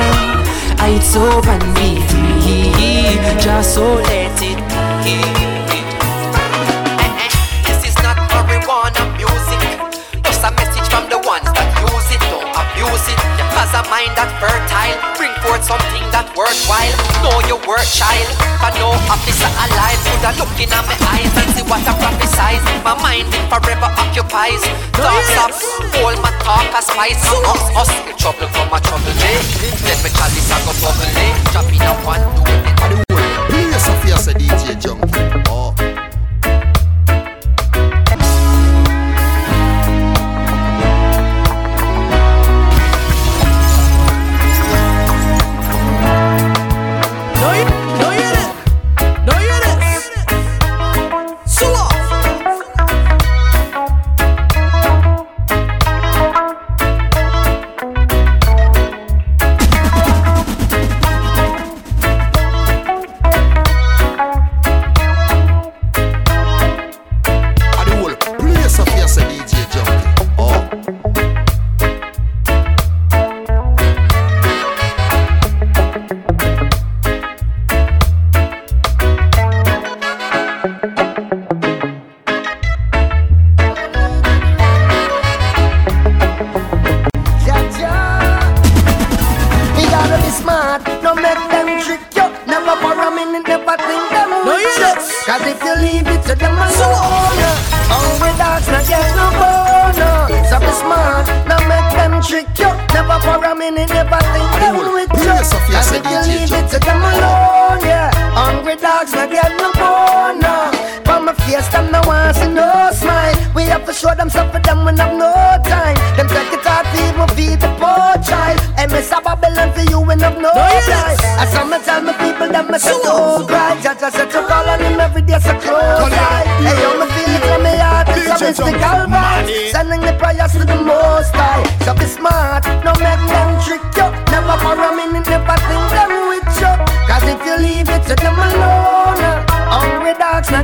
It's 0.81 1.15
and 1.15 1.75
be 1.77 2.01
Just 3.39 3.75
so 3.75 3.95
let 3.95 4.43
it 4.43 4.59
be. 5.05 5.17
This 7.67 7.85
is 7.85 7.97
not 8.03 8.17
marijuana 8.31 9.03
music. 9.17 9.61
Just 10.25 10.43
a 10.43 10.51
message 10.53 10.89
from 10.89 11.09
the 11.11 11.19
ones 11.19 11.53
that 11.53 11.69
use 11.85 12.11
it, 12.17 12.21
don't 12.33 12.49
abuse 12.57 13.09
it. 13.13 13.21
Cause 13.53 13.75
a 13.77 13.83
mind 13.91 14.17
that 14.17 14.31
fertile, 14.41 15.10
forth 15.45 15.65
something 15.65 16.05
that 16.13 16.29
worthwhile. 16.37 16.95
Know 17.25 17.41
your 17.49 17.61
worth, 17.65 17.89
child. 17.89 18.29
But 18.61 18.77
no 18.77 18.93
officer 19.09 19.49
alive 19.49 20.01
could 20.05 20.25
have 20.25 20.37
look 20.37 20.53
in 20.61 20.71
my 20.71 20.97
eyes 21.13 21.33
and 21.37 21.49
see 21.57 21.65
what 21.65 21.81
I 21.85 21.93
prophesize. 21.97 22.63
My 22.85 22.95
mind 23.01 23.29
it 23.33 23.45
forever 23.49 23.89
occupies. 23.89 24.63
Thoughts 24.97 25.35
up, 25.41 25.53
all 26.01 26.17
my 26.21 26.33
talk 26.45 26.69
a 26.77 26.81
spice. 26.85 27.21
Us, 27.25 27.65
us, 27.77 27.91
in 28.09 28.17
trouble 28.17 28.49
from 28.53 28.69
my 28.69 28.81
trouble 28.81 29.09
eh? 29.09 29.21
day. 29.21 29.39
Then 29.85 29.99
me 30.05 30.11
chalice 30.13 30.51
I 30.53 30.59
go 30.65 30.73
bubble 30.81 31.09
eh? 31.09 31.31
two, 31.53 33.11
Play 33.49 33.79
Sophia 33.79 34.17
say 34.19 34.35
DJ. 34.35 34.77
Oh. 35.49 35.70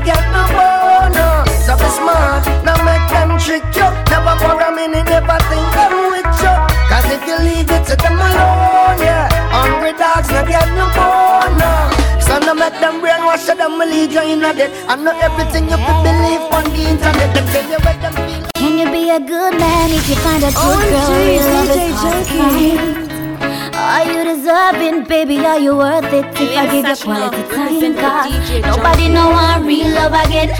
Get 0.06 0.22
no 0.30 0.42
bonus. 0.54 1.50
So 1.66 1.74
be 1.76 1.88
smart, 1.98 2.46
no 2.64 2.74
make 2.86 3.06
them 3.10 3.34
trick 3.42 3.64
you. 3.74 3.88
Never 4.10 4.34
for 4.38 4.54
a 4.54 4.70
minute, 4.70 5.04
never 5.10 5.38
think 5.50 5.66
them 5.74 5.94
with 6.14 6.30
you. 6.42 6.54
Cause 6.90 7.06
if 7.10 7.22
you 7.26 7.36
leave 7.42 7.68
it 7.70 7.82
to 7.90 7.94
them 7.98 8.14
alone, 8.14 8.98
yeah, 9.02 9.26
hungry 9.50 9.92
dogs 9.98 10.30
not 10.30 10.46
get 10.46 10.66
no 10.78 10.86
bonus. 10.94 12.24
So 12.26 12.38
no 12.38 12.54
make 12.54 12.78
them 12.78 13.00
brainwash 13.02 13.48
you, 13.48 13.56
them 13.56 13.78
lead 13.78 14.12
you 14.12 14.22
in 14.22 14.44
a 14.44 14.54
debt. 14.54 14.70
And 14.88 15.04
not 15.04 15.16
everything 15.22 15.64
you 15.70 15.76
could 15.76 16.00
believe 16.06 16.44
on 16.54 16.64
the 16.70 16.82
internet. 16.94 17.34
Them 17.34 17.46
tell 17.50 17.66
you 17.66 17.78
what 17.82 17.96
them 18.02 18.14
feel. 18.14 18.46
Can 18.54 18.78
you 18.78 18.86
be 18.90 19.10
a 19.10 19.18
good 19.20 19.54
man 19.58 19.90
if 19.90 20.08
you 20.08 20.16
find 20.22 20.42
a 20.42 20.46
good 20.46 20.56
Oh, 20.56 20.78
girl? 20.78 21.10
jeez, 21.10 21.42
Your 21.42 21.54
love 21.54 21.70
is 21.70 21.94
hard 21.98 22.26
to 22.26 22.32
Junky. 22.32 22.76
find. 22.94 23.05
Are 23.76 24.04
you 24.10 24.24
deserving, 24.24 25.04
baby? 25.04 25.44
Are 25.44 25.58
you 25.58 25.76
worth 25.76 26.04
it? 26.12 26.24
If 26.40 26.56
I 26.56 26.66
give 26.72 26.86
you 26.86 26.96
quality 26.96 27.42
time, 27.52 27.94
cause 27.94 28.76
nobody 28.76 29.08
know 29.08 29.30
I 29.30 29.60
real 29.60 29.88
love 29.94 30.12
again. 30.26 30.50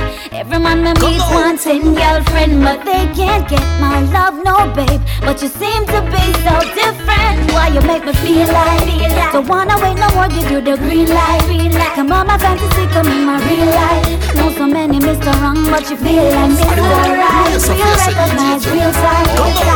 Every 0.46 0.62
man 0.62 0.84
me 0.84 0.92
meet 1.02 1.26
wants 1.34 1.66
a 1.66 1.74
girlfriend, 1.80 2.62
but 2.62 2.78
they 2.84 3.02
can't 3.18 3.48
get 3.50 3.66
my 3.82 3.98
love, 4.14 4.38
no 4.46 4.70
babe. 4.78 5.02
But 5.18 5.42
you 5.42 5.48
seem 5.48 5.82
to 5.90 5.98
be 6.06 6.22
so 6.46 6.54
different. 6.70 7.50
Why 7.50 7.74
you 7.74 7.82
make 7.82 8.06
me 8.06 8.14
feel 8.22 8.46
like? 8.54 8.86
Don't 9.32 9.48
wanna 9.48 9.74
wait 9.82 9.98
no 9.98 10.06
more, 10.14 10.28
give 10.28 10.48
you 10.48 10.60
the 10.60 10.76
green 10.78 11.10
light. 11.10 11.42
Come 11.96 12.12
on, 12.12 12.28
my 12.28 12.38
fantasy, 12.38 12.86
come 12.94 13.08
in 13.08 13.26
my 13.26 13.42
real 13.42 13.66
life. 13.66 14.36
Know 14.36 14.50
so 14.54 14.66
many 14.68 15.00
Mr. 15.00 15.34
Wrong, 15.42 15.66
but 15.66 15.90
you 15.90 15.96
feel 15.96 16.22
like 16.22 16.54
Mr. 16.54 16.78
Right. 16.78 17.50
Real 17.66 17.96
recognize 18.06 18.62
real 18.70 18.92
sight. 19.02 19.26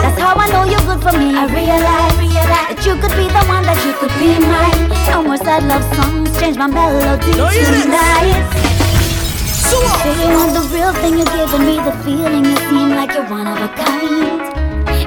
That's 0.06 0.20
how 0.22 0.38
I 0.38 0.46
know 0.54 0.70
you're 0.70 0.86
good 0.86 1.02
for 1.02 1.18
me. 1.18 1.34
I 1.34 1.50
realize 1.50 2.14
that 2.46 2.78
you 2.86 2.94
could 2.94 3.14
be 3.18 3.26
the 3.26 3.42
one, 3.50 3.66
that 3.66 3.80
you 3.82 3.92
could 3.98 4.14
be 4.22 4.38
mine. 4.38 4.86
No 5.10 5.24
more 5.26 5.36
sad 5.36 5.66
love 5.66 5.82
songs, 5.98 6.30
change 6.38 6.56
my 6.56 6.68
melody 6.68 7.32
tonight. 7.34 8.69
You 9.80 10.28
want 10.36 10.52
the 10.52 10.64
real 10.74 10.92
thing, 11.00 11.16
you're 11.16 11.32
giving 11.32 11.64
me 11.64 11.76
the 11.80 11.92
feeling. 12.04 12.44
You 12.44 12.56
seem 12.68 12.90
like 12.90 13.12
you're 13.12 13.28
one 13.28 13.46
of 13.46 13.56
a 13.56 13.68
kind. 13.72 14.40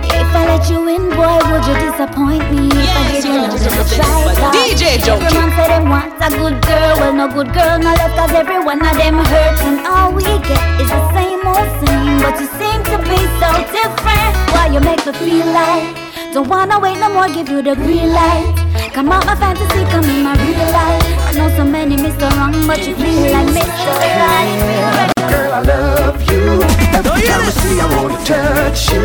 If 0.04 0.30
I 0.34 0.46
let 0.50 0.70
you 0.70 0.88
in, 0.90 1.10
boy, 1.14 1.38
would 1.52 1.66
you 1.70 1.76
disappoint 1.78 2.46
me? 2.52 2.70
If 2.74 2.98
I 2.98 3.12
give 3.14 3.26
you 3.26 3.42
love 3.42 3.54
just 3.54 3.94
a 3.94 3.96
try, 3.96 4.52
DJ 4.56 4.98
Junky. 4.98 5.30
Everyone 5.30 5.52
say 5.54 5.68
they 5.70 5.84
want 5.86 6.14
a 6.22 6.30
good 6.30 6.58
girl, 6.66 6.94
well, 6.98 7.14
no 7.14 7.28
good 7.28 7.54
girl, 7.54 7.78
no 7.78 7.94
left, 7.94 8.16
cause 8.18 8.32
every 8.32 8.60
one 8.64 8.82
of 8.82 8.98
them 8.98 9.16
hurts. 9.16 9.62
And 9.62 9.86
all 9.86 10.12
we 10.12 10.24
get 10.24 10.82
is 10.82 10.90
the 10.90 11.04
same 11.14 11.42
old 11.46 11.70
same, 11.86 12.18
but 12.22 12.40
you 12.42 12.48
seem 12.58 12.80
to 12.92 12.98
be 13.06 13.20
so 13.38 13.50
different. 13.70 14.34
Why 14.54 14.70
you 14.74 14.80
make 14.80 15.06
me 15.06 15.14
feel 15.14 15.46
like 15.54 16.03
don't 16.34 16.50
wanna 16.50 16.80
wait 16.80 16.98
no 16.98 17.14
more, 17.14 17.28
give 17.28 17.48
you 17.48 17.62
the 17.62 17.76
green 17.76 18.12
light. 18.12 18.92
Come 18.92 19.12
out 19.12 19.24
my 19.26 19.36
fantasy, 19.36 19.84
come 19.92 20.04
in 20.06 20.24
my 20.24 20.34
real 20.34 20.72
life. 20.72 21.28
I 21.28 21.32
know 21.34 21.56
so 21.56 21.64
many 21.64 21.96
Mr. 21.96 22.30
Wrong, 22.38 22.66
but 22.66 22.80
you 22.88 22.96
feel 22.96 23.32
like 23.32 23.48
Mr. 23.50 23.94
Right. 24.18 25.14
Girl, 25.30 25.54
I 25.54 25.62
love 25.62 26.32
you. 26.32 26.83
Every 27.06 27.28
time 27.28 27.46
I 27.46 27.52
see, 27.52 27.80
I 27.80 27.88
wanna 27.96 28.18
touch 28.26 28.92
you. 28.94 29.04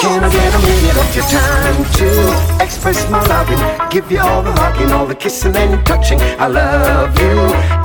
Can 0.00 0.24
I 0.24 0.30
get 0.30 0.54
a 0.54 0.60
minute 0.60 0.96
of 1.02 1.14
your 1.16 1.26
time 1.26 1.84
to 1.98 2.62
express 2.64 3.08
my 3.10 3.22
loving? 3.26 3.60
Give 3.90 4.10
you 4.10 4.20
all 4.20 4.42
the 4.42 4.52
hugging, 4.52 4.92
all 4.92 5.06
the 5.06 5.14
kissing 5.14 5.56
and 5.56 5.84
touching. 5.86 6.20
I 6.38 6.46
love 6.46 7.18
you. 7.18 7.36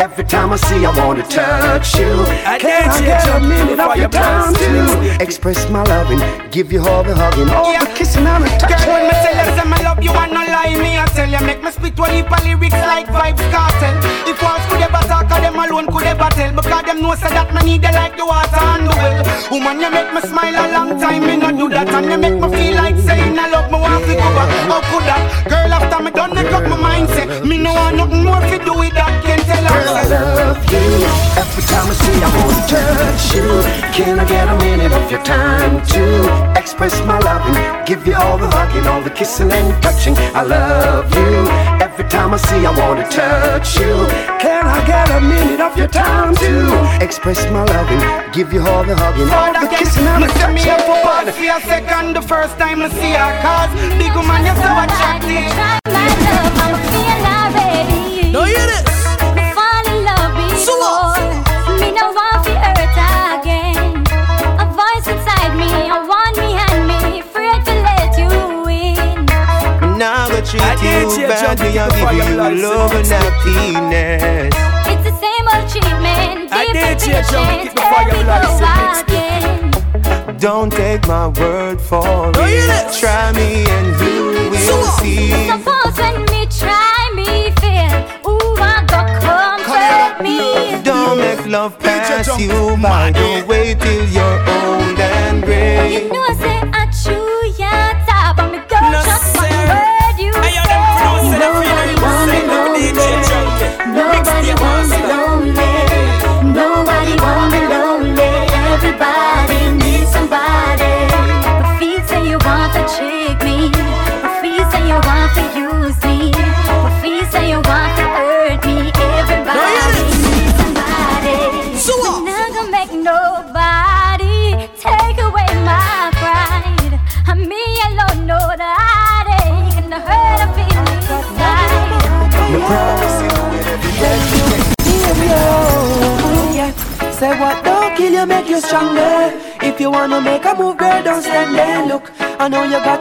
Every 0.02 0.24
time 0.24 0.54
I 0.54 0.58
see, 0.58 0.86
I 0.86 0.92
wanna 0.98 1.24
touch 1.24 1.96
you. 2.00 2.12
Can 2.60 2.90
I 2.90 3.02
get 3.02 3.28
a 3.28 3.40
minute 3.40 3.80
of 3.80 3.98
your 3.98 4.10
time 4.10 4.54
to 4.54 5.18
express 5.22 5.70
my 5.70 5.84
loving? 5.84 6.22
Give 6.52 6.72
you 6.72 6.82
all 6.82 7.04
the 7.04 7.16
hugging, 7.16 7.50
all 7.50 7.74
the 7.80 7.92
kissing 7.94 8.26
and 8.26 8.46
touching. 8.60 8.78
Girl, 8.86 8.94
when 8.94 9.08
me 9.08 9.16
say 9.24 9.66
me 9.66 9.84
love 9.84 10.04
you 10.04 10.12
and 10.12 10.32
no 10.34 10.45
lie 10.66 10.82
me 10.82 10.98
I 10.98 11.06
tell 11.14 11.30
you 11.30 11.42
make 11.46 11.62
me 11.64 11.72
spit 11.72 11.98
one 11.98 12.14
heap 12.14 12.32
of 12.32 12.44
lyrics 12.44 12.74
like 12.74 13.08
Vybz 13.08 13.46
Kartel 13.54 13.96
If 14.30 14.42
walls 14.42 14.66
could 14.70 14.82
ever 14.82 15.04
talk 15.08 15.30
of 15.30 15.40
them 15.42 15.56
alone 15.56 15.88
could 15.94 16.08
ever 16.08 16.30
tell 16.34 16.52
Because 16.54 16.86
them 16.86 17.02
know 17.02 17.16
say 17.16 17.30
that 17.30 17.54
me 17.54 17.62
need 17.66 17.84
you 17.84 17.94
like 17.94 18.18
the 18.18 18.26
water 18.26 18.66
and 18.74 18.88
the 18.88 18.94
well 18.96 19.22
Woman 19.52 19.80
you 19.82 19.92
make 19.92 20.12
me 20.14 20.22
smile 20.22 20.58
a 20.58 20.66
long 20.74 21.00
time 21.00 21.24
me 21.28 21.38
not 21.38 21.58
do 21.58 21.70
that 21.70 21.90
And 21.90 22.06
you 22.12 22.18
make 22.18 22.40
me 22.42 22.48
feel 22.56 22.76
like 22.76 22.98
saying 22.98 23.38
I 23.38 23.50
love 23.50 23.70
me 23.72 23.78
want 23.80 24.04
to 24.06 24.14
go 24.14 24.28
back 24.38 24.50
How 24.70 24.82
could 24.90 25.06
that? 25.10 25.24
Girl 25.50 25.74
after 25.74 26.00
me 26.04 26.12
done 26.12 26.34
make 26.34 26.52
up 26.52 26.66
my 26.70 26.78
mind 26.78 27.10
say 27.10 27.26
Me 27.42 27.58
no 27.58 27.74
want 27.74 27.98
nothing 27.98 28.24
more 28.24 28.42
to 28.42 28.58
do 28.58 28.74
with 28.74 28.94
that 28.94 29.14
Can't 29.24 29.44
tell 29.46 29.64
her 29.64 29.76
Girl, 29.76 29.96
I 29.96 30.06
love 30.08 30.62
you. 30.72 31.26
Every 31.36 31.64
time 31.68 31.88
I 31.92 31.96
see, 32.00 32.18
I 32.24 32.30
wanna 32.36 32.62
touch 32.72 33.36
you. 33.36 33.48
Can 33.92 34.20
I 34.20 34.26
get 34.26 34.48
a 34.48 34.56
minute 34.64 34.92
of 34.92 35.12
your 35.12 35.22
time 35.24 35.86
to 35.94 36.56
express 36.58 36.96
my 37.06 37.20
loving? 37.20 37.60
Give 37.86 38.06
you 38.08 38.16
all 38.16 38.38
the 38.38 38.48
hugging, 38.48 38.88
all 38.88 39.02
the 39.02 39.10
kissing 39.10 39.52
and 39.52 39.84
touching. 39.84 40.16
I 40.34 40.44
love 40.44 40.55
you. 41.18 41.34
Every 41.86 42.06
time 42.10 42.34
I 42.34 42.38
see, 42.38 42.62
I 42.66 42.72
wanna 42.82 43.08
touch 43.10 43.78
you. 43.80 43.94
Can 44.44 44.64
I 44.66 44.80
get 44.86 45.10
a 45.12 45.22
minute 45.22 45.62
of 45.62 45.78
your 45.78 45.88
time 45.88 46.36
to 46.36 46.52
express 47.04 47.40
my 47.52 47.64
loving? 47.64 48.02
Give 48.32 48.52
you 48.54 48.62
all 48.62 48.84
the 48.84 48.96
hugging, 48.96 49.30
all 49.30 49.54
the 49.54 49.68
kissing 49.76 50.06
and 50.08 50.24
Me 50.24 50.30
say 50.40 50.54
me 50.54 50.62
have 50.62 50.86
to 50.86 50.94
pause 51.04 51.26
touching. 51.26 51.50
for 51.50 51.58
a 51.58 51.62
second 51.72 52.14
the 52.16 52.22
first 52.22 52.58
time 52.58 52.82
I 52.82 52.90
see 52.90 53.14
her 53.22 53.32
Cause 53.46 53.72
big 54.02 54.14
woman 54.16 54.46
you're 54.46 54.56
so 54.56 54.72
attractive 54.84 55.54
No 58.36 58.44
hear 58.44 58.68
this. 58.68 58.84
Fall 59.56 59.86
in 59.94 60.00
love 60.04 60.34
before 60.36 61.16
Me 61.80 61.90
no 61.96 62.12
Now 70.54 70.76
go 70.76 71.10
treat 71.10 71.22
you 71.22 71.28
bad, 71.28 71.60
we 71.60 71.78
are 71.78 71.90
giving 71.90 72.30
you 72.30 72.62
love 72.62 72.94
and 72.94 73.08
happiness. 73.08 74.54
It's 74.88 75.04
the 75.04 75.16
same 75.20 75.46
old 75.52 75.68
treatment 75.70 76.54
I 76.54 76.70
did 76.72 77.00
Different 77.00 77.02
change 77.02 77.32
your 77.32 77.46
conditions 77.46 77.66
kick 77.66 77.76
before 77.76 78.04
Here 78.04 78.14
you 78.14 78.20
we 78.20 78.30
like 78.30 78.46
go 78.46 78.76
again 79.02 80.38
Don't 80.40 80.72
take 80.72 81.08
my 81.08 81.28
word 81.28 81.82
for 81.82 82.32
it. 82.36 82.94
Try 83.00 83.32
me 83.34 83.66
and 83.66 83.88
you 84.00 84.52
will 84.52 84.86
see. 85.00 85.50
Suppose 85.50 85.98
when 85.98 86.22
me 86.32 86.46
try 86.46 87.12
me 87.16 87.52
feel 87.60 88.30
Ooh, 88.30 88.56
I 88.62 88.86
got 88.88 89.08
comfort 89.26 90.24
me 90.24 90.84
Don't 90.84 91.18
make 91.18 91.46
love 91.48 91.80
pass 91.80 92.40
you 92.40 92.78
by. 92.82 93.12
Don't 93.12 93.48
wait 93.48 93.80
till 93.80 94.08
you're 94.10 94.40
old 94.50 95.00
and 95.00 95.44
gray. 95.44 96.04
You 96.04 96.14
know 96.14 96.22
I 96.22 96.36
chew 96.36 96.65
Nobody 104.48 104.62
want 104.62 105.25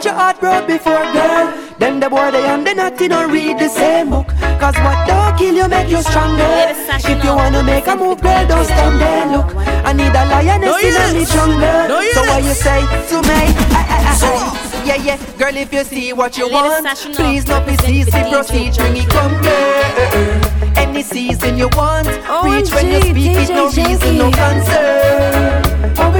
your 0.05 0.13
heart 0.13 0.39
broke 0.39 0.67
before, 0.67 1.03
girl. 1.13 1.51
Then 1.79 1.99
the 1.99 2.09
boy 2.09 2.29
they 2.31 2.45
and 2.45 2.65
the 2.65 2.73
naughty 2.75 3.07
don't 3.07 3.31
read 3.31 3.57
the 3.57 3.67
same 3.67 4.09
book. 4.11 4.27
Cause 4.61 4.75
what 4.85 5.07
don't 5.07 5.35
kill 5.37 5.55
you, 5.55 5.67
make 5.67 5.89
you 5.89 6.01
stronger. 6.01 6.45
If 6.45 7.23
you 7.23 7.35
wanna 7.35 7.63
make 7.63 7.87
a 7.87 7.95
move, 7.95 8.21
girl, 8.21 8.47
don't 8.47 8.65
stand 8.65 9.01
there. 9.01 9.25
Look, 9.35 9.55
I 9.57 9.91
need 9.93 10.13
a 10.13 10.23
lioness 10.29 10.77
in 10.83 10.93
yes. 10.93 11.13
me 11.13 11.25
stronger. 11.25 11.87
No, 11.89 12.01
So 12.13 12.21
what 12.21 12.43
yes. 12.43 12.47
you 12.47 12.53
say 12.53 12.81
to 13.09 13.21
me? 13.27 13.41
I, 13.73 13.81
I, 13.81 13.99
I, 14.05 14.13
I. 14.21 14.85
yeah, 14.85 14.95
yeah. 14.95 15.17
Girl, 15.37 15.55
if 15.57 15.73
you 15.73 15.83
see 15.83 16.13
what 16.13 16.37
you 16.37 16.49
want, 16.51 16.85
please 17.15 17.47
not 17.47 17.65
be 17.65 17.75
cease 17.77 18.09
proceed, 18.09 18.75
bring 18.77 18.97
it 18.97 19.09
come, 19.09 19.33
girl. 19.41 20.77
Any 20.77 21.01
season 21.03 21.57
you 21.57 21.67
want, 21.73 22.07
reach 22.07 22.71
when 22.71 22.87
you 22.91 23.01
speak, 23.01 23.37
it's 23.37 23.49
no 23.49 23.65
reason, 23.69 24.17
no 24.17 24.31
concern. 24.31 25.64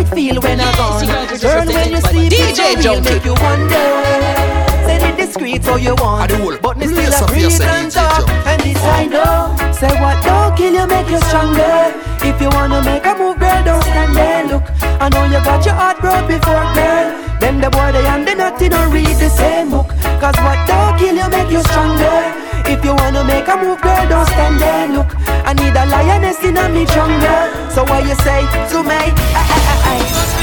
It 0.06 0.14
feel 0.14 0.41
when 0.41 0.60
I'm 0.62 0.76
gone, 0.76 1.06
girl, 1.41 1.66
when 1.66 1.89
you 1.89 2.01
see 2.01 2.30
DJ 2.30 2.82
Joe, 2.82 3.01
make 3.01 3.26
you 3.26 3.34
wonder. 3.41 5.16
Discreet 5.18 5.64
so 5.64 5.76
you 5.78 5.95
want. 5.95 6.32
But 6.62 6.78
me 6.78 6.88
still 6.88 7.12
a 7.12 7.28
breathe 7.28 7.62
and 7.62 7.91
talk. 7.91 8.30
And 8.45 8.62
this 8.62 8.78
I 8.84 9.06
know. 9.06 9.56
Say 9.74 9.89
what 9.99 10.24
don't 10.24 10.56
kill 10.56 10.74
you 10.74 10.86
make 10.88 11.10
you 11.10 11.20
stronger. 11.26 11.91
If 12.22 12.39
you 12.39 12.49
wanna 12.49 12.84
make 12.84 13.06
a 13.06 13.16
move 13.18 13.39
girl 13.39 13.64
don't 13.64 13.82
stand 13.82 14.16
there. 14.16 14.45
Look 14.45 14.64
I 15.01 15.10
know 15.10 15.26
you 15.26 15.43
got 15.43 15.66
your 15.66 15.74
heart 15.74 15.99
broke 15.99 16.28
before 16.28 16.68
girl. 16.78 17.39
Then 17.39 17.60
the 17.60 17.70
boy 17.70 17.91
they 17.91 18.06
and 18.06 18.28
the 18.28 18.36
naughty 18.36 18.70
don't 18.70 18.91
read 18.93 19.18
the 19.18 19.30
same 19.30 19.72
book. 19.72 19.88
Cause 20.22 20.38
what 20.45 20.60
don't 20.68 20.99
kill 20.99 21.16
you 21.16 21.30
make 21.30 21.49
you 21.49 21.62
stronger. 21.64 22.45
If 22.68 22.84
you 22.86 22.93
wanna 22.95 23.24
make 23.24 23.47
a 23.47 23.58
move, 23.58 23.82
girl, 23.82 24.10
don't 24.10 24.26
stand 24.26 24.60
there. 24.60 24.88
Look, 24.89 25.10
I 25.45 25.53
need 25.53 25.76
a 25.76 25.86
lioness 25.86 26.43
in 26.43 26.58
a 26.58 26.70
me 26.70 26.86
jungle. 26.86 27.70
So 27.70 27.84
what 27.84 28.03
you 28.06 28.16
say 28.26 28.41
to 28.72 28.84
me? 28.84 29.14
Uh, 29.34 29.38
uh. 29.38 29.64
I. 29.94 29.98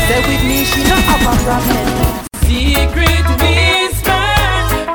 Stay 0.07 0.20
with 0.28 0.43
me, 0.49 0.64
she 0.64 0.80
not 0.90 1.03
have 1.09 1.24
a 1.26 1.34
problem. 1.45 1.86
Secret 2.47 3.26
whisper, 3.40 4.28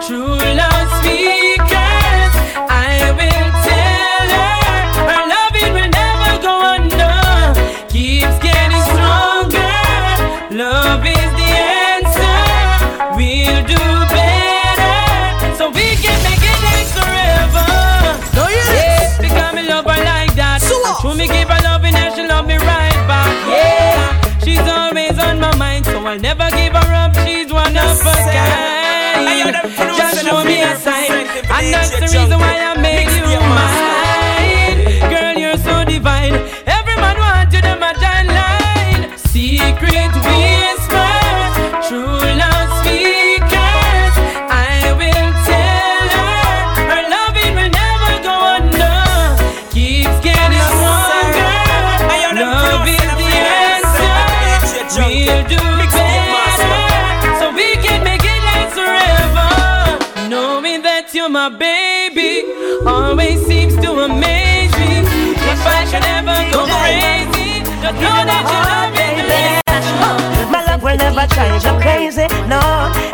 true 0.05 0.37
love 0.61 0.89
speakers. 0.99 2.33
I 2.69 3.11
will 3.17 3.49
tell 3.67 4.27
her 4.37 4.57
her 5.09 5.23
loving 5.33 5.71
will 5.75 5.91
never 6.01 6.31
go 6.47 6.53
under. 6.75 7.17
Keeps 7.89 8.37
getting 8.45 8.83
stronger. 8.91 9.75
Love 10.53 11.03
is 11.05 11.31
the 11.39 11.49
answer. 11.89 12.39
We'll 13.17 13.61
do 13.73 13.81
better, 14.13 15.55
so 15.57 15.63
we 15.69 15.87
can 16.03 16.17
make 16.27 16.43
it 16.51 16.59
last 16.65 16.91
forever. 16.97 17.67
No, 18.37 18.43
yes. 18.47 18.69
Yeah, 18.75 19.21
because 19.21 19.51
me 19.55 19.61
love 19.67 19.85
her 19.85 20.01
like 20.03 20.33
that. 20.35 20.61
So 20.61 20.75
and 20.85 20.95
true, 21.01 21.15
me 21.15 21.25
give 21.27 21.49
her 21.49 21.56
my 26.07 26.17
mind, 26.17 26.21
so 26.21 26.31
I'll 26.31 26.35
never 26.35 26.55
give 26.55 26.73
her 26.73 26.93
up. 26.93 27.15
She's 27.25 27.51
one 27.51 27.75
of 27.75 27.99
a 27.99 28.15
kind. 28.31 29.55
Just 29.97 30.25
show 30.25 30.43
me 30.43 30.61
a 30.61 30.75
sign, 30.75 31.11
and 31.11 31.73
that's 31.73 31.91
the 31.91 32.01
reason 32.01 32.39
why 32.39 32.59
I 32.59 32.77
made 32.79 33.11
you 33.11 33.39
mine. 33.51 35.11
Girl, 35.11 35.37
you're 35.37 35.57
so 35.57 35.83
divine. 35.83 36.56
Always 62.87 63.45
seems 63.45 63.75
to 63.83 63.91
amaze 64.07 64.71
me. 64.79 65.03
If 65.51 65.61
I 65.67 65.85
should 65.89 66.05
ever 66.17 66.37
go 66.51 66.65
crazy, 66.65 67.61
just 67.83 67.99
know 67.99 68.19
that 68.23 68.43
you 68.47 68.59
love 68.71 68.91
me. 68.95 69.07
My 70.51 70.63
love 70.65 70.81
will 70.81 70.97
never 70.97 71.27
drive 71.27 71.63
you 71.63 71.75
crazy, 71.83 72.27
no. 72.47 72.61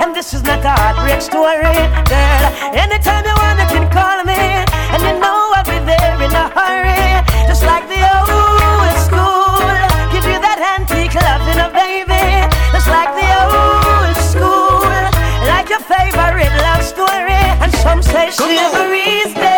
And 0.01 0.15
this 0.15 0.33
is 0.33 0.43
not 0.43 0.63
a 0.63 0.69
heartbreak 0.69 1.21
story, 1.21 1.73
girl. 2.05 2.43
Anytime 2.77 3.25
you 3.25 3.35
want, 3.41 3.59
you 3.59 3.67
can 3.73 3.85
call 3.89 4.23
me, 4.23 4.37
and 4.93 5.01
you 5.01 5.13
know 5.19 5.53
I'll 5.57 5.65
be 5.65 5.77
there 5.89 6.17
in 6.21 6.31
a 6.31 6.45
hurry. 6.53 7.21
Just 7.49 7.63
like 7.65 7.85
the 7.89 8.01
old 8.01 8.95
school, 9.01 9.57
give 10.13 10.25
you 10.29 10.37
that 10.41 10.61
antique 10.77 11.17
loving, 11.17 11.59
a 11.61 11.69
baby. 11.73 12.25
Just 12.73 12.89
like 12.89 13.11
the 13.17 13.29
old 13.45 14.15
school, 14.21 14.85
like 15.49 15.69
your 15.69 15.81
favorite 15.81 16.53
love 16.61 16.83
story. 16.85 17.41
And 17.61 17.71
some 17.81 18.01
say 18.01 18.29
chivalry's 18.31 19.33
dead, 19.33 19.52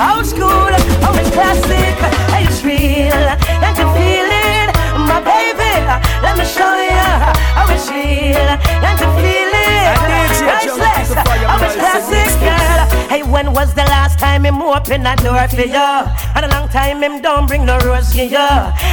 Old 0.00 0.24
school. 0.24 0.72
It's 1.20 1.30
classic. 1.30 1.96
Hey, 2.32 2.44
it's 2.48 2.64
real. 2.64 3.12
Can't 3.60 3.76
you 3.76 3.88
feel 3.92 4.28
it? 4.32 4.72
My 4.96 5.20
baby, 5.20 5.76
let 6.24 6.38
me 6.38 6.44
show 6.44 6.72
you. 6.72 7.12
Oh, 7.60 7.68
it's 7.68 7.84
real. 7.92 8.48
Can't 8.80 8.96
you 8.96 9.10
feel 9.20 9.52
it? 9.52 10.00
Priceless. 10.40 11.12
It's 11.12 11.76
classic, 11.76 12.32
girl. 12.40 12.80
Hey, 13.12 13.22
when 13.22 13.52
was 13.52 13.74
the 13.74 13.84
last 13.92 14.18
time 14.18 14.46
him 14.46 14.62
open 14.62 15.04
a 15.04 15.16
door 15.16 15.46
for 15.48 15.68
you? 15.68 15.90
And 16.34 16.46
a 16.46 16.48
long 16.48 16.68
time 16.70 17.02
him 17.02 17.20
don't 17.20 17.46
bring 17.46 17.66
no 17.66 17.78
rose 17.80 18.10
to 18.12 18.24
you. 18.24 18.48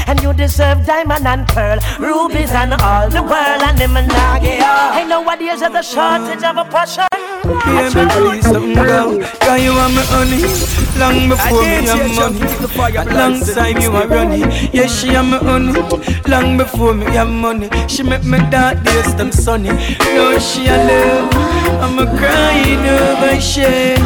And 0.07 0.21
you 0.21 0.33
deserve 0.33 0.85
diamond 0.85 1.25
and 1.25 1.47
pearl, 1.47 1.79
rubies 1.99 2.51
and 2.51 2.73
all 2.81 3.09
the 3.09 3.23
world, 3.23 3.61
and 3.63 3.79
him 3.79 3.95
and. 3.95 4.11
Hey, 4.11 4.56
nowadays 5.27 5.59
there's 5.59 5.75
a 5.75 5.83
shortage 5.83 6.43
of 6.43 6.57
a 6.57 6.65
passion. 6.65 7.03
Baby, 7.47 8.09
please 8.11 8.43
don't 8.51 8.73
go 8.73 9.19
Cause 9.39 9.61
you 9.61 9.71
are 9.71 9.89
my 9.89 10.03
honey 10.11 10.41
Long 10.99 11.29
before 11.29 11.61
me 11.61 11.85
have 11.87 12.15
money 12.15 12.97
A 12.97 13.05
long 13.05 13.39
time 13.39 13.77
you 13.77 13.91
are 13.91 14.07
running. 14.07 14.41
Yeah, 14.73 14.87
she 14.87 15.09
am 15.15 15.29
my 15.29 15.37
honey 15.37 15.79
Long 16.27 16.57
before 16.57 16.93
me 16.93 17.05
have 17.05 17.29
money 17.29 17.69
She 17.87 18.03
make 18.03 18.25
me 18.25 18.37
dark 18.49 18.83
days 18.83 19.15
them 19.15 19.31
sunny. 19.31 19.69
No, 19.69 20.37
she 20.39 20.67
a 20.67 20.75
love. 20.77 21.29
I'm 21.83 21.99
a 21.99 22.17
crying 22.17 22.85
over 22.85 23.39
shame. 23.39 23.97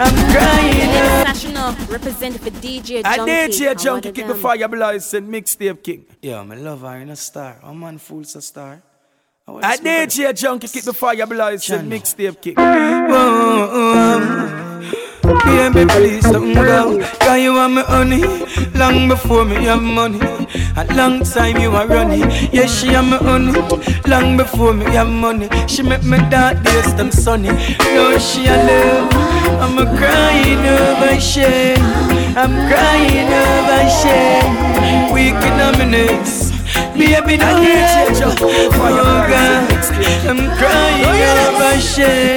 I'm 0.00 0.14
crying 0.32 0.90
over 0.90 1.24
National 1.24 1.72
representative 1.88 2.42
for 2.42 2.60
DJ 2.60 3.02
I 3.04 3.18
Junky. 3.18 3.26
did 3.26 3.54
hear 3.54 3.70
I 3.70 3.74
Junky 3.74 3.90
wanna 3.90 4.12
kick 4.12 4.26
the 4.26 4.34
fire 4.34 4.68
blazing 4.68 5.28
mixtape 5.28 5.82
king. 5.84 6.06
Yeah, 6.22 6.42
my 6.42 6.56
love 6.56 6.80
her 6.80 6.96
in 6.96 7.10
a 7.10 7.16
star. 7.16 7.60
A 7.62 7.72
man 7.72 7.98
fool's 7.98 8.34
a 8.34 8.42
star. 8.42 8.82
I 9.62 9.76
did 9.76 10.12
hear 10.12 10.32
Junky 10.32 10.72
kick 10.72 10.84
the 10.84 10.92
fire 10.92 11.26
blazing 11.26 11.90
mixtape 11.90 12.40
king. 12.40 12.54
Baby, 15.44 15.86
please 15.86 16.24
don't 16.24 16.54
go. 16.54 17.00
Cause 17.20 17.40
you 17.40 17.52
are 17.52 17.68
my 17.68 17.82
honey. 17.82 18.22
Long 18.74 19.08
before 19.08 19.44
me 19.44 19.56
have 19.64 19.82
money. 19.82 20.20
A 20.76 20.84
long 20.94 21.22
time 21.22 21.58
you 21.58 21.70
are 21.72 21.86
running. 21.86 22.30
Yeah, 22.52 22.66
she 22.66 22.90
am 22.90 23.10
my 23.10 23.16
honey. 23.18 23.52
Long 24.08 24.36
before 24.36 24.72
me 24.72 24.86
have 24.86 25.08
money. 25.08 25.48
She 25.66 25.82
make 25.82 26.02
me 26.04 26.18
dark 26.30 26.62
days 26.62 26.94
them 26.94 27.10
sunny. 27.10 27.50
No, 27.94 28.18
she 28.18 28.46
a 28.46 28.56
love. 28.56 29.10
I'm 29.60 29.78
a 29.78 29.86
crying 29.98 30.64
over 30.66 31.20
shame. 31.20 31.84
I'm 32.36 32.54
crying 32.70 33.30
over 33.44 33.82
shame. 34.00 35.12
Weak 35.12 35.34
in 35.34 35.60
a 35.60 35.78
minutes. 35.78 36.59
Baby, 37.00 37.38
don't 37.38 37.62
let 37.64 38.12
you 38.20 38.26
Oh 38.28 39.24
God, 39.24 39.72
I'm 40.28 40.36
crying 40.60 41.04
oh, 41.08 41.48
over 41.48 41.80
shame. 41.80 42.36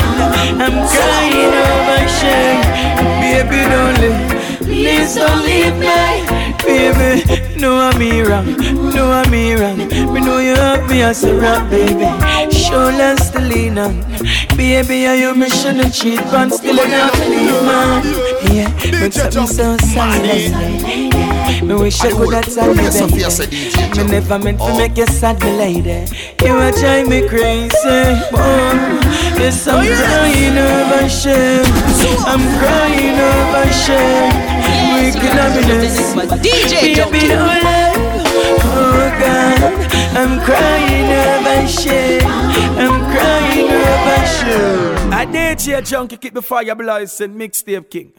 I'm 0.57 0.88
crying 0.88 1.53
over 1.68 2.07
shame. 2.07 2.64
Baby, 3.20 3.59
don't 3.68 3.99
leave. 3.99 4.59
Please 4.59 5.16
don't 5.16 5.43
leave 5.43 5.76
me. 5.76 6.43
Baby, 6.66 7.59
no 7.59 7.76
I'm 7.78 7.97
me 7.99 8.22
wrong. 8.22 8.45
No 8.93 9.11
I'm 9.11 9.30
me 9.30 9.53
wrong. 9.53 9.78
Me 10.14 10.22
know 10.22 10.39
you 10.39 10.55
have 10.55 10.89
me 10.89 11.01
as 11.01 11.24
a 11.24 11.36
rock, 11.36 11.70
baby. 11.70 12.05
Shoulders 12.51 13.30
to 13.32 13.39
lean 13.39 13.78
on. 13.78 13.99
Baby, 14.55 15.07
I 15.07 15.16
you 15.16 15.36
me 15.36 15.49
shouldn't 15.49 15.93
cheat, 15.93 16.20
but 16.32 16.51
still 16.51 16.80
I 16.80 16.86
not 16.88 17.20
leave, 17.20 17.64
man. 17.64 18.03
Yeah, 18.53 18.70
but 19.01 19.14
something 19.14 19.47
so 19.47 19.78
silent. 19.78 20.53
Me 21.64 21.76
wish 21.76 22.01
I 22.01 22.11
could 22.11 22.34
have 22.34 22.53
told 22.53 22.78
me, 22.78 22.84
baby. 22.89 23.97
Me 23.97 24.03
never 24.11 24.39
meant 24.39 24.59
to 24.59 24.78
make 24.78 24.97
you 24.97 25.07
sad, 25.07 25.39
me 25.41 25.51
lady. 25.57 26.05
You 26.43 26.57
a 26.59 26.72
drive 26.72 27.07
me 27.07 27.28
crazy. 27.28 27.72
Oh, 28.34 28.99
yes, 29.38 29.68
I'm 29.68 29.86
crying 29.86 30.57
over 30.57 31.09
shame. 31.09 31.66
I'm 32.26 32.43
crying 32.59 33.20
over 33.20 33.72
shame. 33.74 34.93
Wicked 35.04 35.36
happiness. 35.36 36.16
DJ 36.39 36.95
Baby, 36.95 37.28
no 37.28 37.43
love. 37.43 38.24
Oh 38.64 39.12
God, 39.20 39.62
I'm 40.16 40.39
crying 40.39 41.12
over 41.12 41.68
shame. 41.68 42.22
I'm 42.24 43.04
crying 43.12 43.70
over 43.70 44.26
shame. 44.38 45.14
I 45.14 45.26
did 45.26 45.60
hear 45.60 45.82
Junky 45.82 46.20
keep 46.22 46.34
the 46.34 46.41
fire 46.41 46.74
blazing, 46.74 47.36
mixtape 47.36 47.89
king. 47.89 48.14